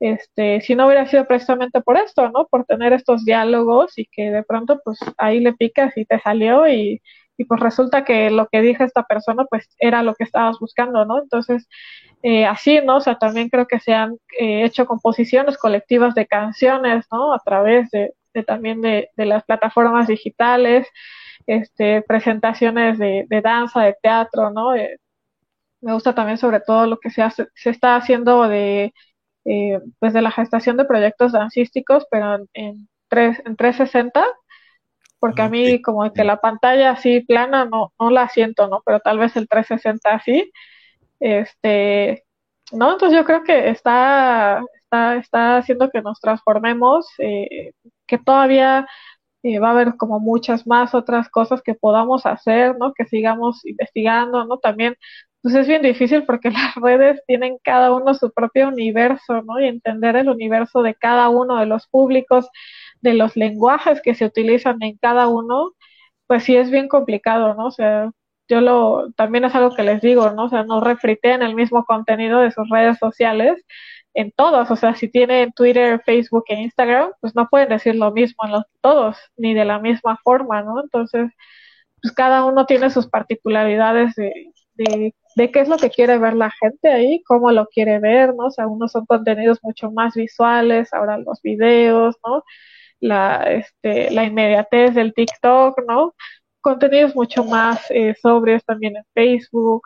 este, 0.00 0.60
si 0.60 0.74
no 0.74 0.86
hubiera 0.86 1.06
sido 1.06 1.26
precisamente 1.26 1.80
por 1.80 1.96
esto, 1.96 2.28
¿no? 2.30 2.46
Por 2.46 2.64
tener 2.66 2.92
estos 2.92 3.24
diálogos 3.24 3.98
y 3.98 4.06
que 4.06 4.30
de 4.30 4.42
pronto, 4.44 4.80
pues 4.84 4.98
ahí 5.18 5.40
le 5.40 5.54
picas 5.54 5.96
y 5.96 6.04
te 6.04 6.20
salió 6.20 6.68
y, 6.68 7.00
y 7.36 7.44
pues 7.44 7.60
resulta 7.60 8.04
que 8.04 8.30
lo 8.30 8.48
que 8.48 8.62
dijo 8.62 8.84
esta 8.84 9.02
persona, 9.04 9.44
pues 9.48 9.68
era 9.78 10.02
lo 10.02 10.14
que 10.14 10.24
estabas 10.24 10.58
buscando, 10.58 11.04
¿no? 11.04 11.18
Entonces, 11.20 11.68
eh, 12.22 12.46
así, 12.46 12.80
¿no? 12.84 12.96
O 12.96 13.00
sea, 13.00 13.18
también 13.18 13.48
creo 13.48 13.66
que 13.66 13.80
se 13.80 13.94
han 13.94 14.14
eh, 14.38 14.64
hecho 14.64 14.86
composiciones 14.86 15.58
colectivas 15.58 16.14
de 16.14 16.26
canciones, 16.26 17.06
¿no? 17.12 17.32
A 17.34 17.38
través 17.44 17.90
de, 17.90 18.14
también 18.46 18.80
de, 18.82 19.10
las 19.16 19.44
plataformas 19.44 20.08
digitales, 20.08 20.88
este, 21.46 22.02
presentaciones 22.02 22.98
de, 22.98 23.26
danza, 23.42 23.82
de 23.82 23.96
teatro, 24.02 24.50
¿no? 24.50 24.74
Eh, 24.74 24.98
me 25.80 25.92
gusta 25.92 26.14
también 26.14 26.38
sobre 26.38 26.60
todo 26.60 26.86
lo 26.86 26.98
que 26.98 27.10
se, 27.10 27.22
hace, 27.22 27.48
se 27.54 27.70
está 27.70 27.96
haciendo 27.96 28.48
de, 28.48 28.92
pues 30.00 30.12
de 30.12 30.22
la 30.22 30.30
gestación 30.32 30.76
de 30.76 30.84
proyectos 30.86 31.32
dancísticos, 31.32 32.06
pero 32.10 32.38
en, 32.54 32.88
tres, 33.08 33.40
en 33.44 33.56
360, 33.56 34.24
porque 35.18 35.42
a 35.42 35.48
mí 35.48 35.82
como 35.82 36.12
que 36.12 36.24
la 36.24 36.38
pantalla 36.38 36.92
así 36.92 37.20
plana 37.20 37.64
no, 37.64 37.92
no 37.98 38.10
la 38.10 38.28
siento, 38.28 38.68
¿no? 38.68 38.82
Pero 38.84 39.00
tal 39.00 39.18
vez 39.18 39.36
el 39.36 39.48
360 39.48 40.10
así. 40.14 40.52
Este, 41.20 42.24
no, 42.72 42.92
entonces 42.92 43.18
yo 43.18 43.24
creo 43.24 43.44
que 43.44 43.70
está, 43.70 44.62
está, 44.84 45.16
está 45.16 45.56
haciendo 45.58 45.90
que 45.90 46.02
nos 46.02 46.20
transformemos, 46.20 47.06
eh, 47.18 47.72
que 48.06 48.18
todavía 48.18 48.86
eh, 49.42 49.58
va 49.60 49.68
a 49.68 49.70
haber 49.72 49.96
como 49.96 50.18
muchas 50.20 50.66
más 50.66 50.94
otras 50.94 51.28
cosas 51.28 51.62
que 51.62 51.74
podamos 51.74 52.26
hacer, 52.26 52.76
¿no? 52.78 52.92
Que 52.94 53.04
sigamos 53.06 53.64
investigando, 53.64 54.44
¿no? 54.44 54.58
También, 54.58 54.96
pues 55.42 55.54
es 55.54 55.68
bien 55.68 55.82
difícil 55.82 56.24
porque 56.24 56.50
las 56.50 56.74
redes 56.76 57.22
tienen 57.26 57.58
cada 57.62 57.92
uno 57.94 58.14
su 58.14 58.32
propio 58.32 58.68
universo, 58.68 59.42
¿no? 59.42 59.60
Y 59.60 59.66
entender 59.68 60.16
el 60.16 60.28
universo 60.28 60.82
de 60.82 60.94
cada 60.96 61.28
uno 61.28 61.58
de 61.58 61.66
los 61.66 61.86
públicos, 61.88 62.48
de 63.00 63.14
los 63.14 63.36
lenguajes 63.36 64.00
que 64.02 64.14
se 64.14 64.24
utilizan 64.26 64.82
en 64.82 64.96
cada 64.98 65.28
uno, 65.28 65.72
pues 66.26 66.44
sí 66.44 66.56
es 66.56 66.70
bien 66.70 66.88
complicado, 66.88 67.54
¿no? 67.54 67.66
O 67.66 67.70
sea, 67.70 68.10
yo 68.48 68.60
lo, 68.60 69.12
también 69.16 69.44
es 69.44 69.54
algo 69.54 69.74
que 69.74 69.82
les 69.82 70.00
digo, 70.00 70.30
¿no? 70.32 70.44
O 70.44 70.48
sea, 70.48 70.64
no 70.64 70.80
refriten 70.80 71.42
el 71.42 71.54
mismo 71.54 71.84
contenido 71.84 72.40
de 72.40 72.50
sus 72.52 72.68
redes 72.70 72.98
sociales 72.98 73.62
en 74.14 74.32
todos, 74.32 74.70
o 74.70 74.76
sea, 74.76 74.94
si 74.94 75.08
tienen 75.08 75.52
Twitter, 75.52 76.00
Facebook 76.04 76.44
e 76.48 76.54
Instagram, 76.62 77.10
pues 77.20 77.34
no 77.36 77.48
pueden 77.48 77.68
decir 77.68 77.94
lo 77.96 78.12
mismo 78.12 78.44
en 78.46 78.52
los 78.52 78.64
todos, 78.80 79.18
ni 79.36 79.52
de 79.54 79.64
la 79.66 79.78
misma 79.78 80.18
forma, 80.24 80.62
¿no? 80.62 80.82
Entonces, 80.82 81.30
pues 82.02 82.14
cada 82.14 82.44
uno 82.46 82.66
tiene 82.66 82.90
sus 82.90 83.08
particularidades 83.08 84.14
de, 84.16 84.32
de, 84.74 85.14
de 85.36 85.50
qué 85.50 85.60
es 85.60 85.68
lo 85.68 85.76
que 85.78 85.90
quiere 85.90 86.18
ver 86.18 86.34
la 86.34 86.50
gente 86.50 86.90
ahí, 86.90 87.22
cómo 87.24 87.52
lo 87.52 87.66
quiere 87.66 87.98
ver, 88.00 88.34
¿no? 88.34 88.46
O 88.46 88.50
sea, 88.50 88.66
unos 88.66 88.92
son 88.92 89.06
contenidos 89.06 89.58
mucho 89.62 89.90
más 89.92 90.14
visuales, 90.14 90.92
ahora 90.94 91.18
los 91.18 91.42
videos, 91.42 92.16
¿no? 92.26 92.42
La, 93.00 93.42
este, 93.44 94.10
la 94.10 94.24
inmediatez 94.24 94.94
del 94.94 95.14
TikTok, 95.14 95.80
¿no? 95.86 96.14
contenidos 96.66 97.14
mucho 97.14 97.44
más 97.44 97.88
eh, 97.90 98.16
sobrios 98.20 98.64
también 98.64 98.96
en 98.96 99.04
Facebook. 99.14 99.82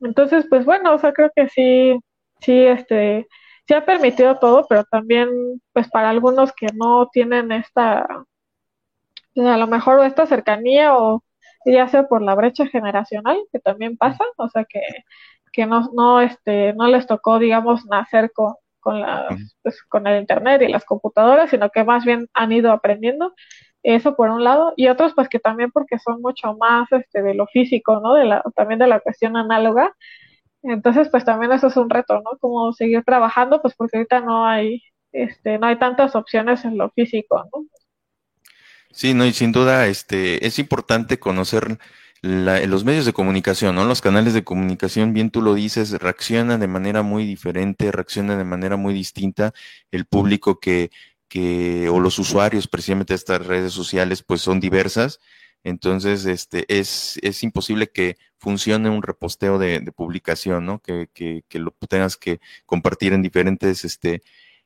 Entonces, 0.00 0.44
pues 0.50 0.66
bueno, 0.66 0.94
o 0.94 0.98
sea, 0.98 1.14
creo 1.14 1.30
que 1.34 1.48
sí, 1.48 1.98
sí, 2.42 2.66
este, 2.66 3.26
sí 3.66 3.72
ha 3.74 3.86
permitido 3.86 4.38
todo, 4.38 4.66
pero 4.68 4.84
también, 4.84 5.30
pues 5.72 5.88
para 5.88 6.10
algunos 6.10 6.52
que 6.52 6.66
no 6.74 7.08
tienen 7.10 7.50
esta, 7.50 8.00
a 8.02 9.56
lo 9.56 9.66
mejor 9.66 10.04
esta 10.04 10.26
cercanía 10.26 10.94
o 10.98 11.24
ya 11.64 11.88
sea 11.88 12.08
por 12.08 12.20
la 12.22 12.34
brecha 12.34 12.66
generacional, 12.66 13.38
que 13.50 13.58
también 13.60 13.96
pasa, 13.96 14.24
o 14.36 14.48
sea, 14.50 14.64
que, 14.66 14.80
que 15.52 15.64
no, 15.66 15.88
no, 15.94 16.20
este, 16.20 16.74
no 16.74 16.88
les 16.88 17.06
tocó, 17.06 17.38
digamos, 17.38 17.86
nacer 17.86 18.32
con, 18.34 18.54
con, 18.88 19.02
la, 19.02 19.28
pues, 19.62 19.82
con 19.82 20.06
el 20.06 20.18
Internet 20.18 20.62
y 20.62 20.68
las 20.68 20.86
computadoras, 20.86 21.50
sino 21.50 21.68
que 21.68 21.84
más 21.84 22.06
bien 22.06 22.26
han 22.32 22.52
ido 22.52 22.72
aprendiendo 22.72 23.34
eso 23.82 24.16
por 24.16 24.30
un 24.30 24.42
lado, 24.42 24.72
y 24.76 24.88
otros 24.88 25.12
pues 25.14 25.28
que 25.28 25.38
también 25.38 25.70
porque 25.70 25.98
son 25.98 26.22
mucho 26.22 26.56
más 26.56 26.90
este, 26.90 27.20
de 27.20 27.34
lo 27.34 27.46
físico, 27.48 28.00
¿no? 28.00 28.14
De 28.14 28.24
la, 28.24 28.42
también 28.56 28.78
de 28.80 28.86
la 28.86 29.00
cuestión 29.00 29.36
análoga. 29.36 29.94
Entonces, 30.62 31.10
pues 31.10 31.26
también 31.26 31.52
eso 31.52 31.66
es 31.66 31.76
un 31.76 31.90
reto, 31.90 32.14
¿no? 32.22 32.38
Como 32.40 32.72
seguir 32.72 33.04
trabajando, 33.04 33.60
pues 33.60 33.74
porque 33.76 33.98
ahorita 33.98 34.20
no 34.22 34.46
hay, 34.46 34.82
este, 35.12 35.58
no 35.58 35.66
hay 35.66 35.76
tantas 35.78 36.16
opciones 36.16 36.64
en 36.64 36.78
lo 36.78 36.88
físico, 36.90 37.44
¿no? 37.52 37.66
Sí, 38.90 39.12
no, 39.12 39.26
y 39.26 39.32
sin 39.34 39.52
duda, 39.52 39.86
este, 39.86 40.46
es 40.46 40.58
importante 40.58 41.18
conocer 41.18 41.78
los 42.22 42.84
medios 42.84 43.06
de 43.06 43.12
comunicación, 43.12 43.74
¿no? 43.74 43.84
Los 43.84 44.00
canales 44.00 44.34
de 44.34 44.44
comunicación, 44.44 45.12
bien 45.12 45.30
tú 45.30 45.42
lo 45.42 45.54
dices, 45.54 45.92
reaccionan 45.92 46.60
de 46.60 46.66
manera 46.66 47.02
muy 47.02 47.24
diferente, 47.24 47.92
reaccionan 47.92 48.38
de 48.38 48.44
manera 48.44 48.76
muy 48.76 48.94
distinta 48.94 49.52
el 49.92 50.04
público 50.06 50.58
que, 50.58 50.90
que, 51.28 51.88
o 51.88 52.00
los 52.00 52.18
usuarios 52.18 52.66
precisamente 52.66 53.12
de 53.12 53.16
estas 53.16 53.46
redes 53.46 53.72
sociales, 53.72 54.22
pues 54.22 54.40
son 54.40 54.60
diversas. 54.60 55.20
Entonces, 55.64 56.24
este, 56.26 56.64
es, 56.68 57.18
es 57.22 57.42
imposible 57.42 57.88
que 57.88 58.16
funcione 58.38 58.90
un 58.90 59.02
reposteo 59.02 59.58
de, 59.58 59.80
publicación, 59.92 60.66
¿no? 60.66 60.80
Que, 60.80 61.08
que, 61.12 61.42
que, 61.48 61.58
lo 61.58 61.72
tengas 61.88 62.16
que 62.16 62.40
compartir 62.66 63.12
en 63.12 63.22
diferentes 63.22 63.84
este, 63.84 64.22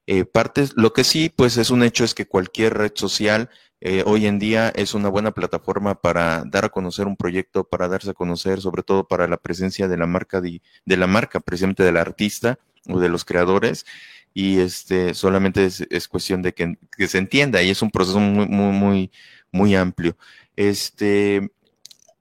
eh, 0.06 0.24
partes. 0.24 0.72
Lo 0.76 0.92
que 0.92 1.04
sí, 1.04 1.30
pues 1.34 1.56
es 1.56 1.70
un 1.70 1.82
hecho 1.82 2.04
es 2.04 2.14
que 2.14 2.26
cualquier 2.26 2.74
red 2.74 2.92
social 2.94 3.50
eh, 3.84 4.04
hoy 4.06 4.26
en 4.26 4.38
día 4.38 4.68
es 4.76 4.94
una 4.94 5.08
buena 5.08 5.32
plataforma 5.32 6.00
para 6.00 6.44
dar 6.46 6.66
a 6.66 6.68
conocer 6.68 7.08
un 7.08 7.16
proyecto, 7.16 7.64
para 7.64 7.88
darse 7.88 8.10
a 8.10 8.14
conocer, 8.14 8.60
sobre 8.60 8.84
todo 8.84 9.08
para 9.08 9.26
la 9.26 9.38
presencia 9.38 9.88
de 9.88 9.96
la 9.96 10.06
marca, 10.06 10.40
de, 10.40 10.60
la 10.86 11.08
marca, 11.08 11.40
precisamente 11.40 11.82
del 11.82 11.96
artista 11.96 12.60
o 12.88 13.00
de 13.00 13.08
los 13.08 13.24
creadores 13.24 13.84
y 14.32 14.60
este 14.60 15.14
solamente 15.14 15.64
es, 15.66 16.08
cuestión 16.08 16.42
de 16.42 16.54
que, 16.54 16.76
se 17.08 17.18
entienda 17.18 17.60
y 17.60 17.70
es 17.70 17.82
un 17.82 17.90
proceso 17.90 18.20
muy, 18.20 18.46
muy, 18.46 18.72
muy, 18.72 19.10
muy 19.50 19.74
amplio. 19.74 20.16
Este, 20.54 21.50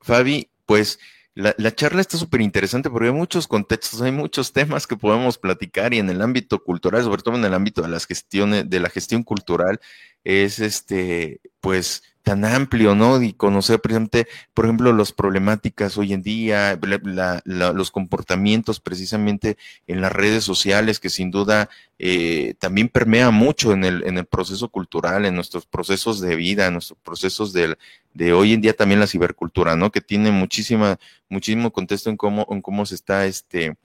Fabi, 0.01 0.49
pues 0.65 0.97
la, 1.35 1.53
la 1.59 1.75
charla 1.75 2.01
está 2.01 2.17
súper 2.17 2.41
interesante 2.41 2.89
porque 2.89 3.09
hay 3.09 3.13
muchos 3.13 3.47
contextos, 3.47 4.01
hay 4.01 4.11
muchos 4.11 4.51
temas 4.51 4.87
que 4.87 4.97
podemos 4.97 5.37
platicar 5.37 5.93
y 5.93 5.99
en 5.99 6.09
el 6.09 6.23
ámbito 6.23 6.63
cultural, 6.63 7.03
sobre 7.03 7.21
todo 7.21 7.35
en 7.35 7.45
el 7.45 7.53
ámbito 7.53 7.83
de 7.83 7.89
las 7.89 8.07
gestiones, 8.07 8.67
de 8.67 8.79
la 8.79 8.89
gestión 8.89 9.21
cultural, 9.21 9.79
es 10.23 10.59
este, 10.59 11.39
pues, 11.61 12.03
tan 12.23 12.45
amplio, 12.45 12.95
¿no? 12.95 13.21
Y 13.21 13.33
conocer 13.33 13.79
precisamente, 13.79 14.27
por 14.53 14.65
ejemplo, 14.65 14.93
las 14.93 15.11
problemáticas 15.11 15.97
hoy 15.97 16.13
en 16.13 16.21
día, 16.21 16.79
los 17.45 17.91
comportamientos 17.91 18.79
precisamente 18.79 19.57
en 19.87 20.01
las 20.01 20.11
redes 20.11 20.43
sociales, 20.43 20.99
que 20.99 21.09
sin 21.09 21.31
duda 21.31 21.69
eh, 21.97 22.53
también 22.59 22.89
permea 22.89 23.31
mucho 23.31 23.73
en 23.73 23.83
el, 23.83 24.03
en 24.05 24.17
el 24.17 24.25
proceso 24.25 24.69
cultural, 24.69 25.25
en 25.25 25.35
nuestros 25.35 25.65
procesos 25.65 26.21
de 26.21 26.35
vida, 26.35 26.67
en 26.67 26.73
nuestros 26.73 26.99
procesos 27.03 27.53
de, 27.53 27.75
de 28.13 28.33
hoy 28.33 28.53
en 28.53 28.61
día 28.61 28.75
también 28.75 28.99
la 28.99 29.07
cibercultura, 29.07 29.75
¿no? 29.75 29.91
Que 29.91 30.01
tiene 30.01 30.31
muchísima, 30.31 30.99
muchísimo 31.29 31.71
contexto 31.71 32.09
en 32.09 32.17
cómo, 32.17 32.47
en 32.51 32.61
cómo 32.61 32.85
se 32.85 32.95
está 32.95 33.25
este, 33.25 33.77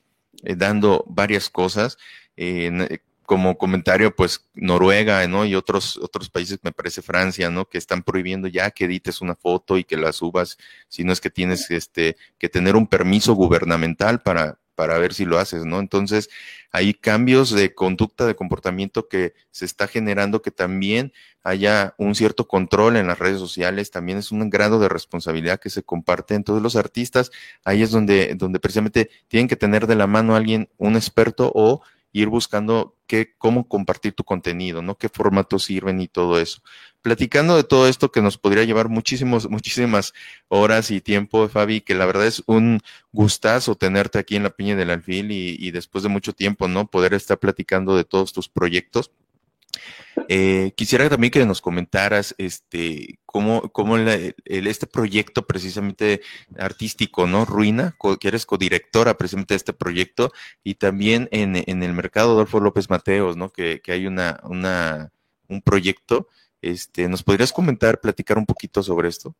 eh, 0.42 0.56
dando 0.56 1.04
varias 1.08 1.48
cosas. 1.48 1.96
Eh, 2.36 3.00
como 3.26 3.58
comentario, 3.58 4.14
pues 4.14 4.46
Noruega, 4.54 5.26
¿no? 5.28 5.44
Y 5.44 5.54
otros, 5.54 5.98
otros 5.98 6.30
países, 6.30 6.60
me 6.62 6.72
parece 6.72 7.02
Francia, 7.02 7.50
¿no? 7.50 7.66
Que 7.66 7.78
están 7.78 8.02
prohibiendo 8.02 8.48
ya 8.48 8.70
que 8.70 8.86
edites 8.86 9.20
una 9.20 9.34
foto 9.34 9.76
y 9.76 9.84
que 9.84 9.96
la 9.96 10.12
subas, 10.12 10.56
si 10.88 11.04
no 11.04 11.12
es 11.12 11.20
que 11.20 11.30
tienes 11.30 11.70
este, 11.70 12.16
que 12.38 12.48
tener 12.48 12.76
un 12.76 12.86
permiso 12.86 13.34
gubernamental 13.34 14.22
para, 14.22 14.58
para 14.76 14.98
ver 14.98 15.14
si 15.14 15.24
lo 15.24 15.38
haces, 15.38 15.64
¿no? 15.64 15.80
Entonces, 15.80 16.30
hay 16.70 16.94
cambios 16.94 17.50
de 17.50 17.74
conducta, 17.74 18.26
de 18.26 18.36
comportamiento 18.36 19.08
que 19.08 19.34
se 19.50 19.64
está 19.64 19.88
generando 19.88 20.42
que 20.42 20.50
también 20.50 21.12
haya 21.42 21.94
un 21.96 22.14
cierto 22.14 22.46
control 22.46 22.96
en 22.96 23.06
las 23.06 23.18
redes 23.18 23.38
sociales, 23.38 23.90
también 23.90 24.18
es 24.18 24.30
un 24.30 24.50
grado 24.50 24.78
de 24.78 24.88
responsabilidad 24.88 25.58
que 25.58 25.70
se 25.70 25.82
comparte 25.82 26.34
en 26.34 26.44
todos 26.44 26.60
los 26.60 26.76
artistas, 26.76 27.30
ahí 27.64 27.82
es 27.82 27.90
donde, 27.90 28.34
donde 28.34 28.60
precisamente 28.60 29.10
tienen 29.28 29.48
que 29.48 29.56
tener 29.56 29.86
de 29.86 29.94
la 29.94 30.06
mano 30.06 30.34
a 30.34 30.38
alguien, 30.38 30.68
un 30.76 30.96
experto 30.96 31.50
o 31.54 31.82
ir 32.12 32.28
buscando 32.28 32.96
qué, 33.06 33.34
cómo 33.38 33.68
compartir 33.68 34.12
tu 34.14 34.24
contenido, 34.24 34.82
¿no? 34.82 34.96
Qué 34.96 35.08
formatos 35.08 35.64
sirven 35.64 36.00
y 36.00 36.08
todo 36.08 36.40
eso. 36.40 36.62
Platicando 37.02 37.56
de 37.56 37.64
todo 37.64 37.88
esto 37.88 38.10
que 38.10 38.22
nos 38.22 38.38
podría 38.38 38.64
llevar 38.64 38.88
muchísimos, 38.88 39.48
muchísimas 39.50 40.12
horas 40.48 40.90
y 40.90 41.00
tiempo, 41.00 41.48
Fabi, 41.48 41.80
que 41.80 41.94
la 41.94 42.06
verdad 42.06 42.26
es 42.26 42.42
un 42.46 42.80
gustazo 43.12 43.74
tenerte 43.74 44.18
aquí 44.18 44.36
en 44.36 44.42
la 44.42 44.50
Piña 44.50 44.76
del 44.76 44.90
Alfil 44.90 45.30
y, 45.30 45.56
y 45.58 45.70
después 45.70 46.02
de 46.02 46.10
mucho 46.10 46.32
tiempo, 46.32 46.68
¿no? 46.68 46.86
Poder 46.86 47.14
estar 47.14 47.38
platicando 47.38 47.96
de 47.96 48.04
todos 48.04 48.32
tus 48.32 48.48
proyectos. 48.48 49.10
Eh, 50.28 50.72
quisiera 50.76 51.08
también 51.08 51.30
que 51.30 51.44
nos 51.44 51.60
comentaras 51.60 52.34
este, 52.38 53.18
cómo, 53.26 53.68
cómo 53.70 53.96
este 53.98 54.86
proyecto 54.86 55.46
precisamente 55.46 56.20
artístico, 56.58 57.26
¿no? 57.26 57.44
Ruina, 57.44 57.94
que 58.20 58.28
eres 58.28 58.46
codirectora 58.46 59.16
precisamente 59.16 59.54
de 59.54 59.58
este 59.58 59.72
proyecto, 59.72 60.32
y 60.64 60.74
también 60.74 61.28
en, 61.30 61.56
en 61.56 61.82
el 61.82 61.92
mercado 61.92 62.32
Adolfo 62.32 62.60
López 62.60 62.90
Mateos, 62.90 63.36
¿no? 63.36 63.50
Que, 63.50 63.80
que 63.80 63.92
hay 63.92 64.06
una, 64.06 64.40
una, 64.44 65.12
un 65.48 65.62
proyecto. 65.62 66.28
Este, 66.62 67.08
¿Nos 67.08 67.22
podrías 67.22 67.52
comentar, 67.52 68.00
platicar 68.00 68.38
un 68.38 68.46
poquito 68.46 68.82
sobre 68.82 69.08
esto? 69.08 69.34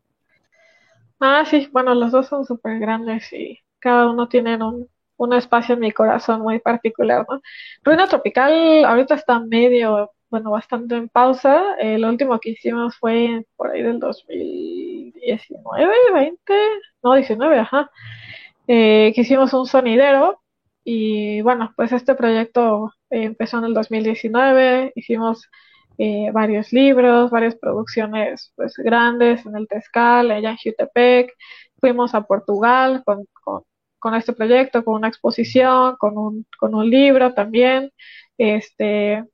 Ah, 1.19 1.45
sí, 1.51 1.69
bueno, 1.73 1.95
los 1.95 2.13
dos 2.13 2.27
son 2.29 2.45
súper 2.45 2.79
grandes 2.79 3.33
y 3.33 3.59
cada 3.79 4.11
uno 4.11 4.29
tiene 4.29 4.63
un, 4.63 4.89
un 5.17 5.33
espacio 5.33 5.75
en 5.75 5.81
mi 5.81 5.93
corazón 5.93 6.43
muy 6.43 6.59
particular, 6.59 7.27
¿no? 7.29 7.41
Ruina 7.83 8.07
Tropical 8.07 8.85
ahorita 8.85 9.15
está 9.15 9.41
medio 9.41 10.13
bueno, 10.31 10.51
bastante 10.51 10.97
en 10.97 11.09
pausa. 11.09 11.77
el 11.79 12.03
lo 12.03 12.09
último 12.09 12.39
que 12.41 12.51
hicimos 12.51 12.97
fue 12.97 13.47
por 13.57 13.71
ahí 13.71 13.83
del 13.83 14.01
2019, 14.01 15.95
20, 16.15 16.55
no, 17.03 17.15
19, 17.15 17.59
ajá, 17.59 17.91
eh, 18.69 19.13
que 19.15 19.21
hicimos 19.23 19.53
un 19.55 19.67
sonidero 19.67 20.41
y 20.85 21.41
bueno, 21.43 21.73
pues 21.77 21.93
este 21.93 22.15
proyecto 22.15 22.93
eh, 23.11 23.25
empezó 23.25 23.59
en 23.59 23.65
el 23.65 23.75
2019, 23.75 24.93
hicimos 24.95 25.49
eh, 25.99 26.31
varios 26.33 26.73
libros, 26.73 27.31
varias 27.31 27.57
producciones 27.57 28.53
pues 28.57 28.75
grandes 28.77 29.45
en 29.47 29.57
el 29.57 29.67
Tescal, 29.69 30.31
allá 30.31 30.51
en 30.51 30.57
Jutepec, 30.59 31.33
fuimos 31.81 32.15
a 32.15 32.23
Portugal 32.23 33.03
con, 33.05 33.27
con, 33.33 33.63
con, 33.99 34.15
este 34.15 34.33
proyecto, 34.33 34.85
con 34.85 34.95
una 34.95 35.09
exposición, 35.09 35.97
con 35.99 36.19
un, 36.19 36.47
con 36.59 36.75
un 36.75 36.89
libro 36.91 37.35
también, 37.35 37.91
este, 38.39 39.25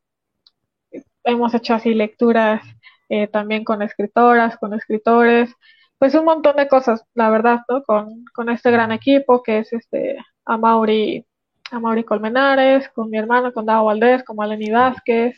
hemos 1.25 1.55
hecho 1.55 1.75
así 1.75 1.95
lecturas 1.95 2.63
eh, 3.09 3.27
también 3.29 3.65
con 3.65 3.83
escritoras, 3.83 4.57
con 4.59 4.75
escritores, 4.75 5.55
pues 5.99 6.15
un 6.15 6.25
montón 6.25 6.57
de 6.57 6.69
cosas, 6.69 7.05
la 7.15 7.31
verdad, 7.31 7.61
¿no? 7.69 7.83
Con, 7.85 8.25
con 8.35 8.49
este 8.49 8.71
gran 8.71 8.91
equipo 8.93 9.43
que 9.43 9.59
es 9.59 9.73
este 9.73 10.17
Amaury, 10.45 11.25
Amaury 11.71 12.05
Colmenares, 12.05 12.89
con 12.89 13.11
mi 13.11 13.19
hermano, 13.19 13.53
con 13.53 13.67
Dao 13.67 13.85
Valdés, 13.85 14.25
con 14.25 14.37
Maleni 14.37 14.71
Vázquez. 14.71 15.37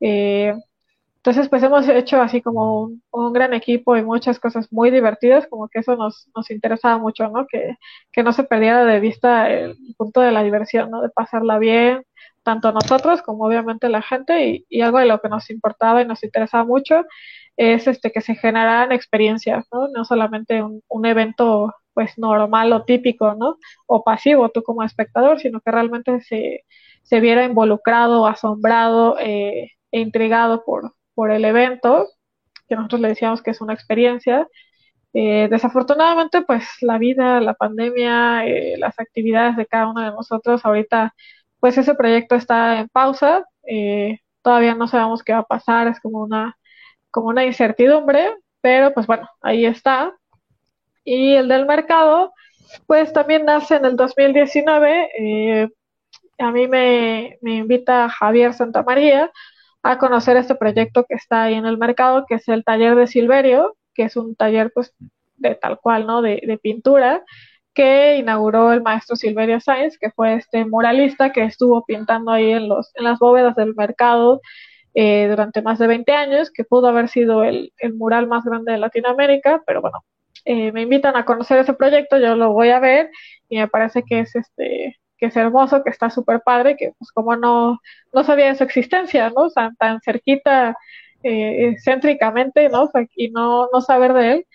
Eh, 0.00 0.54
entonces, 1.16 1.48
pues 1.50 1.62
hemos 1.62 1.86
hecho 1.88 2.22
así 2.22 2.40
como 2.40 2.82
un, 2.84 3.02
un, 3.10 3.32
gran 3.32 3.52
equipo 3.52 3.96
y 3.96 4.02
muchas 4.02 4.38
cosas 4.40 4.72
muy 4.72 4.90
divertidas, 4.90 5.46
como 5.48 5.68
que 5.68 5.80
eso 5.80 5.96
nos, 5.96 6.28
nos 6.34 6.50
interesaba 6.50 6.98
mucho, 6.98 7.28
¿no? 7.28 7.46
Que, 7.46 7.76
que 8.12 8.22
no 8.22 8.32
se 8.32 8.44
perdiera 8.44 8.84
de 8.84 9.00
vista 9.00 9.50
el 9.50 9.76
punto 9.96 10.20
de 10.20 10.32
la 10.32 10.42
diversión, 10.42 10.90
¿no? 10.90 11.02
De 11.02 11.10
pasarla 11.10 11.58
bien, 11.58 12.02
tanto 12.48 12.72
nosotros 12.72 13.20
como 13.20 13.44
obviamente 13.44 13.90
la 13.90 14.00
gente 14.00 14.64
y, 14.70 14.80
algo 14.80 15.00
de 15.00 15.04
lo 15.04 15.20
que 15.20 15.28
nos 15.28 15.50
importaba 15.50 16.00
y 16.00 16.06
nos 16.06 16.24
interesaba 16.24 16.64
mucho 16.64 17.04
es 17.58 17.86
este 17.86 18.10
que 18.10 18.22
se 18.22 18.36
generaran 18.36 18.90
experiencias, 18.90 19.66
¿no? 19.70 19.88
No 19.88 20.06
solamente 20.06 20.62
un, 20.62 21.04
evento 21.04 21.74
pues 21.92 22.16
normal 22.16 22.72
o 22.72 22.84
típico, 22.84 23.34
¿no? 23.34 23.58
O 23.86 24.02
pasivo 24.02 24.48
tú 24.48 24.62
como 24.62 24.82
espectador, 24.82 25.40
sino 25.40 25.60
que 25.60 25.70
realmente 25.70 26.22
se, 26.22 26.64
se 27.02 27.20
viera 27.20 27.44
involucrado, 27.44 28.26
asombrado 28.26 29.18
eh, 29.20 29.72
e 29.92 30.00
intrigado 30.00 30.64
por, 30.64 30.94
por 31.14 31.30
el 31.30 31.44
evento, 31.44 32.08
que 32.66 32.76
nosotros 32.76 33.02
le 33.02 33.08
decíamos 33.08 33.42
que 33.42 33.50
es 33.50 33.60
una 33.60 33.74
experiencia. 33.74 34.48
Eh, 35.12 35.48
desafortunadamente, 35.50 36.42
pues 36.42 36.64
la 36.80 36.96
vida, 36.96 37.40
la 37.40 37.54
pandemia, 37.54 38.46
eh, 38.46 38.76
las 38.78 38.98
actividades 38.98 39.56
de 39.56 39.66
cada 39.66 39.90
uno 39.90 40.00
de 40.02 40.12
nosotros 40.12 40.64
ahorita 40.64 41.14
pues 41.60 41.78
ese 41.78 41.94
proyecto 41.94 42.34
está 42.34 42.80
en 42.80 42.88
pausa, 42.88 43.44
eh, 43.66 44.18
todavía 44.42 44.74
no 44.74 44.88
sabemos 44.88 45.22
qué 45.22 45.32
va 45.32 45.40
a 45.40 45.44
pasar, 45.44 45.88
es 45.88 46.00
como 46.00 46.22
una, 46.22 46.56
como 47.10 47.28
una 47.28 47.44
incertidumbre, 47.44 48.30
pero 48.60 48.92
pues 48.94 49.06
bueno, 49.06 49.28
ahí 49.42 49.66
está. 49.66 50.12
Y 51.04 51.34
el 51.34 51.48
del 51.48 51.66
mercado, 51.66 52.32
pues 52.86 53.12
también 53.12 53.44
nace 53.44 53.76
en 53.76 53.84
el 53.84 53.96
2019. 53.96 55.10
Eh, 55.18 55.68
a 56.38 56.50
mí 56.52 56.68
me, 56.68 57.38
me 57.40 57.56
invita 57.56 58.08
Javier 58.08 58.54
Santamaría 58.54 59.30
a 59.82 59.98
conocer 59.98 60.36
este 60.36 60.54
proyecto 60.54 61.04
que 61.04 61.14
está 61.14 61.44
ahí 61.44 61.54
en 61.54 61.66
el 61.66 61.78
mercado, 61.78 62.24
que 62.26 62.36
es 62.36 62.48
el 62.48 62.64
taller 62.64 62.94
de 62.94 63.06
Silverio, 63.06 63.76
que 63.94 64.04
es 64.04 64.16
un 64.16 64.36
taller 64.36 64.72
pues 64.72 64.94
de 65.36 65.54
tal 65.54 65.78
cual, 65.78 66.06
¿no? 66.06 66.22
De, 66.22 66.42
de 66.46 66.58
pintura 66.58 67.24
que 67.78 68.16
inauguró 68.16 68.72
el 68.72 68.82
maestro 68.82 69.14
Silverio 69.14 69.60
Sáenz, 69.60 69.98
que 70.00 70.10
fue 70.10 70.34
este 70.34 70.64
muralista 70.64 71.30
que 71.30 71.44
estuvo 71.44 71.84
pintando 71.84 72.32
ahí 72.32 72.50
en, 72.50 72.68
los, 72.68 72.90
en 72.96 73.04
las 73.04 73.20
bóvedas 73.20 73.54
del 73.54 73.76
mercado 73.76 74.40
eh, 74.94 75.28
durante 75.30 75.62
más 75.62 75.78
de 75.78 75.86
20 75.86 76.10
años, 76.10 76.50
que 76.50 76.64
pudo 76.64 76.88
haber 76.88 77.08
sido 77.08 77.44
el, 77.44 77.72
el 77.78 77.94
mural 77.94 78.26
más 78.26 78.42
grande 78.44 78.72
de 78.72 78.78
Latinoamérica, 78.78 79.62
pero 79.64 79.80
bueno, 79.80 80.00
eh, 80.44 80.72
me 80.72 80.82
invitan 80.82 81.16
a 81.16 81.24
conocer 81.24 81.60
ese 81.60 81.72
proyecto, 81.72 82.18
yo 82.18 82.34
lo 82.34 82.52
voy 82.52 82.70
a 82.70 82.80
ver 82.80 83.10
y 83.48 83.58
me 83.58 83.68
parece 83.68 84.02
que 84.02 84.20
es 84.20 84.34
este 84.34 84.96
que 85.16 85.26
es 85.26 85.36
hermoso, 85.36 85.84
que 85.84 85.90
está 85.90 86.10
súper 86.10 86.40
padre, 86.44 86.76
que 86.76 86.94
pues 86.98 87.12
como 87.12 87.36
no, 87.36 87.78
no 88.12 88.24
sabía 88.24 88.46
de 88.46 88.56
su 88.56 88.64
existencia, 88.64 89.30
¿no? 89.30 89.50
tan, 89.50 89.76
tan 89.76 90.00
cerquita, 90.00 90.76
eh, 91.22 91.76
céntricamente, 91.84 92.68
¿no? 92.68 92.90
y 93.16 93.30
no, 93.30 93.68
no 93.72 93.80
saber 93.80 94.14
de 94.14 94.32
él. 94.32 94.46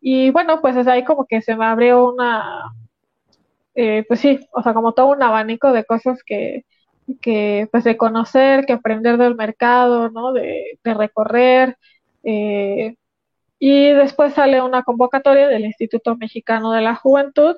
Y 0.00 0.30
bueno, 0.30 0.60
pues 0.60 0.76
es 0.76 0.86
ahí 0.86 1.04
como 1.04 1.26
que 1.26 1.42
se 1.42 1.56
me 1.56 1.64
abrió 1.66 2.08
una, 2.08 2.72
eh, 3.74 4.04
pues 4.08 4.20
sí, 4.20 4.40
o 4.52 4.62
sea, 4.62 4.74
como 4.74 4.92
todo 4.94 5.08
un 5.08 5.22
abanico 5.22 5.72
de 5.72 5.84
cosas 5.84 6.22
que, 6.24 6.64
que 7.20 7.68
pues 7.72 7.84
de 7.84 7.96
conocer, 7.96 8.66
que 8.66 8.72
aprender 8.74 9.18
del 9.18 9.36
mercado, 9.36 10.10
¿no? 10.10 10.32
De, 10.32 10.78
de 10.84 10.94
recorrer. 10.94 11.76
Eh, 12.24 12.96
y 13.58 13.92
después 13.92 14.34
sale 14.34 14.62
una 14.62 14.82
convocatoria 14.84 15.48
del 15.48 15.64
Instituto 15.64 16.16
Mexicano 16.16 16.72
de 16.72 16.82
la 16.82 16.94
Juventud 16.96 17.56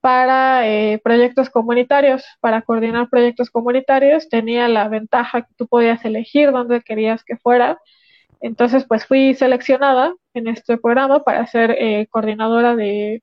para 0.00 0.68
eh, 0.68 1.00
proyectos 1.04 1.50
comunitarios, 1.50 2.24
para 2.40 2.62
coordinar 2.62 3.08
proyectos 3.10 3.50
comunitarios. 3.50 4.28
Tenía 4.28 4.68
la 4.68 4.88
ventaja 4.88 5.42
que 5.42 5.54
tú 5.56 5.68
podías 5.68 6.04
elegir 6.04 6.52
dónde 6.52 6.82
querías 6.82 7.24
que 7.24 7.36
fuera 7.38 7.78
entonces, 8.42 8.84
pues 8.86 9.06
fui 9.06 9.34
seleccionada 9.34 10.14
en 10.34 10.48
este 10.48 10.76
programa 10.76 11.22
para 11.22 11.46
ser 11.46 11.70
eh, 11.78 12.08
coordinadora 12.10 12.74
de, 12.76 13.22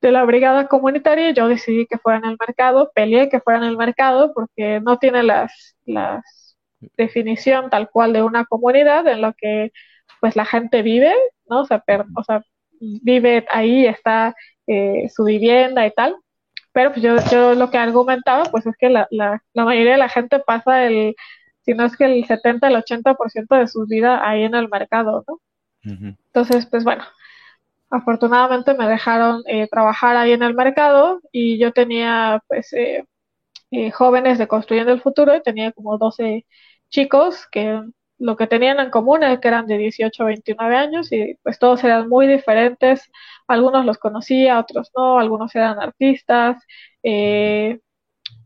de 0.00 0.12
la 0.12 0.24
brigada 0.24 0.66
comunitaria. 0.68 1.30
Yo 1.32 1.46
decidí 1.48 1.86
que 1.86 1.98
fuera 1.98 2.18
en 2.18 2.24
el 2.24 2.36
mercado, 2.40 2.90
peleé 2.94 3.28
que 3.28 3.40
fuera 3.40 3.58
en 3.58 3.66
el 3.66 3.76
mercado 3.76 4.32
porque 4.34 4.80
no 4.80 4.98
tiene 4.98 5.22
las, 5.22 5.76
las 5.84 6.56
definición 6.96 7.70
tal 7.70 7.90
cual 7.90 8.12
de 8.14 8.22
una 8.22 8.44
comunidad 8.46 9.06
en 9.08 9.20
lo 9.20 9.34
que 9.34 9.72
pues 10.20 10.36
la 10.36 10.44
gente 10.46 10.82
vive, 10.82 11.12
¿no? 11.46 11.60
O 11.60 11.64
sea, 11.66 11.84
o 12.16 12.24
sea 12.24 12.42
vive 12.80 13.44
ahí, 13.50 13.86
está 13.86 14.34
eh, 14.66 15.08
su 15.14 15.24
vivienda 15.24 15.86
y 15.86 15.90
tal. 15.92 16.16
Pero 16.72 16.92
pues 16.92 17.02
yo, 17.02 17.16
yo 17.30 17.54
lo 17.54 17.70
que 17.70 17.78
argumentaba 17.78 18.44
pues 18.44 18.64
es 18.66 18.74
que 18.78 18.88
la, 18.88 19.06
la, 19.10 19.42
la 19.52 19.64
mayoría 19.64 19.92
de 19.92 19.98
la 19.98 20.08
gente 20.08 20.38
pasa 20.40 20.86
el 20.86 21.14
sino 21.68 21.84
es 21.84 21.98
que 21.98 22.06
el 22.06 22.24
70, 22.24 22.66
el 22.66 22.76
80% 22.76 23.54
de 23.54 23.66
su 23.66 23.84
vida 23.84 24.26
ahí 24.26 24.42
en 24.42 24.54
el 24.54 24.70
mercado, 24.70 25.22
¿no? 25.28 25.38
Entonces, 25.82 26.64
pues 26.64 26.82
bueno, 26.82 27.04
afortunadamente 27.90 28.72
me 28.72 28.88
dejaron 28.88 29.42
eh, 29.46 29.68
trabajar 29.70 30.16
ahí 30.16 30.32
en 30.32 30.42
el 30.42 30.54
mercado 30.54 31.20
y 31.30 31.58
yo 31.58 31.72
tenía, 31.72 32.42
pues, 32.48 32.72
eh, 32.72 33.04
eh, 33.70 33.90
jóvenes 33.90 34.38
de 34.38 34.48
Construyendo 34.48 34.92
el 34.92 35.02
Futuro 35.02 35.36
y 35.36 35.42
tenía 35.42 35.70
como 35.72 35.98
12 35.98 36.46
chicos 36.88 37.46
que 37.52 37.82
lo 38.16 38.36
que 38.38 38.46
tenían 38.46 38.80
en 38.80 38.90
común 38.90 39.22
es 39.22 39.38
que 39.38 39.48
eran 39.48 39.66
de 39.66 39.76
18 39.76 40.22
a 40.22 40.26
29 40.26 40.74
años 40.74 41.12
y 41.12 41.34
pues 41.42 41.58
todos 41.58 41.84
eran 41.84 42.08
muy 42.08 42.26
diferentes, 42.26 43.10
algunos 43.46 43.84
los 43.84 43.98
conocía, 43.98 44.58
otros 44.58 44.90
no, 44.96 45.18
algunos 45.18 45.54
eran 45.54 45.80
artistas, 45.82 46.56
eh, 47.02 47.78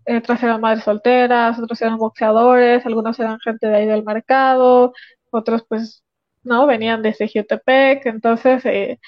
otras 0.06 0.42
eran 0.42 0.60
madres 0.60 0.84
solteras, 0.84 1.58
otros 1.58 1.80
eran 1.82 1.98
boxeadores, 1.98 2.84
algunos 2.86 3.18
eran 3.20 3.38
gente 3.40 3.68
de 3.68 3.76
ahí 3.76 3.86
del 3.86 4.04
mercado, 4.04 4.92
otros 5.30 5.64
pues 5.68 6.02
no, 6.42 6.66
venían 6.66 7.02
de 7.02 7.14
Jutepec, 7.14 8.06
entonces 8.06 8.64
eh, 8.66 8.98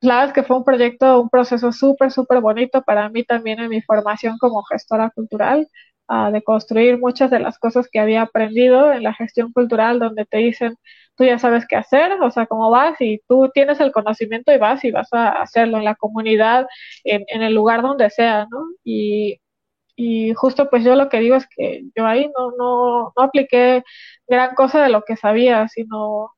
la 0.00 0.24
es 0.24 0.32
que 0.32 0.42
fue 0.42 0.56
un 0.56 0.64
proyecto, 0.64 1.20
un 1.20 1.30
proceso 1.30 1.72
súper, 1.72 2.10
súper 2.12 2.40
bonito 2.40 2.82
para 2.82 3.08
mí 3.08 3.24
también 3.24 3.60
en 3.60 3.70
mi 3.70 3.82
formación 3.82 4.38
como 4.38 4.62
gestora 4.64 5.10
cultural, 5.10 5.68
uh, 6.08 6.30
de 6.30 6.42
construir 6.42 6.98
muchas 6.98 7.30
de 7.30 7.40
las 7.40 7.58
cosas 7.58 7.88
que 7.90 8.00
había 8.00 8.22
aprendido 8.22 8.92
en 8.92 9.02
la 9.02 9.14
gestión 9.14 9.52
cultural, 9.52 9.98
donde 9.98 10.26
te 10.26 10.38
dicen, 10.38 10.76
tú 11.16 11.24
ya 11.24 11.38
sabes 11.38 11.66
qué 11.66 11.76
hacer, 11.76 12.12
o 12.22 12.30
sea, 12.30 12.46
cómo 12.46 12.70
vas 12.70 13.00
y 13.00 13.20
tú 13.28 13.50
tienes 13.54 13.80
el 13.80 13.92
conocimiento 13.92 14.52
y 14.52 14.58
vas 14.58 14.84
y 14.84 14.90
vas 14.90 15.12
a 15.12 15.30
hacerlo 15.42 15.78
en 15.78 15.84
la 15.84 15.94
comunidad, 15.94 16.66
en, 17.04 17.24
en 17.28 17.42
el 17.42 17.54
lugar 17.54 17.82
donde 17.82 18.10
sea, 18.10 18.46
¿no? 18.50 18.58
Y 18.84 19.40
Y 19.96 20.34
justo 20.34 20.68
pues 20.70 20.84
yo 20.84 20.96
lo 20.96 21.08
que 21.08 21.20
digo 21.20 21.36
es 21.36 21.46
que 21.48 21.84
yo 21.96 22.06
ahí 22.06 22.30
no, 22.36 22.50
no, 22.58 23.12
no 23.16 23.22
apliqué 23.22 23.84
gran 24.28 24.54
cosa 24.54 24.82
de 24.82 24.88
lo 24.90 25.02
que 25.04 25.16
sabía, 25.16 25.68
sino 25.68 26.32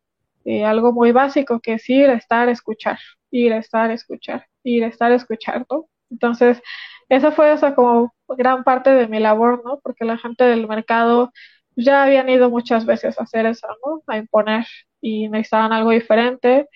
eh, 0.45 0.65
algo 0.65 0.93
muy 0.93 1.13
básico 1.13 1.61
que 1.61 1.75
es 1.75 1.89
ir, 1.91 2.11
estar, 2.11 2.49
escuchar, 2.49 2.99
ir, 3.31 3.53
estar, 3.53 3.91
escuchar, 3.91 4.47
ir, 4.65 4.85
estar, 4.85 5.13
escuchar, 5.13 5.67
¿no? 5.71 5.87
Entonces, 6.11 6.63
esa 7.09 7.33
fue 7.33 7.53
esa 7.53 7.75
como 7.75 8.15
gran 8.29 8.65
parte 8.65 8.91
de 8.91 9.09
mi 9.09 9.21
labor, 9.21 9.63
¿no? 9.65 9.81
Porque 9.83 10.05
la 10.05 10.19
gente 10.19 10.45
del 10.45 10.69
mercado 10.69 11.33
ya 11.77 12.03
habían 12.05 12.29
ido 12.29 12.51
muchas 12.51 12.87
veces 12.87 13.19
a 13.19 13.25
hacer 13.25 13.47
eso, 13.47 13.67
¿no? 13.85 14.03
A 14.07 14.19
imponer 14.19 14.67
y 15.01 15.29
necesitaban 15.29 15.73
algo 15.73 15.91
diferente. 15.91 16.69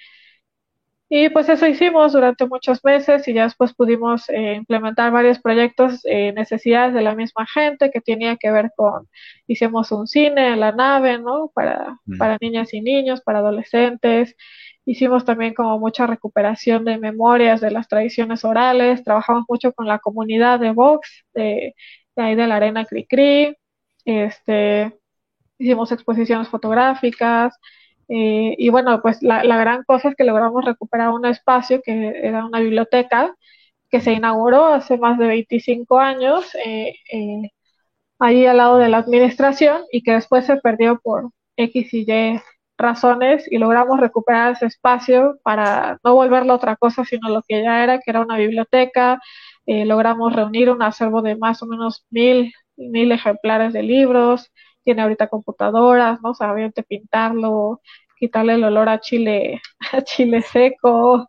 Y 1.12 1.28
pues 1.30 1.48
eso 1.48 1.66
hicimos 1.66 2.12
durante 2.12 2.46
muchos 2.46 2.84
meses 2.84 3.26
y 3.26 3.34
ya 3.34 3.42
después 3.42 3.74
pudimos 3.74 4.28
eh, 4.30 4.54
implementar 4.54 5.10
varios 5.10 5.40
proyectos, 5.40 6.02
eh, 6.04 6.32
necesidades 6.32 6.94
de 6.94 7.02
la 7.02 7.16
misma 7.16 7.46
gente 7.46 7.90
que 7.90 8.00
tenía 8.00 8.36
que 8.36 8.52
ver 8.52 8.70
con, 8.76 9.08
hicimos 9.48 9.90
un 9.90 10.06
cine 10.06 10.52
en 10.52 10.60
la 10.60 10.70
nave, 10.70 11.18
¿no? 11.18 11.50
Para, 11.52 11.98
para 12.16 12.38
niñas 12.40 12.72
y 12.74 12.80
niños, 12.80 13.22
para 13.22 13.40
adolescentes. 13.40 14.36
Hicimos 14.84 15.24
también 15.24 15.52
como 15.52 15.80
mucha 15.80 16.06
recuperación 16.06 16.84
de 16.84 16.96
memorias 16.98 17.60
de 17.60 17.72
las 17.72 17.88
tradiciones 17.88 18.44
orales, 18.44 19.02
trabajamos 19.02 19.44
mucho 19.48 19.72
con 19.72 19.88
la 19.88 19.98
comunidad 19.98 20.60
de 20.60 20.70
Vox, 20.70 21.24
de, 21.34 21.74
de 22.14 22.22
ahí 22.22 22.36
de 22.36 22.46
la 22.46 22.56
Arena 22.56 22.84
Cricri, 22.84 23.56
este, 24.04 24.96
hicimos 25.58 25.90
exposiciones 25.92 26.48
fotográficas, 26.48 27.58
eh, 28.12 28.56
y 28.58 28.70
bueno, 28.70 29.00
pues 29.02 29.22
la, 29.22 29.42
gran 29.42 29.84
cosa 29.84 30.08
es 30.10 30.16
que 30.16 30.24
logramos 30.24 30.64
recuperar 30.64 31.10
un 31.10 31.26
espacio 31.26 31.80
que 31.82 32.12
era 32.24 32.44
una 32.44 32.58
biblioteca 32.60 33.36
que 33.90 34.00
se 34.00 34.12
inauguró 34.12 34.66
hace 34.66 34.98
más 34.98 35.18
de 35.18 35.28
25 35.28 35.98
años 36.00 36.54
eh, 36.64 36.94
eh, 37.12 37.50
ahí 38.18 38.46
al 38.46 38.58
lado 38.58 38.78
de 38.78 38.88
la 38.88 38.98
administración 38.98 39.82
y 39.92 40.02
que 40.02 40.14
después 40.14 40.46
se 40.46 40.56
perdió 40.58 41.00
por 41.00 41.30
X 41.56 41.94
y 41.94 42.04
Y 42.10 42.40
razones 42.78 43.46
y 43.50 43.58
logramos 43.58 44.00
recuperar 44.00 44.52
ese 44.52 44.66
espacio 44.66 45.38
para 45.44 45.98
no 46.04 46.14
volverlo 46.14 46.54
otra 46.54 46.76
cosa 46.76 47.04
sino 47.04 47.28
lo 47.28 47.42
que 47.46 47.62
ya 47.62 47.84
era, 47.84 48.00
que 48.00 48.10
era 48.10 48.22
una 48.22 48.38
biblioteca. 48.38 49.20
logramos 49.66 50.34
reunir 50.34 50.70
un 50.70 50.82
acervo 50.82 51.22
de 51.22 51.36
más 51.36 51.62
o 51.62 51.66
menos 51.66 52.06
mil, 52.10 52.52
mil 52.76 53.12
ejemplares 53.12 53.72
de 53.72 53.82
libros, 53.84 54.50
tiene 54.84 55.02
ahorita 55.02 55.28
computadoras, 55.28 56.20
¿no? 56.22 56.30
O 56.30 56.34
sea, 56.34 56.52
obviamente 56.52 56.82
pintarlo, 56.82 57.80
quitarle 58.18 58.54
el 58.54 58.64
olor 58.64 58.88
a 58.88 59.00
chile, 59.00 59.60
a 59.92 60.02
chile 60.02 60.42
seco. 60.42 61.28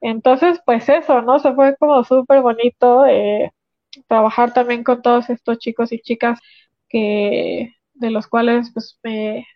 Entonces, 0.00 0.60
pues 0.66 0.88
eso, 0.88 1.22
¿no? 1.22 1.38
Se 1.40 1.54
fue 1.54 1.76
como 1.78 2.04
súper 2.04 2.42
bonito 2.42 3.06
eh, 3.06 3.52
trabajar 4.08 4.52
también 4.54 4.84
con 4.84 5.02
todos 5.02 5.30
estos 5.30 5.58
chicos 5.58 5.92
y 5.92 6.00
chicas 6.00 6.40
que 6.88 7.74
de 7.94 8.10
los 8.10 8.28
cuales 8.28 8.70
pues 8.74 8.98
me 9.04 9.46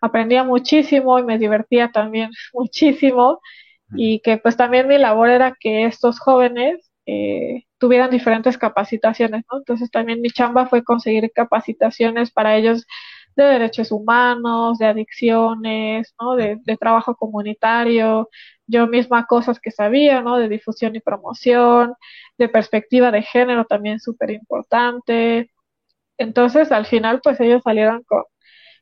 aprendía 0.00 0.44
muchísimo 0.44 1.18
y 1.18 1.24
me 1.24 1.38
divertía 1.38 1.90
también 1.92 2.30
muchísimo 2.54 3.40
y 3.96 4.20
que 4.20 4.38
pues 4.38 4.56
también 4.56 4.88
mi 4.88 4.98
labor 4.98 5.30
era 5.30 5.54
que 5.58 5.84
estos 5.86 6.20
jóvenes 6.20 6.90
eh, 7.06 7.64
tuvieran 7.80 8.10
diferentes 8.10 8.58
capacitaciones, 8.58 9.44
¿no? 9.50 9.58
Entonces 9.58 9.90
también 9.90 10.20
mi 10.22 10.30
chamba 10.30 10.66
fue 10.68 10.84
conseguir 10.84 11.32
capacitaciones 11.34 12.30
para 12.30 12.56
ellos 12.56 12.86
de 13.36 13.44
derechos 13.44 13.90
humanos, 13.92 14.78
de 14.78 14.86
adicciones, 14.86 16.14
¿no? 16.20 16.36
De, 16.36 16.60
trabajo 16.78 17.16
comunitario, 17.16 18.28
yo 18.66 18.86
misma 18.86 19.26
cosas 19.26 19.60
que 19.60 19.70
sabía, 19.70 20.20
¿no? 20.22 20.38
De 20.38 20.48
difusión 20.48 20.94
y 20.96 21.00
promoción, 21.00 21.94
de 22.38 22.48
perspectiva 22.48 23.10
de 23.10 23.22
género 23.22 23.64
también 23.66 24.00
súper 24.00 24.30
importante. 24.30 25.50
Entonces, 26.18 26.72
al 26.72 26.86
final, 26.86 27.20
pues 27.22 27.40
ellos 27.40 27.62
salieron 27.64 28.02
con, 28.04 28.24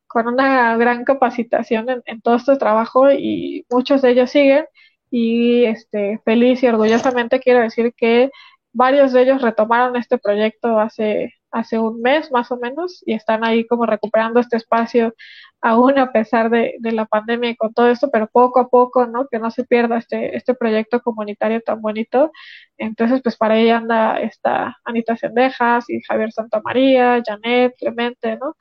con 0.08 0.28
una 0.28 0.76
gran 0.76 1.04
capacitación 1.04 1.90
en, 1.90 2.02
en 2.06 2.20
todo 2.22 2.36
este 2.36 2.56
trabajo 2.56 3.12
y 3.12 3.66
muchos 3.70 4.02
de 4.02 4.10
ellos 4.12 4.30
siguen 4.30 4.64
y 5.10 5.64
este 5.64 6.20
feliz 6.24 6.62
y 6.62 6.66
orgullosamente 6.68 7.40
quiero 7.40 7.60
decir 7.60 7.94
que 7.96 8.30
varios 8.72 9.12
de 9.12 9.22
ellos 9.22 9.42
retomaron 9.42 9.96
este 9.96 10.18
proyecto 10.18 10.78
hace, 10.80 11.34
hace 11.50 11.78
un 11.78 12.00
mes 12.02 12.30
más 12.32 12.50
o 12.52 12.56
menos 12.56 13.02
y 13.06 13.14
están 13.14 13.44
ahí 13.44 13.66
como 13.66 13.86
recuperando 13.86 14.40
este 14.40 14.56
espacio 14.56 15.14
aún 15.60 15.98
a 15.98 16.12
pesar 16.12 16.50
de, 16.50 16.74
de, 16.80 16.92
la 16.92 17.06
pandemia 17.06 17.50
y 17.50 17.56
con 17.56 17.72
todo 17.74 17.88
esto, 17.90 18.10
pero 18.12 18.28
poco 18.28 18.60
a 18.60 18.68
poco, 18.68 19.06
¿no? 19.06 19.26
Que 19.28 19.38
no 19.38 19.50
se 19.50 19.64
pierda 19.64 19.98
este, 19.98 20.36
este 20.36 20.54
proyecto 20.54 21.00
comunitario 21.02 21.60
tan 21.60 21.80
bonito. 21.80 22.30
Entonces, 22.76 23.20
pues 23.22 23.36
para 23.36 23.58
ella 23.58 23.78
anda 23.78 24.20
esta 24.20 24.76
Anita 24.84 25.16
Sendejas 25.16 25.90
y 25.90 26.00
Javier 26.02 26.32
Santamaría, 26.32 27.22
Janet, 27.26 27.74
Clemente, 27.78 28.36
¿no? 28.36 28.54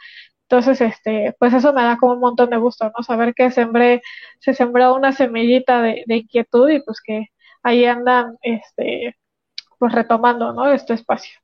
Entonces, 0.50 0.82
este, 0.82 1.36
pues 1.40 1.54
eso 1.54 1.74
me 1.74 1.84
da 1.84 1.98
como 1.98 2.14
un 2.14 2.20
montón 2.22 2.50
de 2.50 2.58
gusto, 2.58 2.92
¿no? 2.98 3.04
Saber 3.04 3.34
que 3.36 3.52
sembré, 3.52 4.02
se 4.40 4.54
sembró 4.54 4.96
una 4.96 5.12
semillita 5.12 5.82
de, 5.82 6.04
de 6.08 6.18
inquietud 6.18 6.70
y 6.70 6.82
pues 6.82 7.02
que 7.02 7.28
ahí 7.64 7.86
andan, 7.86 8.38
este, 8.42 9.16
pues 9.78 9.94
retomando, 9.94 10.54
¿no? 10.54 10.72
Este 10.72 10.94
espacio. 10.94 11.40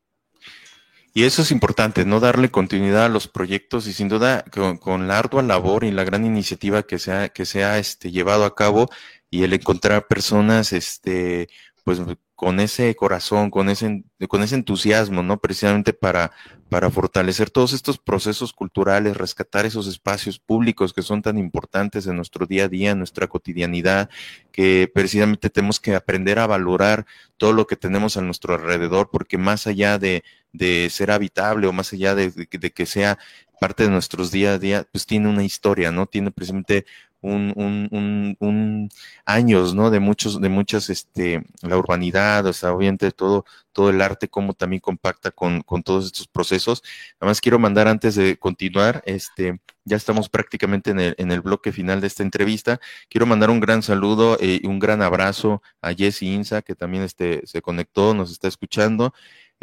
Y 1.15 1.25
eso 1.25 1.43
es 1.43 1.51
importante, 1.51 2.05
no 2.05 2.19
darle 2.19 2.49
continuidad 2.49 3.05
a 3.05 3.09
los 3.09 3.27
proyectos 3.27 3.85
y 3.85 3.93
sin 3.93 4.09
duda 4.09 4.43
con, 4.79 5.07
la 5.07 5.19
ardua 5.19 5.43
labor 5.43 5.83
y 5.83 5.91
la 5.91 6.03
gran 6.03 6.25
iniciativa 6.25 6.81
que 6.83 6.97
se 6.97 7.11
ha, 7.11 7.29
que 7.29 7.45
se 7.45 7.63
ha 7.63 7.77
este, 7.77 8.09
llevado 8.09 8.45
a 8.45 8.55
cabo 8.55 8.89
y 9.29 9.43
el 9.43 9.53
encontrar 9.53 10.07
personas 10.07 10.73
este, 10.73 11.49
pues 11.83 12.01
con 12.35 12.59
ese 12.59 12.95
corazón, 12.95 13.51
con 13.51 13.69
ese, 13.69 14.03
con 14.27 14.41
ese 14.41 14.55
entusiasmo, 14.55 15.23
¿no? 15.23 15.39
Precisamente 15.39 15.93
para, 15.93 16.31
para 16.69 16.89
fortalecer 16.89 17.51
todos 17.51 17.73
estos 17.73 17.99
procesos 17.99 18.53
culturales, 18.53 19.15
rescatar 19.17 19.65
esos 19.65 19.87
espacios 19.87 20.39
públicos 20.39 20.93
que 20.93 21.03
son 21.03 21.21
tan 21.21 21.37
importantes 21.37 22.07
en 22.07 22.15
nuestro 22.15 22.45
día 22.45 22.65
a 22.65 22.67
día, 22.69 22.91
en 22.91 22.97
nuestra 22.97 23.27
cotidianidad, 23.27 24.09
que 24.51 24.91
precisamente 24.93 25.49
tenemos 25.49 25.79
que 25.79 25.95
aprender 25.95 26.39
a 26.39 26.47
valorar 26.47 27.05
todo 27.37 27.53
lo 27.53 27.67
que 27.67 27.75
tenemos 27.75 28.17
a 28.17 28.21
nuestro 28.21 28.55
alrededor, 28.55 29.09
porque 29.11 29.37
más 29.37 29.67
allá 29.67 29.99
de, 29.99 30.23
de 30.51 30.89
ser 30.89 31.11
habitable 31.11 31.67
o 31.67 31.73
más 31.73 31.93
allá 31.93 32.15
de, 32.15 32.31
de, 32.31 32.47
que 32.47 32.85
sea 32.85 33.19
parte 33.59 33.83
de 33.83 33.89
nuestros 33.89 34.31
día 34.31 34.53
a 34.53 34.59
día, 34.59 34.87
pues 34.91 35.05
tiene 35.05 35.29
una 35.29 35.43
historia, 35.43 35.91
¿no? 35.91 36.07
Tiene 36.07 36.31
precisamente 36.31 36.85
un, 37.23 37.53
un, 37.55 38.37
un, 38.39 38.89
años, 39.25 39.73
¿no? 39.73 39.89
De 39.89 39.99
muchos, 39.99 40.39
de 40.39 40.49
muchas, 40.49 40.89
este, 40.89 41.43
la 41.61 41.77
urbanidad, 41.77 42.45
o 42.45 42.53
sea, 42.53 42.73
obviamente 42.73 43.11
todo, 43.11 43.45
todo 43.71 43.89
el 43.89 44.01
arte, 44.01 44.27
como 44.27 44.53
también 44.53 44.81
compacta 44.81 45.31
con, 45.31 45.61
con 45.61 45.83
todos 45.83 46.05
estos 46.05 46.27
procesos. 46.27 46.83
Además, 47.19 47.41
quiero 47.41 47.59
mandar 47.59 47.87
antes 47.87 48.15
de 48.15 48.37
continuar, 48.37 49.01
este, 49.05 49.59
ya 49.85 49.97
estamos 49.97 50.29
prácticamente 50.29 50.91
en 50.91 50.99
el, 50.99 51.15
en 51.17 51.31
el 51.31 51.41
bloque 51.41 51.71
final 51.71 52.01
de 52.01 52.07
esta 52.07 52.23
entrevista. 52.23 52.79
Quiero 53.09 53.25
mandar 53.25 53.49
un 53.49 53.59
gran 53.59 53.81
saludo 53.81 54.37
y 54.39 54.65
un 54.67 54.79
gran 54.79 55.01
abrazo 55.01 55.61
a 55.81 55.93
Jesse 55.93 56.23
Inza, 56.23 56.61
que 56.61 56.75
también 56.75 57.03
este, 57.03 57.41
se 57.45 57.61
conectó, 57.61 58.13
nos 58.13 58.31
está 58.31 58.47
escuchando. 58.47 59.13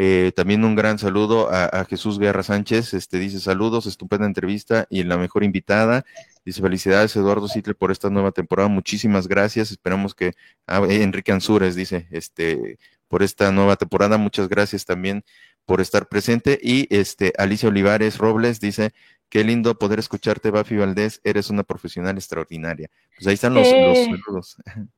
Eh, 0.02 0.32
también 0.34 0.64
un 0.64 0.74
gran 0.76 0.98
saludo 0.98 1.50
a, 1.52 1.84
Jesús 1.84 2.18
Guerra 2.18 2.42
Sánchez, 2.42 2.94
este 2.94 3.18
dice 3.18 3.38
saludos, 3.38 3.84
estupenda 3.84 4.24
entrevista 4.24 4.86
y 4.88 5.04
la 5.04 5.18
mejor 5.18 5.44
invitada. 5.44 6.06
Dice 6.44 6.62
felicidades 6.62 7.14
Eduardo 7.16 7.48
Sitle 7.48 7.74
por 7.74 7.90
esta 7.90 8.10
nueva 8.10 8.32
temporada, 8.32 8.68
muchísimas 8.68 9.28
gracias. 9.28 9.70
Esperamos 9.70 10.14
que 10.14 10.32
ah, 10.66 10.82
eh, 10.88 11.02
Enrique 11.02 11.32
Ansúrez 11.32 11.74
dice 11.74 12.08
este 12.10 12.78
por 13.08 13.22
esta 13.22 13.50
nueva 13.50 13.76
temporada, 13.76 14.18
muchas 14.18 14.48
gracias 14.48 14.84
también 14.84 15.24
por 15.66 15.80
estar 15.80 16.06
presente 16.06 16.58
y 16.62 16.86
este 16.94 17.32
Alicia 17.38 17.68
Olivares 17.68 18.18
Robles 18.18 18.60
dice 18.60 18.92
qué 19.28 19.44
lindo 19.44 19.78
poder 19.78 19.98
escucharte, 19.98 20.50
Bafi 20.50 20.76
Valdés, 20.76 21.20
eres 21.24 21.50
una 21.50 21.62
profesional 21.62 22.16
extraordinaria. 22.16 22.88
Pues 23.16 23.26
ahí 23.26 23.34
están 23.34 23.54
los, 23.54 23.70
los 23.70 23.98
saludos. 23.98 24.56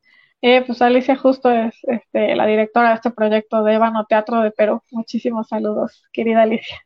Eh, 0.45 0.61
pues 0.67 0.83
Alicia 0.83 1.15
justo 1.15 1.49
es 1.53 1.77
este, 1.85 2.35
la 2.35 2.47
directora 2.47 2.89
de 2.89 2.95
este 2.97 3.13
proyecto 3.13 3.63
de 3.63 3.75
Ébano 3.75 4.07
Teatro 4.07 4.41
de 4.41 4.51
Perú. 4.51 4.83
Muchísimos 4.91 5.47
saludos, 5.47 6.03
querida 6.13 6.43
Alicia. 6.43 6.85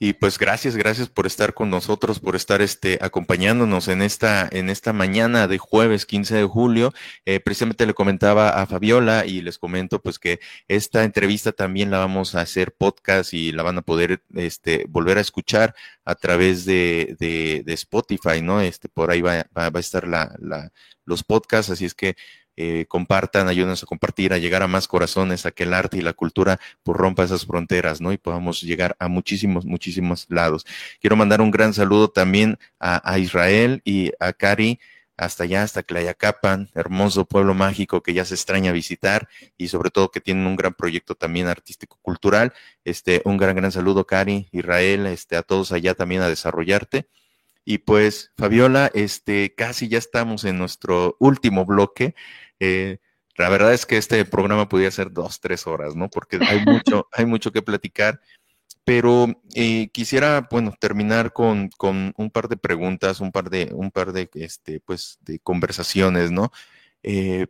Y 0.00 0.12
pues 0.12 0.38
gracias, 0.38 0.76
gracias 0.76 1.08
por 1.08 1.26
estar 1.26 1.54
con 1.54 1.70
nosotros, 1.70 2.20
por 2.20 2.36
estar 2.36 2.62
este, 2.62 2.98
acompañándonos 3.00 3.88
en 3.88 4.00
esta, 4.02 4.48
en 4.52 4.70
esta 4.70 4.92
mañana 4.92 5.48
de 5.48 5.58
jueves 5.58 6.06
15 6.06 6.36
de 6.36 6.44
julio. 6.44 6.94
Eh, 7.24 7.40
precisamente 7.40 7.84
le 7.84 7.94
comentaba 7.94 8.50
a 8.50 8.66
Fabiola 8.66 9.26
y 9.26 9.42
les 9.42 9.58
comento 9.58 10.00
pues 10.00 10.20
que 10.20 10.38
esta 10.68 11.02
entrevista 11.02 11.50
también 11.50 11.90
la 11.90 11.98
vamos 11.98 12.36
a 12.36 12.42
hacer 12.42 12.72
podcast 12.72 13.34
y 13.34 13.50
la 13.50 13.64
van 13.64 13.78
a 13.78 13.82
poder 13.82 14.22
este, 14.34 14.86
volver 14.88 15.18
a 15.18 15.22
escuchar 15.22 15.74
a 16.04 16.14
través 16.14 16.64
de, 16.64 17.16
de, 17.18 17.64
de 17.66 17.72
Spotify, 17.72 18.40
¿no? 18.40 18.60
Este, 18.60 18.88
por 18.88 19.10
ahí 19.10 19.20
va, 19.20 19.46
va, 19.56 19.70
va 19.70 19.78
a 19.78 19.80
estar 19.80 20.06
la, 20.06 20.32
la, 20.38 20.72
los 21.06 21.24
podcasts, 21.24 21.72
así 21.72 21.84
es 21.84 21.94
que 21.94 22.14
eh, 22.60 22.86
compartan, 22.88 23.46
ayúdenos 23.46 23.84
a 23.84 23.86
compartir, 23.86 24.32
a 24.32 24.38
llegar 24.38 24.64
a 24.64 24.66
más 24.66 24.88
corazones, 24.88 25.46
a 25.46 25.52
que 25.52 25.62
el 25.62 25.72
arte 25.72 25.98
y 25.98 26.00
la 26.00 26.12
cultura 26.12 26.58
pues 26.82 26.98
rompa 26.98 27.22
esas 27.22 27.46
fronteras, 27.46 28.00
¿no? 28.00 28.12
Y 28.12 28.18
podamos 28.18 28.62
llegar 28.62 28.96
a 28.98 29.06
muchísimos, 29.06 29.64
muchísimos 29.64 30.26
lados. 30.28 30.66
Quiero 31.00 31.14
mandar 31.14 31.40
un 31.40 31.52
gran 31.52 31.72
saludo 31.72 32.08
también 32.08 32.58
a, 32.80 33.16
Israel 33.20 33.80
y 33.84 34.10
a 34.18 34.32
Cari, 34.32 34.80
hasta 35.16 35.44
allá, 35.44 35.62
hasta 35.62 35.84
Clayacapan, 35.84 36.68
hermoso 36.74 37.26
pueblo 37.26 37.54
mágico 37.54 38.02
que 38.02 38.12
ya 38.12 38.24
se 38.24 38.34
extraña 38.34 38.72
visitar 38.72 39.28
y 39.56 39.68
sobre 39.68 39.90
todo 39.90 40.10
que 40.10 40.20
tienen 40.20 40.44
un 40.44 40.56
gran 40.56 40.74
proyecto 40.74 41.14
también 41.14 41.46
artístico-cultural. 41.46 42.54
Este, 42.82 43.22
un 43.24 43.36
gran, 43.36 43.54
gran 43.54 43.70
saludo, 43.70 44.04
Cari, 44.04 44.48
Israel, 44.50 45.06
este, 45.06 45.36
a 45.36 45.44
todos 45.44 45.70
allá 45.70 45.94
también 45.94 46.22
a 46.22 46.28
desarrollarte. 46.28 47.06
Y 47.70 47.76
pues, 47.76 48.32
Fabiola, 48.38 48.90
este, 48.94 49.54
casi 49.54 49.88
ya 49.88 49.98
estamos 49.98 50.44
en 50.44 50.56
nuestro 50.56 51.18
último 51.20 51.66
bloque. 51.66 52.14
Eh, 52.60 52.96
la 53.36 53.50
verdad 53.50 53.74
es 53.74 53.84
que 53.84 53.98
este 53.98 54.24
programa 54.24 54.70
podría 54.70 54.90
ser 54.90 55.12
dos, 55.12 55.38
tres 55.38 55.66
horas, 55.66 55.94
¿no? 55.94 56.08
Porque 56.08 56.38
hay 56.40 56.64
mucho, 56.64 57.08
hay 57.12 57.26
mucho 57.26 57.52
que 57.52 57.60
platicar. 57.60 58.22
Pero 58.84 59.26
eh, 59.54 59.90
quisiera, 59.92 60.48
bueno, 60.50 60.72
terminar 60.80 61.34
con, 61.34 61.68
con, 61.76 62.14
un 62.16 62.30
par 62.30 62.48
de 62.48 62.56
preguntas, 62.56 63.20
un 63.20 63.32
par 63.32 63.50
de, 63.50 63.68
un 63.74 63.90
par 63.90 64.14
de, 64.14 64.30
este, 64.32 64.80
pues, 64.80 65.18
de 65.20 65.38
conversaciones, 65.38 66.30
¿no? 66.30 66.50
Eh, 67.02 67.48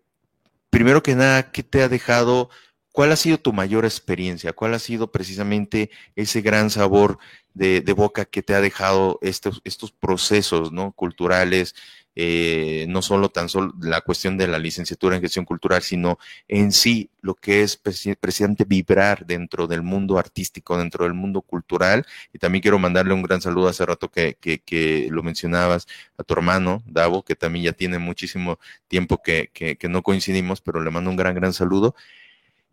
primero 0.68 1.00
que 1.00 1.14
nada, 1.14 1.52
¿qué 1.52 1.62
te 1.62 1.80
ha 1.80 1.88
dejado? 1.88 2.50
¿Cuál 2.99 3.12
ha 3.12 3.16
sido 3.16 3.38
tu 3.38 3.53
mayor 3.53 3.84
experiencia? 3.84 4.53
¿Cuál 4.53 4.74
ha 4.74 4.80
sido 4.80 5.12
precisamente 5.12 5.88
ese 6.16 6.40
gran 6.40 6.68
sabor 6.68 7.20
de, 7.55 7.80
de 7.80 7.92
boca 7.92 8.24
que 8.24 8.42
te 8.42 8.55
ha 8.55 8.61
dejado 8.61 9.20
estos, 9.22 9.61
estos 9.62 9.92
procesos, 9.92 10.72
¿no? 10.72 10.90
Culturales, 10.90 11.76
eh, 12.16 12.86
no 12.88 13.01
solo 13.01 13.28
tan 13.28 13.49
solo 13.49 13.72
la 13.80 14.01
cuestión 14.01 14.36
de 14.36 14.49
la 14.49 14.59
licenciatura 14.59 15.14
en 15.14 15.22
gestión 15.22 15.44
cultural, 15.44 15.80
sino 15.82 16.18
en 16.49 16.72
sí 16.72 17.09
lo 17.20 17.36
que 17.36 17.62
es 17.62 17.76
precisamente 17.76 18.64
vibrar 18.64 19.24
dentro 19.26 19.68
del 19.68 19.82
mundo 19.82 20.18
artístico, 20.18 20.76
dentro 20.76 21.05
del 21.05 21.14
mundo 21.14 21.42
cultural. 21.42 22.05
Y 22.32 22.40
también 22.40 22.62
quiero 22.62 22.80
mandarle 22.80 23.14
un 23.14 23.22
gran 23.22 23.40
saludo 23.40 23.68
hace 23.68 23.86
rato 23.86 24.11
que, 24.11 24.34
que, 24.34 25.07
lo 25.12 25.22
mencionabas 25.22 25.86
a 26.16 26.24
tu 26.24 26.34
hermano, 26.34 26.82
Davo, 26.84 27.22
que 27.24 27.36
también 27.36 27.66
ya 27.66 27.72
tiene 27.72 28.01
muchísimo 28.01 28.59
tiempo 28.88 29.22
que, 29.22 29.51
que 29.53 29.88
no 29.88 30.03
coincidimos, 30.03 30.61
pero 30.61 30.82
le 30.82 30.90
mando 30.90 31.11
un 31.11 31.16
gran, 31.16 31.36
gran 31.36 31.53
saludo. 31.53 31.94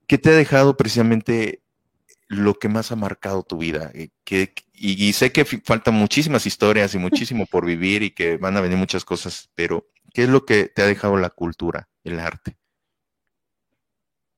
¿Qué 0.07 0.17
te 0.17 0.29
ha 0.29 0.33
dejado 0.33 0.77
precisamente 0.77 1.61
lo 2.27 2.55
que 2.55 2.69
más 2.69 2.91
ha 2.91 2.95
marcado 2.95 3.43
tu 3.43 3.57
vida? 3.57 3.91
Eh, 3.93 4.09
que, 4.23 4.53
y, 4.73 5.13
sé 5.13 5.31
que 5.31 5.45
faltan 5.45 5.95
muchísimas 5.95 6.45
historias 6.45 6.93
y 6.95 6.97
muchísimo 6.97 7.45
por 7.51 7.65
vivir 7.65 8.03
y 8.03 8.11
que 8.11 8.37
van 8.37 8.57
a 8.57 8.61
venir 8.61 8.77
muchas 8.77 9.05
cosas, 9.05 9.49
pero 9.55 9.87
¿qué 10.13 10.23
es 10.23 10.29
lo 10.29 10.45
que 10.45 10.67
te 10.67 10.81
ha 10.81 10.85
dejado 10.85 11.17
la 11.17 11.29
cultura, 11.29 11.89
el 12.03 12.19
arte? 12.19 12.57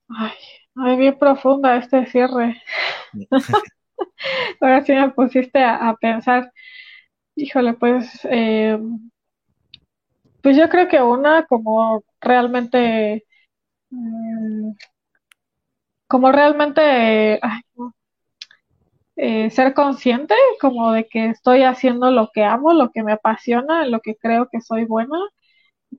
Ay, 0.10 0.38
ay 0.76 0.98
bien 0.98 1.18
profunda 1.18 1.78
este 1.78 2.06
cierre. 2.08 2.62
Ahora 4.62 4.84
sí 4.86 4.94
me 4.94 5.10
pusiste 5.10 5.64
a, 5.64 5.96
pensar, 6.00 6.52
híjole, 7.36 7.74
pues, 7.74 8.08
eh, 8.30 8.80
pues 10.42 10.58
yo 10.58 10.70
creo 10.70 10.88
que 10.88 11.02
una 11.02 11.46
como 11.46 12.04
realmente, 12.22 13.26
mm, 13.90 14.72
como 16.08 16.32
realmente, 16.32 17.40
eh, 19.16 19.50
ser 19.50 19.74
consciente 19.74 20.36
como 20.62 20.92
de 20.92 21.08
que 21.08 21.28
estoy 21.30 21.64
haciendo 21.64 22.12
lo 22.12 22.30
que 22.34 22.44
amo, 22.44 22.74
lo 22.74 22.92
que 22.92 23.04
me 23.04 23.14
apasiona, 23.14 23.86
lo 23.88 24.00
que 24.02 24.16
creo 24.16 24.48
que 24.50 24.62
soy 24.62 24.86
buena. 24.86 25.18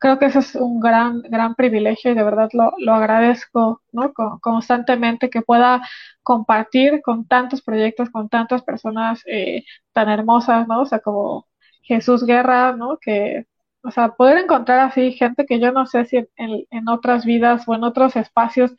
Creo 0.01 0.19
que 0.19 0.27
eso 0.27 0.41
es 0.41 0.55
un 0.57 0.81
gran, 0.81 1.23
gran 1.23 1.55
privilegio 1.55 2.13
y 2.13 2.15
de 2.15 2.23
verdad 2.25 2.51
lo, 2.53 2.73
lo 2.79 2.95
agradezco, 2.95 3.83
¿no? 3.93 4.13
constantemente 4.43 5.31
que 5.31 5.43
pueda 5.43 5.83
compartir 6.23 7.03
con 7.03 7.27
tantos 7.27 7.63
proyectos, 7.63 8.11
con 8.11 8.29
tantas 8.29 8.63
personas 8.63 9.23
eh, 9.27 9.65
tan 9.93 10.09
hermosas, 10.11 10.69
¿no? 10.69 10.83
O 10.83 10.87
sea, 10.87 11.01
como 11.01 11.49
Jesús 11.85 12.25
Guerra, 12.27 12.75
¿no? 12.77 12.99
Que, 13.01 13.47
o 13.83 13.91
sea, 13.91 14.11
poder 14.17 14.39
encontrar 14.39 14.81
así 14.81 15.13
gente 15.13 15.47
que 15.47 15.61
yo 15.61 15.73
no 15.73 15.87
sé 15.87 16.05
si 16.07 16.19
en, 16.19 16.67
en 16.71 16.89
otras 16.89 17.25
vidas 17.25 17.65
o 17.69 17.75
en 17.75 17.85
otros 17.85 18.17
espacios 18.17 18.75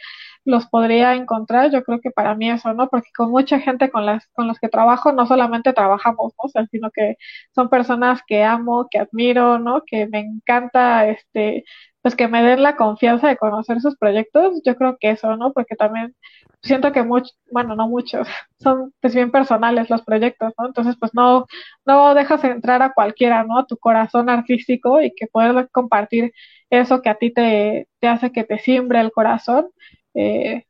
los 0.45 0.67
podría 0.67 1.15
encontrar, 1.15 1.71
yo 1.71 1.83
creo 1.83 1.99
que 2.01 2.11
para 2.11 2.35
mí 2.35 2.49
eso, 2.49 2.73
¿no? 2.73 2.89
Porque 2.89 3.09
con 3.15 3.31
mucha 3.31 3.59
gente 3.59 3.89
con 3.91 4.05
las 4.05 4.27
con 4.33 4.47
los 4.47 4.59
que 4.59 4.69
trabajo 4.69 5.11
no 5.11 5.25
solamente 5.27 5.73
trabajamos, 5.73 6.33
¿no? 6.37 6.45
O 6.45 6.49
sea, 6.49 6.65
sino 6.71 6.89
que 6.91 7.17
son 7.53 7.69
personas 7.69 8.21
que 8.27 8.43
amo, 8.43 8.87
que 8.89 8.99
admiro, 8.99 9.59
¿no? 9.59 9.83
Que 9.85 10.07
me 10.07 10.19
encanta 10.19 11.07
este 11.09 11.63
pues 12.01 12.15
que 12.15 12.27
me 12.29 12.41
den 12.43 12.63
la 12.63 12.77
confianza 12.77 13.27
de 13.27 13.37
conocer 13.37 13.81
sus 13.81 13.97
proyectos, 13.97 14.61
yo 14.65 14.75
creo 14.75 14.97
que 14.99 15.11
eso, 15.11 15.35
¿no? 15.35 15.51
Porque 15.53 15.75
también 15.75 16.15
siento 16.61 16.91
que 16.91 17.03
muchos, 17.03 17.37
bueno, 17.51 17.75
no 17.75 17.87
muchos, 17.87 18.27
son 18.59 18.93
pues 19.01 19.13
bien 19.15 19.31
personales 19.31 19.89
los 19.89 20.01
proyectos, 20.03 20.53
¿no? 20.57 20.67
Entonces, 20.67 20.95
pues 20.99 21.13
no, 21.13 21.45
no 21.85 22.13
dejas 22.15 22.43
entrar 22.43 22.81
a 22.81 22.93
cualquiera, 22.93 23.43
¿no? 23.43 23.59
A 23.59 23.65
tu 23.67 23.77
corazón 23.77 24.29
artístico 24.29 25.01
y 25.01 25.13
que 25.15 25.27
poder 25.27 25.69
compartir 25.71 26.31
eso 26.69 27.01
que 27.01 27.09
a 27.09 27.15
ti 27.15 27.31
te, 27.33 27.87
te 27.99 28.07
hace 28.07 28.31
que 28.31 28.43
te 28.43 28.59
simbre 28.59 28.99
el 29.01 29.11
corazón, 29.11 29.67
eh, 30.13 30.65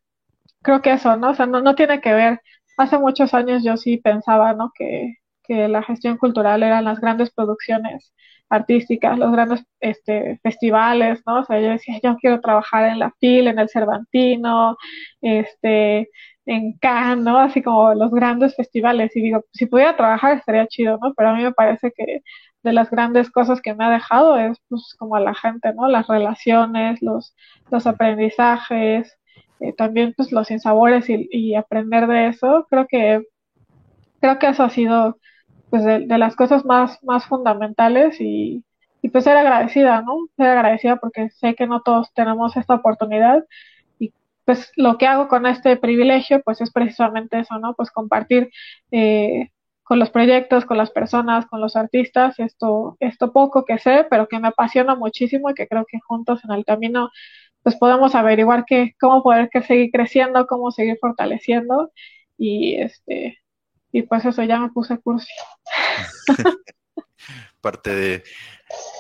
creo 0.62 0.82
que 0.82 0.92
eso, 0.94 1.18
¿no? 1.18 1.32
O 1.32 1.36
sea, 1.36 1.46
no, 1.46 1.62
no 1.62 1.76
tiene 1.76 2.02
que 2.02 2.14
ver. 2.14 2.42
Hace 2.78 2.98
muchos 3.00 3.34
años 3.34 3.64
yo 3.64 3.78
sí 3.78 3.98
pensaba, 3.98 4.54
¿no? 4.54 4.72
Que, 4.76 5.16
que 5.44 5.68
la 5.68 5.84
gestión 5.84 6.18
cultural 6.18 6.64
eran 6.64 6.86
las 6.86 7.00
grandes 7.00 7.32
producciones 7.32 8.14
artísticas, 8.50 9.18
los 9.18 9.32
grandes 9.32 9.64
este, 9.80 10.40
festivales, 10.44 11.22
¿no? 11.26 11.42
O 11.42 11.46
sea, 11.46 11.60
yo 11.62 11.70
decía, 11.70 12.00
yo 12.04 12.18
quiero 12.18 12.42
trabajar 12.42 12.86
en 12.88 13.00
la 13.00 13.12
FIL, 13.20 13.48
en 13.48 13.60
el 13.60 13.70
Cervantino, 13.70 14.78
este, 15.22 16.10
en 16.46 16.74
Cannes, 16.80 17.24
¿no? 17.26 17.38
Así 17.40 17.62
como 17.62 17.94
los 17.94 18.12
grandes 18.12 18.56
festivales. 18.56 19.16
Y 19.16 19.22
digo, 19.22 19.46
si 19.54 19.66
pudiera 19.68 19.96
trabajar 19.96 20.38
estaría 20.38 20.68
chido, 20.68 20.98
¿no? 21.02 21.14
Pero 21.16 21.30
a 21.30 21.36
mí 21.36 21.44
me 21.44 21.54
parece 21.54 21.92
que 21.96 22.22
de 22.64 22.74
las 22.74 22.90
grandes 22.90 23.30
cosas 23.32 23.62
que 23.62 23.74
me 23.76 23.86
ha 23.86 23.90
dejado 23.92 24.38
es, 24.38 24.58
pues, 24.68 24.96
como 24.98 25.18
la 25.20 25.34
gente, 25.36 25.74
¿no? 25.74 25.88
Las 25.88 26.08
relaciones, 26.08 27.02
los, 27.02 27.36
los 27.72 27.88
aprendizajes, 27.88 29.18
eh, 29.60 29.74
también 29.74 30.14
pues 30.16 30.32
los 30.32 30.52
insabores 30.52 31.06
y, 31.10 31.56
aprender 31.56 32.08
de 32.08 32.28
eso, 32.30 32.68
creo 32.70 32.88
que 32.88 33.24
creo 34.22 34.40
que 34.40 34.48
eso 34.50 34.64
ha 34.64 34.70
sido 34.70 35.18
pues 35.70 35.84
de, 35.86 36.18
las 36.18 36.36
cosas 36.36 36.66
más, 36.66 37.02
más 37.04 37.26
fundamentales 37.26 38.20
y, 38.22 38.64
y, 39.02 39.10
pues 39.10 39.24
ser 39.26 39.38
agradecida, 39.38 40.02
¿no? 40.02 40.18
Ser 40.38 40.48
agradecida 40.48 40.98
porque 40.98 41.30
sé 41.30 41.56
que 41.56 41.68
no 41.68 41.82
todos 41.82 42.12
tenemos 42.14 42.58
esta 42.58 42.76
oportunidad 42.76 43.46
y 44.00 44.14
pues 44.46 44.72
lo 44.78 44.98
que 44.98 45.08
hago 45.08 45.28
con 45.28 45.46
este 45.46 45.78
privilegio 45.78 46.42
pues 46.44 46.62
es 46.62 46.72
precisamente 46.72 47.40
eso, 47.40 47.60
¿no? 47.60 47.76
Pues 47.76 47.92
compartir 47.92 48.50
eh, 48.92 49.50
con 49.90 49.98
los 49.98 50.12
proyectos, 50.12 50.66
con 50.66 50.78
las 50.78 50.92
personas, 50.92 51.48
con 51.48 51.62
los 51.62 51.76
artistas, 51.76 52.40
esto, 52.40 52.96
esto 53.00 53.34
poco 53.34 53.66
que 53.66 53.80
sé, 53.80 54.06
pero 54.08 54.28
que 54.28 54.40
me 54.40 54.50
apasiona 54.50 54.96
muchísimo 54.96 55.50
y 55.50 55.56
que 55.56 55.68
creo 55.68 55.86
que 55.88 56.00
juntos 56.00 56.42
en 56.46 56.52
el 56.52 56.64
camino 56.64 57.10
pues 57.64 57.76
podemos 57.76 58.16
averiguar 58.16 58.66
que, 58.66 58.96
cómo 59.00 59.24
poder 59.24 59.50
que 59.50 59.62
seguir 59.62 59.92
creciendo, 59.92 60.48
cómo 60.48 60.72
seguir 60.72 60.98
fortaleciendo 61.00 61.92
y 62.38 62.76
este 62.76 63.40
y 63.92 64.04
pues 64.04 64.24
eso 64.26 64.44
ya 64.44 64.60
me 64.60 64.70
puse 64.70 64.98
curso. 65.00 65.28
Parte 67.62 67.96
de 67.96 68.24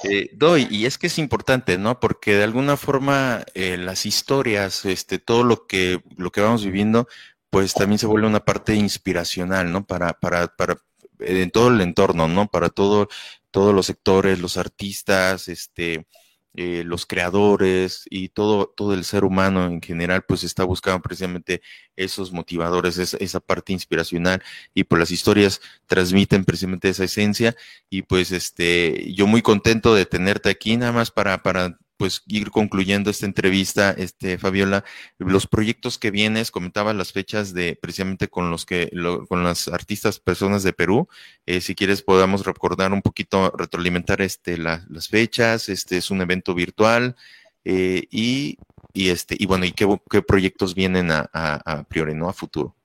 eh, 0.04 0.30
doy, 0.34 0.68
y 0.72 0.86
es 0.86 0.98
que 0.98 1.08
es 1.08 1.18
importante, 1.20 1.78
¿no? 1.78 2.00
Porque 2.00 2.36
de 2.36 2.44
alguna 2.44 2.78
forma 2.78 3.44
eh, 3.54 3.78
las 3.78 4.06
historias, 4.06 4.86
este, 4.86 5.20
todo 5.20 5.44
lo 5.44 5.68
que, 5.68 6.02
lo 6.18 6.32
que 6.32 6.42
vamos 6.42 6.66
viviendo, 6.66 7.08
pues 7.50 7.74
también 7.74 8.00
se 8.00 8.08
vuelve 8.08 8.28
una 8.28 8.46
parte 8.46 8.76
inspiracional, 8.76 9.72
¿no? 9.72 9.86
Para, 9.86 10.14
para, 10.14 10.48
para, 10.48 10.78
en 11.20 11.52
todo 11.52 11.70
el 11.70 11.82
entorno, 11.82 12.28
¿no? 12.28 12.48
Para 12.48 12.70
todo, 12.70 13.10
todos 13.52 13.74
los 13.74 13.86
sectores, 13.86 14.40
los 14.40 14.58
artistas, 14.58 15.48
este, 15.48 16.08
eh, 16.56 16.84
los 16.86 17.06
creadores 17.06 18.06
y 18.10 18.30
todo, 18.30 18.74
todo 18.76 18.94
el 18.94 19.04
ser 19.04 19.24
humano 19.24 19.68
en 19.68 19.82
general, 19.82 20.24
pues 20.28 20.44
está 20.44 20.64
buscando 20.64 21.02
precisamente 21.02 21.62
esos 21.96 22.32
motivadores, 22.32 22.98
esa, 22.98 23.40
parte 23.40 23.72
inspiracional 23.74 24.42
y 24.74 24.84
pues 24.84 25.00
las 25.00 25.12
historias 25.12 25.62
transmiten 25.86 26.46
precisamente 26.46 26.90
esa 26.90 27.04
esencia 27.04 27.56
y 27.90 28.02
pues 28.02 28.32
este, 28.32 29.14
yo 29.14 29.28
muy 29.28 29.42
contento 29.42 29.94
de 29.94 30.06
tenerte 30.06 30.50
aquí 30.50 30.76
nada 30.78 30.92
más 30.92 31.12
para, 31.12 31.44
para 31.44 31.78
pues 32.00 32.24
ir 32.28 32.50
concluyendo 32.50 33.10
esta 33.10 33.26
entrevista, 33.26 33.92
este 33.92 34.38
Fabiola, 34.38 34.86
los 35.18 35.48
proyectos 35.48 35.98
que 35.98 36.12
vienes, 36.12 36.50
comentaba 36.50 36.94
las 36.94 37.12
fechas 37.12 37.54
de 37.54 37.78
precisamente 37.80 38.30
con 38.30 38.50
los 38.50 38.66
que 38.66 38.90
con 39.28 39.44
las 39.44 39.68
artistas 39.68 40.18
personas 40.18 40.64
de 40.64 40.72
Perú, 40.72 41.10
eh, 41.46 41.60
si 41.60 41.76
quieres 41.76 42.02
podamos 42.02 42.46
recordar 42.46 42.94
un 42.94 43.02
poquito, 43.02 43.52
retroalimentar 43.52 44.22
este 44.22 44.58
las 44.58 45.10
fechas, 45.10 45.68
este 45.68 45.98
es 45.98 46.10
un 46.10 46.22
evento 46.22 46.56
virtual 46.56 47.18
eh, 47.66 48.08
y, 48.10 48.58
y 48.94 49.10
este 49.10 49.36
y 49.38 49.46
bueno 49.46 49.66
y 49.66 49.74
qué, 49.74 49.86
proyectos 50.22 50.74
vienen 50.74 51.12
a, 51.12 51.30
a, 51.34 51.80
a 51.80 51.84
priori, 51.84 52.16
no 52.16 52.30
a 52.30 52.34
futuro. 52.34 52.78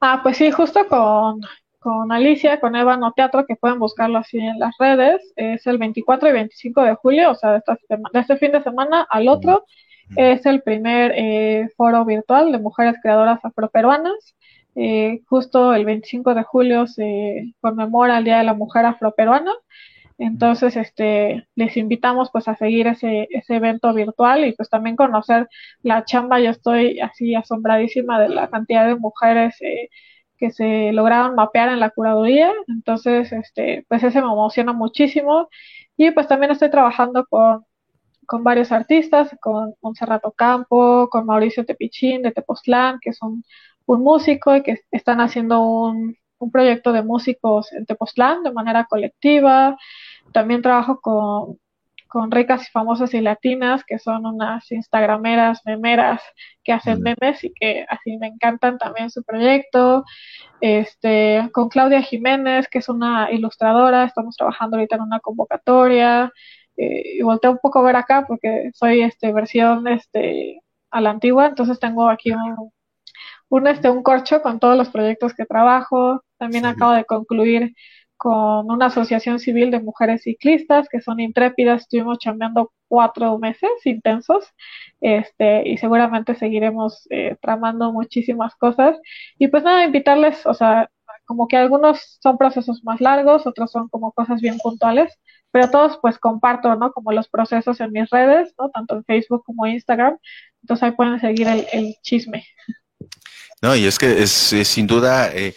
Ah, 0.00 0.18
pues 0.24 0.38
sí, 0.38 0.50
justo 0.50 0.88
con 0.88 1.40
con 1.82 2.12
Alicia, 2.12 2.60
con 2.60 2.76
Ébano 2.76 3.12
Teatro, 3.12 3.44
que 3.46 3.56
pueden 3.56 3.78
buscarlo 3.78 4.18
así 4.18 4.38
en 4.38 4.58
las 4.58 4.76
redes. 4.78 5.20
Es 5.36 5.66
el 5.66 5.78
24 5.78 6.28
y 6.28 6.32
25 6.32 6.82
de 6.82 6.94
julio, 6.94 7.30
o 7.32 7.34
sea, 7.34 7.52
de, 7.52 7.62
este 8.14 8.36
fin 8.36 8.52
de 8.52 8.62
semana 8.62 9.06
al 9.10 9.28
otro. 9.28 9.64
Es 10.16 10.46
el 10.46 10.62
primer 10.62 11.12
eh, 11.16 11.68
foro 11.76 12.04
virtual 12.04 12.52
de 12.52 12.58
mujeres 12.58 12.96
creadoras 13.02 13.44
afroperuanas. 13.44 14.36
Eh, 14.74 15.20
justo 15.28 15.74
el 15.74 15.84
25 15.84 16.34
de 16.34 16.42
julio 16.44 16.86
se 16.86 17.52
conmemora 17.60 18.18
el 18.18 18.24
Día 18.24 18.38
de 18.38 18.44
la 18.44 18.54
Mujer 18.54 18.86
Afroperuana. 18.86 19.52
Entonces, 20.18 20.76
este, 20.76 21.48
les 21.56 21.76
invitamos 21.76 22.30
pues 22.30 22.46
a 22.46 22.54
seguir 22.56 22.86
ese, 22.86 23.26
ese 23.30 23.56
evento 23.56 23.92
virtual 23.92 24.44
y 24.44 24.52
pues 24.52 24.68
también 24.68 24.96
conocer 24.96 25.48
la 25.82 26.04
chamba. 26.04 26.40
Yo 26.40 26.50
estoy 26.50 27.00
así 27.00 27.34
asombradísima 27.34 28.20
de 28.20 28.28
la 28.28 28.48
cantidad 28.48 28.86
de 28.86 28.96
mujeres 28.96 29.56
eh, 29.62 29.88
que 30.42 30.50
se 30.50 30.92
lograron 30.92 31.36
mapear 31.36 31.68
en 31.68 31.78
la 31.78 31.90
curaduría. 31.90 32.52
Entonces, 32.66 33.30
este, 33.32 33.86
pues 33.88 34.02
ese 34.02 34.20
me 34.20 34.26
emociona 34.26 34.72
muchísimo. 34.72 35.48
Y 35.96 36.10
pues 36.10 36.26
también 36.26 36.50
estoy 36.50 36.68
trabajando 36.68 37.24
con, 37.26 37.64
con 38.26 38.42
varios 38.42 38.72
artistas, 38.72 39.30
con 39.40 39.74
Monserrato 39.80 40.32
Campo, 40.32 41.08
con 41.10 41.26
Mauricio 41.26 41.64
Tepichín 41.64 42.22
de 42.22 42.32
Tepoztlán, 42.32 42.98
que 43.00 43.12
son 43.12 43.44
un 43.86 44.02
músico 44.02 44.56
y 44.56 44.64
que 44.64 44.80
están 44.90 45.20
haciendo 45.20 45.60
un, 45.62 46.16
un 46.38 46.50
proyecto 46.50 46.92
de 46.92 47.04
músicos 47.04 47.72
en 47.72 47.86
Tepoztlán 47.86 48.42
de 48.42 48.52
manera 48.52 48.86
colectiva. 48.86 49.76
También 50.32 50.60
trabajo 50.60 51.00
con, 51.00 51.58
con 52.12 52.30
ricas 52.30 52.68
y 52.68 52.70
famosas 52.70 53.14
y 53.14 53.22
latinas, 53.22 53.84
que 53.84 53.98
son 53.98 54.26
unas 54.26 54.70
instagrameras, 54.70 55.62
memeras, 55.64 56.20
que 56.62 56.72
hacen 56.72 57.00
memes 57.00 57.42
y 57.42 57.54
que 57.54 57.86
así 57.88 58.18
me 58.18 58.26
encantan 58.26 58.76
también 58.76 59.10
su 59.10 59.22
proyecto. 59.24 60.04
Este, 60.60 61.48
con 61.54 61.70
Claudia 61.70 62.02
Jiménez, 62.02 62.68
que 62.68 62.80
es 62.80 62.90
una 62.90 63.32
ilustradora, 63.32 64.04
estamos 64.04 64.36
trabajando 64.36 64.76
ahorita 64.76 64.96
en 64.96 65.02
una 65.02 65.20
convocatoria. 65.20 66.30
Eh, 66.76 67.16
y 67.18 67.22
volteé 67.22 67.50
un 67.50 67.58
poco 67.58 67.78
a 67.78 67.82
ver 67.82 67.96
acá 67.96 68.26
porque 68.28 68.70
soy 68.74 69.02
este 69.02 69.32
versión 69.32 69.88
este 69.88 70.60
a 70.90 71.00
la 71.00 71.10
antigua, 71.10 71.46
entonces 71.46 71.78
tengo 71.80 72.08
aquí 72.10 72.32
un, 72.32 72.70
un, 73.48 73.66
este, 73.66 73.88
un 73.90 74.02
corcho 74.02 74.42
con 74.42 74.60
todos 74.60 74.76
los 74.76 74.90
proyectos 74.90 75.34
que 75.34 75.46
trabajo. 75.46 76.22
También 76.38 76.66
acabo 76.66 76.92
de 76.92 77.04
concluir 77.06 77.74
con 78.22 78.70
una 78.70 78.86
asociación 78.86 79.40
civil 79.40 79.72
de 79.72 79.80
mujeres 79.80 80.22
ciclistas 80.22 80.88
que 80.88 81.00
son 81.00 81.18
intrépidas. 81.18 81.82
Estuvimos 81.82 82.20
chambeando 82.20 82.70
cuatro 82.86 83.36
meses 83.40 83.68
intensos 83.84 84.44
este, 85.00 85.68
y 85.68 85.76
seguramente 85.76 86.36
seguiremos 86.36 87.04
eh, 87.10 87.36
tramando 87.42 87.92
muchísimas 87.92 88.54
cosas. 88.54 88.96
Y 89.40 89.48
pues 89.48 89.64
nada, 89.64 89.84
invitarles, 89.84 90.46
o 90.46 90.54
sea, 90.54 90.88
como 91.24 91.48
que 91.48 91.56
algunos 91.56 92.20
son 92.22 92.38
procesos 92.38 92.84
más 92.84 93.00
largos, 93.00 93.44
otros 93.44 93.72
son 93.72 93.88
como 93.88 94.12
cosas 94.12 94.40
bien 94.40 94.56
puntuales, 94.58 95.12
pero 95.50 95.68
todos 95.68 95.98
pues 96.00 96.16
comparto, 96.20 96.76
¿no? 96.76 96.92
Como 96.92 97.10
los 97.10 97.28
procesos 97.28 97.80
en 97.80 97.90
mis 97.90 98.08
redes, 98.08 98.54
¿no? 98.56 98.70
Tanto 98.70 98.94
en 98.94 99.04
Facebook 99.04 99.42
como 99.44 99.66
Instagram. 99.66 100.16
Entonces 100.62 100.84
ahí 100.84 100.92
pueden 100.92 101.18
seguir 101.18 101.48
el, 101.48 101.96
chisme. 102.02 102.46
No, 103.60 103.74
y 103.74 103.84
es 103.84 103.98
que 103.98 104.22
es, 104.22 104.30
sin 104.30 104.86
duda 104.86 105.28
eh, 105.34 105.54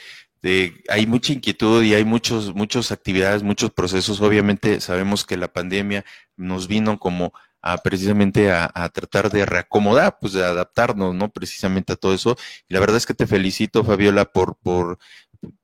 hay 0.89 1.07
mucha 1.07 1.33
inquietud 1.33 1.83
y 1.83 1.93
hay 1.93 2.05
muchos, 2.05 2.53
muchas 2.53 2.91
actividades, 2.91 3.43
muchos 3.43 3.71
procesos. 3.71 4.21
Obviamente 4.21 4.79
sabemos 4.81 5.25
que 5.25 5.37
la 5.37 5.47
pandemia 5.47 6.05
nos 6.37 6.67
vino 6.67 6.99
como 6.99 7.33
a 7.61 7.79
precisamente 7.79 8.51
a, 8.51 8.69
a, 8.75 8.89
tratar 8.89 9.31
de 9.31 9.43
reacomodar, 9.43 10.19
pues 10.21 10.33
de 10.33 10.45
adaptarnos, 10.45 11.15
¿no? 11.15 11.31
Precisamente 11.31 11.93
a 11.93 11.95
todo 11.95 12.13
eso. 12.13 12.37
Y 12.69 12.75
la 12.75 12.79
verdad 12.79 12.97
es 12.97 13.07
que 13.07 13.15
te 13.15 13.25
felicito, 13.25 13.83
Fabiola, 13.83 14.25
por, 14.25 14.55
por, 14.57 14.99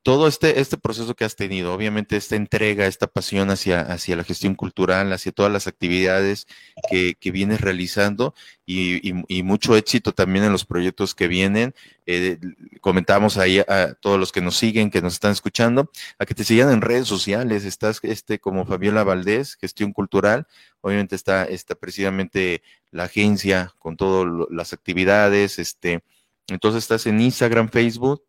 todo 0.03 0.27
este, 0.27 0.59
este 0.59 0.77
proceso 0.77 1.15
que 1.15 1.25
has 1.25 1.36
tenido, 1.36 1.73
obviamente 1.73 2.17
esta 2.17 2.36
entrega, 2.36 2.88
esta 2.88 3.07
pasión 3.07 3.49
hacia, 3.51 3.82
hacia 3.82 4.15
la 4.15 4.23
gestión 4.23 4.55
cultural, 4.55 5.13
hacia 5.13 5.32
todas 5.32 5.51
las 5.51 5.67
actividades 5.67 6.47
que, 6.89 7.15
que 7.15 7.32
vienes 7.32 7.61
realizando 7.61 8.34
y, 8.65 9.01
y, 9.27 9.43
mucho 9.43 9.75
éxito 9.75 10.13
también 10.13 10.45
en 10.45 10.51
los 10.51 10.65
proyectos 10.65 11.13
que 11.13 11.27
vienen. 11.27 11.75
Eh, 12.05 12.39
comentamos 12.79 13.38
ahí 13.38 13.59
a 13.59 13.95
todos 13.99 14.19
los 14.19 14.32
que 14.32 14.41
nos 14.41 14.57
siguen, 14.57 14.91
que 14.91 15.01
nos 15.01 15.13
están 15.13 15.32
escuchando, 15.32 15.91
a 16.17 16.25
que 16.25 16.34
te 16.36 16.43
sigan 16.43 16.71
en 16.71 16.82
redes 16.82 17.07
sociales. 17.07 17.65
Estás 17.65 17.99
este, 18.03 18.39
como 18.39 18.65
Fabiola 18.65 19.03
Valdés, 19.03 19.55
gestión 19.55 19.91
cultural. 19.91 20.47
Obviamente 20.82 21.15
está, 21.15 21.43
está 21.45 21.75
precisamente 21.75 22.63
la 22.91 23.03
agencia 23.03 23.73
con 23.77 23.97
todas 23.97 24.47
las 24.49 24.73
actividades. 24.73 25.59
Este, 25.59 26.03
entonces 26.47 26.84
estás 26.84 27.05
en 27.07 27.19
Instagram, 27.19 27.69
Facebook 27.69 28.23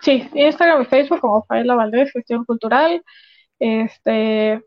Sí, 0.00 0.28
Instagram 0.34 0.82
y 0.82 0.84
Facebook 0.86 1.20
como 1.20 1.44
Faela 1.44 1.74
Valdés, 1.74 2.12
Gestión 2.12 2.44
Cultural. 2.44 3.02
Este, 3.58 4.62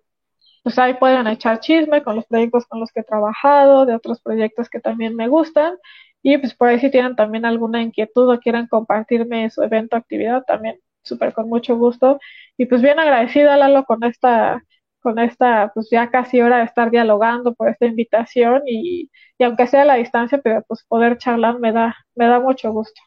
pues 0.64 0.80
ahí 0.80 0.96
pueden 0.96 1.28
echar 1.28 1.60
chisme 1.62 2.04
con 2.04 2.16
los 2.18 2.26
proyectos 2.28 2.66
con 2.68 2.80
los 2.82 2.92
que 2.92 3.02
he 3.02 3.04
trabajado, 3.04 3.86
de 3.86 3.96
otros 3.96 4.22
proyectos 4.22 4.70
que 4.70 4.80
también 4.82 5.16
me 5.16 5.28
gustan. 5.28 5.76
Y 6.24 6.38
pues 6.40 6.56
por 6.56 6.70
ahí 6.70 6.80
si 6.80 6.92
tienen 6.92 7.16
también 7.16 7.46
alguna 7.46 7.82
inquietud 7.82 8.32
o 8.34 8.40
quieren 8.40 8.68
compartirme 8.68 9.50
su 9.52 9.64
evento 9.64 9.96
actividad, 9.98 10.44
también 10.46 10.80
súper 11.04 11.34
con 11.34 11.50
mucho 11.50 11.78
gusto. 11.78 12.20
Y 12.58 12.66
pues 12.68 12.82
bien 12.82 13.00
agradecida, 13.00 13.58
Lalo, 13.58 13.86
con 13.86 14.04
esta, 14.06 14.64
con 15.02 15.20
esta, 15.20 15.72
pues 15.74 15.90
ya 15.92 16.12
casi 16.12 16.42
hora 16.42 16.60
de 16.60 16.66
estar 16.66 16.92
dialogando 16.92 17.56
por 17.56 17.70
esta 17.70 17.86
invitación 17.88 18.64
y, 18.68 19.12
y 19.38 19.46
aunque 19.46 19.68
sea 19.68 19.84
a 19.84 19.86
la 19.86 19.96
distancia, 19.96 20.40
pero 20.44 20.64
pues 20.68 20.86
poder 20.88 21.18
charlar 21.20 21.60
me 21.60 21.72
da, 21.74 21.96
me 22.16 22.28
da 22.28 22.40
mucho 22.42 22.72
gusto. 22.74 23.02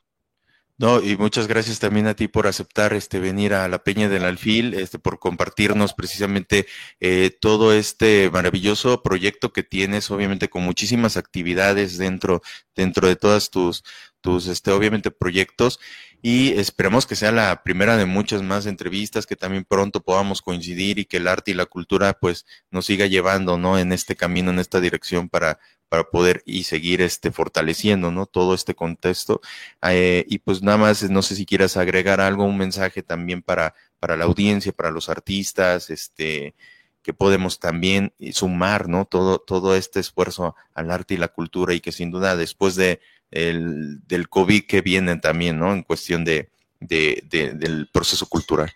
No, 0.82 1.00
y 1.00 1.16
muchas 1.16 1.46
gracias 1.46 1.78
también 1.78 2.08
a 2.08 2.14
ti 2.14 2.26
por 2.26 2.48
aceptar 2.48 2.92
este 2.92 3.20
venir 3.20 3.54
a 3.54 3.68
la 3.68 3.84
Peña 3.84 4.08
del 4.08 4.24
Alfil, 4.24 4.74
este 4.74 4.98
por 4.98 5.20
compartirnos 5.20 5.94
precisamente 5.94 6.66
eh, 6.98 7.30
todo 7.40 7.72
este 7.72 8.28
maravilloso 8.32 9.00
proyecto 9.00 9.52
que 9.52 9.62
tienes, 9.62 10.10
obviamente 10.10 10.50
con 10.50 10.64
muchísimas 10.64 11.16
actividades 11.16 11.98
dentro 11.98 12.42
dentro 12.74 13.06
de 13.06 13.14
todas 13.14 13.50
tus 13.50 13.84
tus 14.20 14.48
este 14.48 14.72
obviamente 14.72 15.12
proyectos 15.12 15.78
y 16.20 16.58
esperemos 16.58 17.06
que 17.06 17.14
sea 17.14 17.30
la 17.30 17.62
primera 17.62 17.96
de 17.96 18.06
muchas 18.06 18.42
más 18.42 18.66
entrevistas 18.66 19.24
que 19.24 19.36
también 19.36 19.64
pronto 19.64 20.02
podamos 20.02 20.42
coincidir 20.42 20.98
y 20.98 21.04
que 21.04 21.18
el 21.18 21.28
arte 21.28 21.52
y 21.52 21.54
la 21.54 21.66
cultura 21.66 22.12
pues 22.14 22.44
nos 22.72 22.86
siga 22.86 23.06
llevando, 23.06 23.56
¿no? 23.56 23.78
en 23.78 23.92
este 23.92 24.16
camino, 24.16 24.50
en 24.50 24.58
esta 24.58 24.80
dirección 24.80 25.28
para 25.28 25.60
para 25.92 26.04
poder 26.04 26.42
y 26.46 26.62
seguir 26.62 27.02
este 27.02 27.30
fortaleciendo, 27.30 28.10
¿no? 28.10 28.24
Todo 28.24 28.54
este 28.54 28.74
contexto. 28.74 29.42
Eh, 29.82 30.24
y 30.26 30.38
pues 30.38 30.62
nada 30.62 30.78
más, 30.78 31.02
no 31.10 31.20
sé 31.20 31.36
si 31.36 31.44
quieras 31.44 31.76
agregar 31.76 32.18
algo, 32.18 32.44
un 32.44 32.56
mensaje 32.56 33.02
también 33.02 33.42
para, 33.42 33.74
para 34.00 34.16
la 34.16 34.24
audiencia, 34.24 34.72
para 34.72 34.90
los 34.90 35.10
artistas, 35.10 35.90
este, 35.90 36.54
que 37.02 37.12
podemos 37.12 37.60
también 37.60 38.14
sumar, 38.32 38.88
¿no? 38.88 39.04
Todo, 39.04 39.38
todo 39.38 39.76
este 39.76 40.00
esfuerzo 40.00 40.56
al 40.72 40.90
arte 40.90 41.12
y 41.12 41.18
la 41.18 41.28
cultura 41.28 41.74
y 41.74 41.80
que 41.80 41.92
sin 41.92 42.10
duda 42.10 42.36
después 42.36 42.74
de 42.74 43.00
el, 43.30 44.00
del 44.08 44.30
COVID 44.30 44.64
que 44.66 44.80
vienen 44.80 45.20
también, 45.20 45.58
¿no? 45.58 45.74
En 45.74 45.82
cuestión 45.82 46.24
de, 46.24 46.48
de, 46.80 47.22
del 47.28 47.86
proceso 47.92 48.26
cultural. 48.30 48.72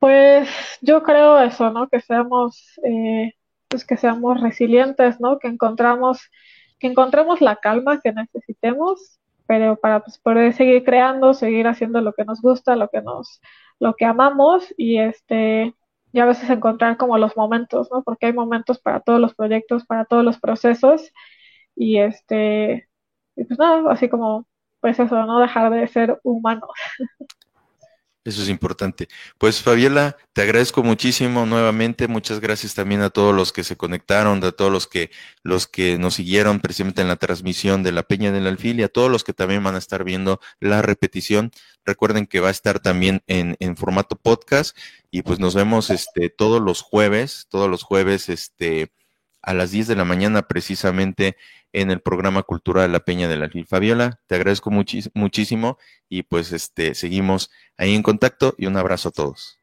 Pues 0.00 0.48
yo 0.80 1.04
creo 1.04 1.38
eso, 1.38 1.70
¿no? 1.70 1.86
Que 1.88 2.00
seamos 2.00 2.80
eh, 2.82 3.32
pues 3.68 3.84
que 3.84 3.96
seamos 3.96 4.40
resilientes, 4.40 5.20
¿no? 5.20 5.38
Que 5.38 5.48
encontramos, 5.48 6.30
que 6.78 6.86
encontremos 6.88 7.40
la 7.40 7.56
calma 7.56 8.00
que 8.00 8.12
necesitemos, 8.12 9.20
pero 9.46 9.76
para 9.76 10.00
pues, 10.00 10.18
poder 10.18 10.52
seguir 10.54 10.84
creando, 10.84 11.34
seguir 11.34 11.66
haciendo 11.68 12.00
lo 12.00 12.12
que 12.12 12.24
nos 12.24 12.40
gusta, 12.42 12.76
lo 12.76 12.88
que 12.88 13.02
nos, 13.02 13.40
lo 13.80 13.94
que 13.94 14.04
amamos 14.04 14.74
y 14.76 14.98
este, 14.98 15.74
y 16.12 16.20
a 16.20 16.26
veces 16.26 16.48
encontrar 16.50 16.96
como 16.96 17.18
los 17.18 17.36
momentos, 17.36 17.88
¿no? 17.92 18.02
Porque 18.02 18.26
hay 18.26 18.32
momentos 18.32 18.78
para 18.80 19.00
todos 19.00 19.20
los 19.20 19.34
proyectos, 19.34 19.84
para 19.86 20.04
todos 20.04 20.24
los 20.24 20.38
procesos 20.40 21.12
y 21.74 21.98
este, 21.98 22.88
y 23.36 23.44
pues 23.44 23.58
nada, 23.58 23.90
así 23.92 24.08
como, 24.08 24.46
pues 24.80 24.98
eso, 24.98 25.26
no 25.26 25.40
dejar 25.40 25.70
de 25.72 25.86
ser 25.88 26.20
humanos. 26.24 26.70
Eso 28.26 28.42
es 28.42 28.48
importante. 28.48 29.06
Pues 29.38 29.62
Fabiola, 29.62 30.16
te 30.32 30.42
agradezco 30.42 30.82
muchísimo 30.82 31.46
nuevamente. 31.46 32.08
Muchas 32.08 32.40
gracias 32.40 32.74
también 32.74 33.00
a 33.02 33.10
todos 33.10 33.32
los 33.32 33.52
que 33.52 33.62
se 33.62 33.76
conectaron, 33.76 34.42
a 34.42 34.50
todos 34.50 34.72
los 34.72 34.88
que 34.88 35.12
los 35.44 35.68
que 35.68 35.96
nos 35.96 36.14
siguieron 36.14 36.58
precisamente 36.58 37.02
en 37.02 37.06
la 37.06 37.14
transmisión 37.14 37.84
de 37.84 37.92
la 37.92 38.02
Peña 38.02 38.32
del 38.32 38.48
Alfil 38.48 38.80
y 38.80 38.82
a 38.82 38.88
todos 38.88 39.12
los 39.12 39.22
que 39.22 39.32
también 39.32 39.62
van 39.62 39.76
a 39.76 39.78
estar 39.78 40.02
viendo 40.02 40.40
la 40.58 40.82
repetición. 40.82 41.52
Recuerden 41.84 42.26
que 42.26 42.40
va 42.40 42.48
a 42.48 42.50
estar 42.50 42.80
también 42.80 43.22
en, 43.28 43.56
en 43.60 43.76
formato 43.76 44.16
podcast 44.16 44.76
y 45.12 45.22
pues 45.22 45.38
nos 45.38 45.54
vemos 45.54 45.90
este 45.90 46.28
todos 46.28 46.60
los 46.60 46.82
jueves, 46.82 47.46
todos 47.48 47.70
los 47.70 47.84
jueves 47.84 48.28
este 48.28 48.90
a 49.46 49.54
las 49.54 49.70
10 49.70 49.86
de 49.86 49.96
la 49.96 50.04
mañana 50.04 50.42
precisamente 50.42 51.36
en 51.72 51.90
el 51.90 52.00
programa 52.00 52.42
cultural 52.42 52.92
La 52.92 53.00
Peña 53.00 53.28
de 53.28 53.36
la 53.36 53.48
Fabiola, 53.66 54.20
te 54.26 54.34
agradezco 54.34 54.70
muchísimo 54.70 55.78
y 56.08 56.24
pues 56.24 56.52
este 56.52 56.94
seguimos 56.94 57.50
ahí 57.78 57.94
en 57.94 58.02
contacto 58.02 58.54
y 58.58 58.66
un 58.66 58.76
abrazo 58.76 59.10
a 59.10 59.12
todos. 59.12 59.60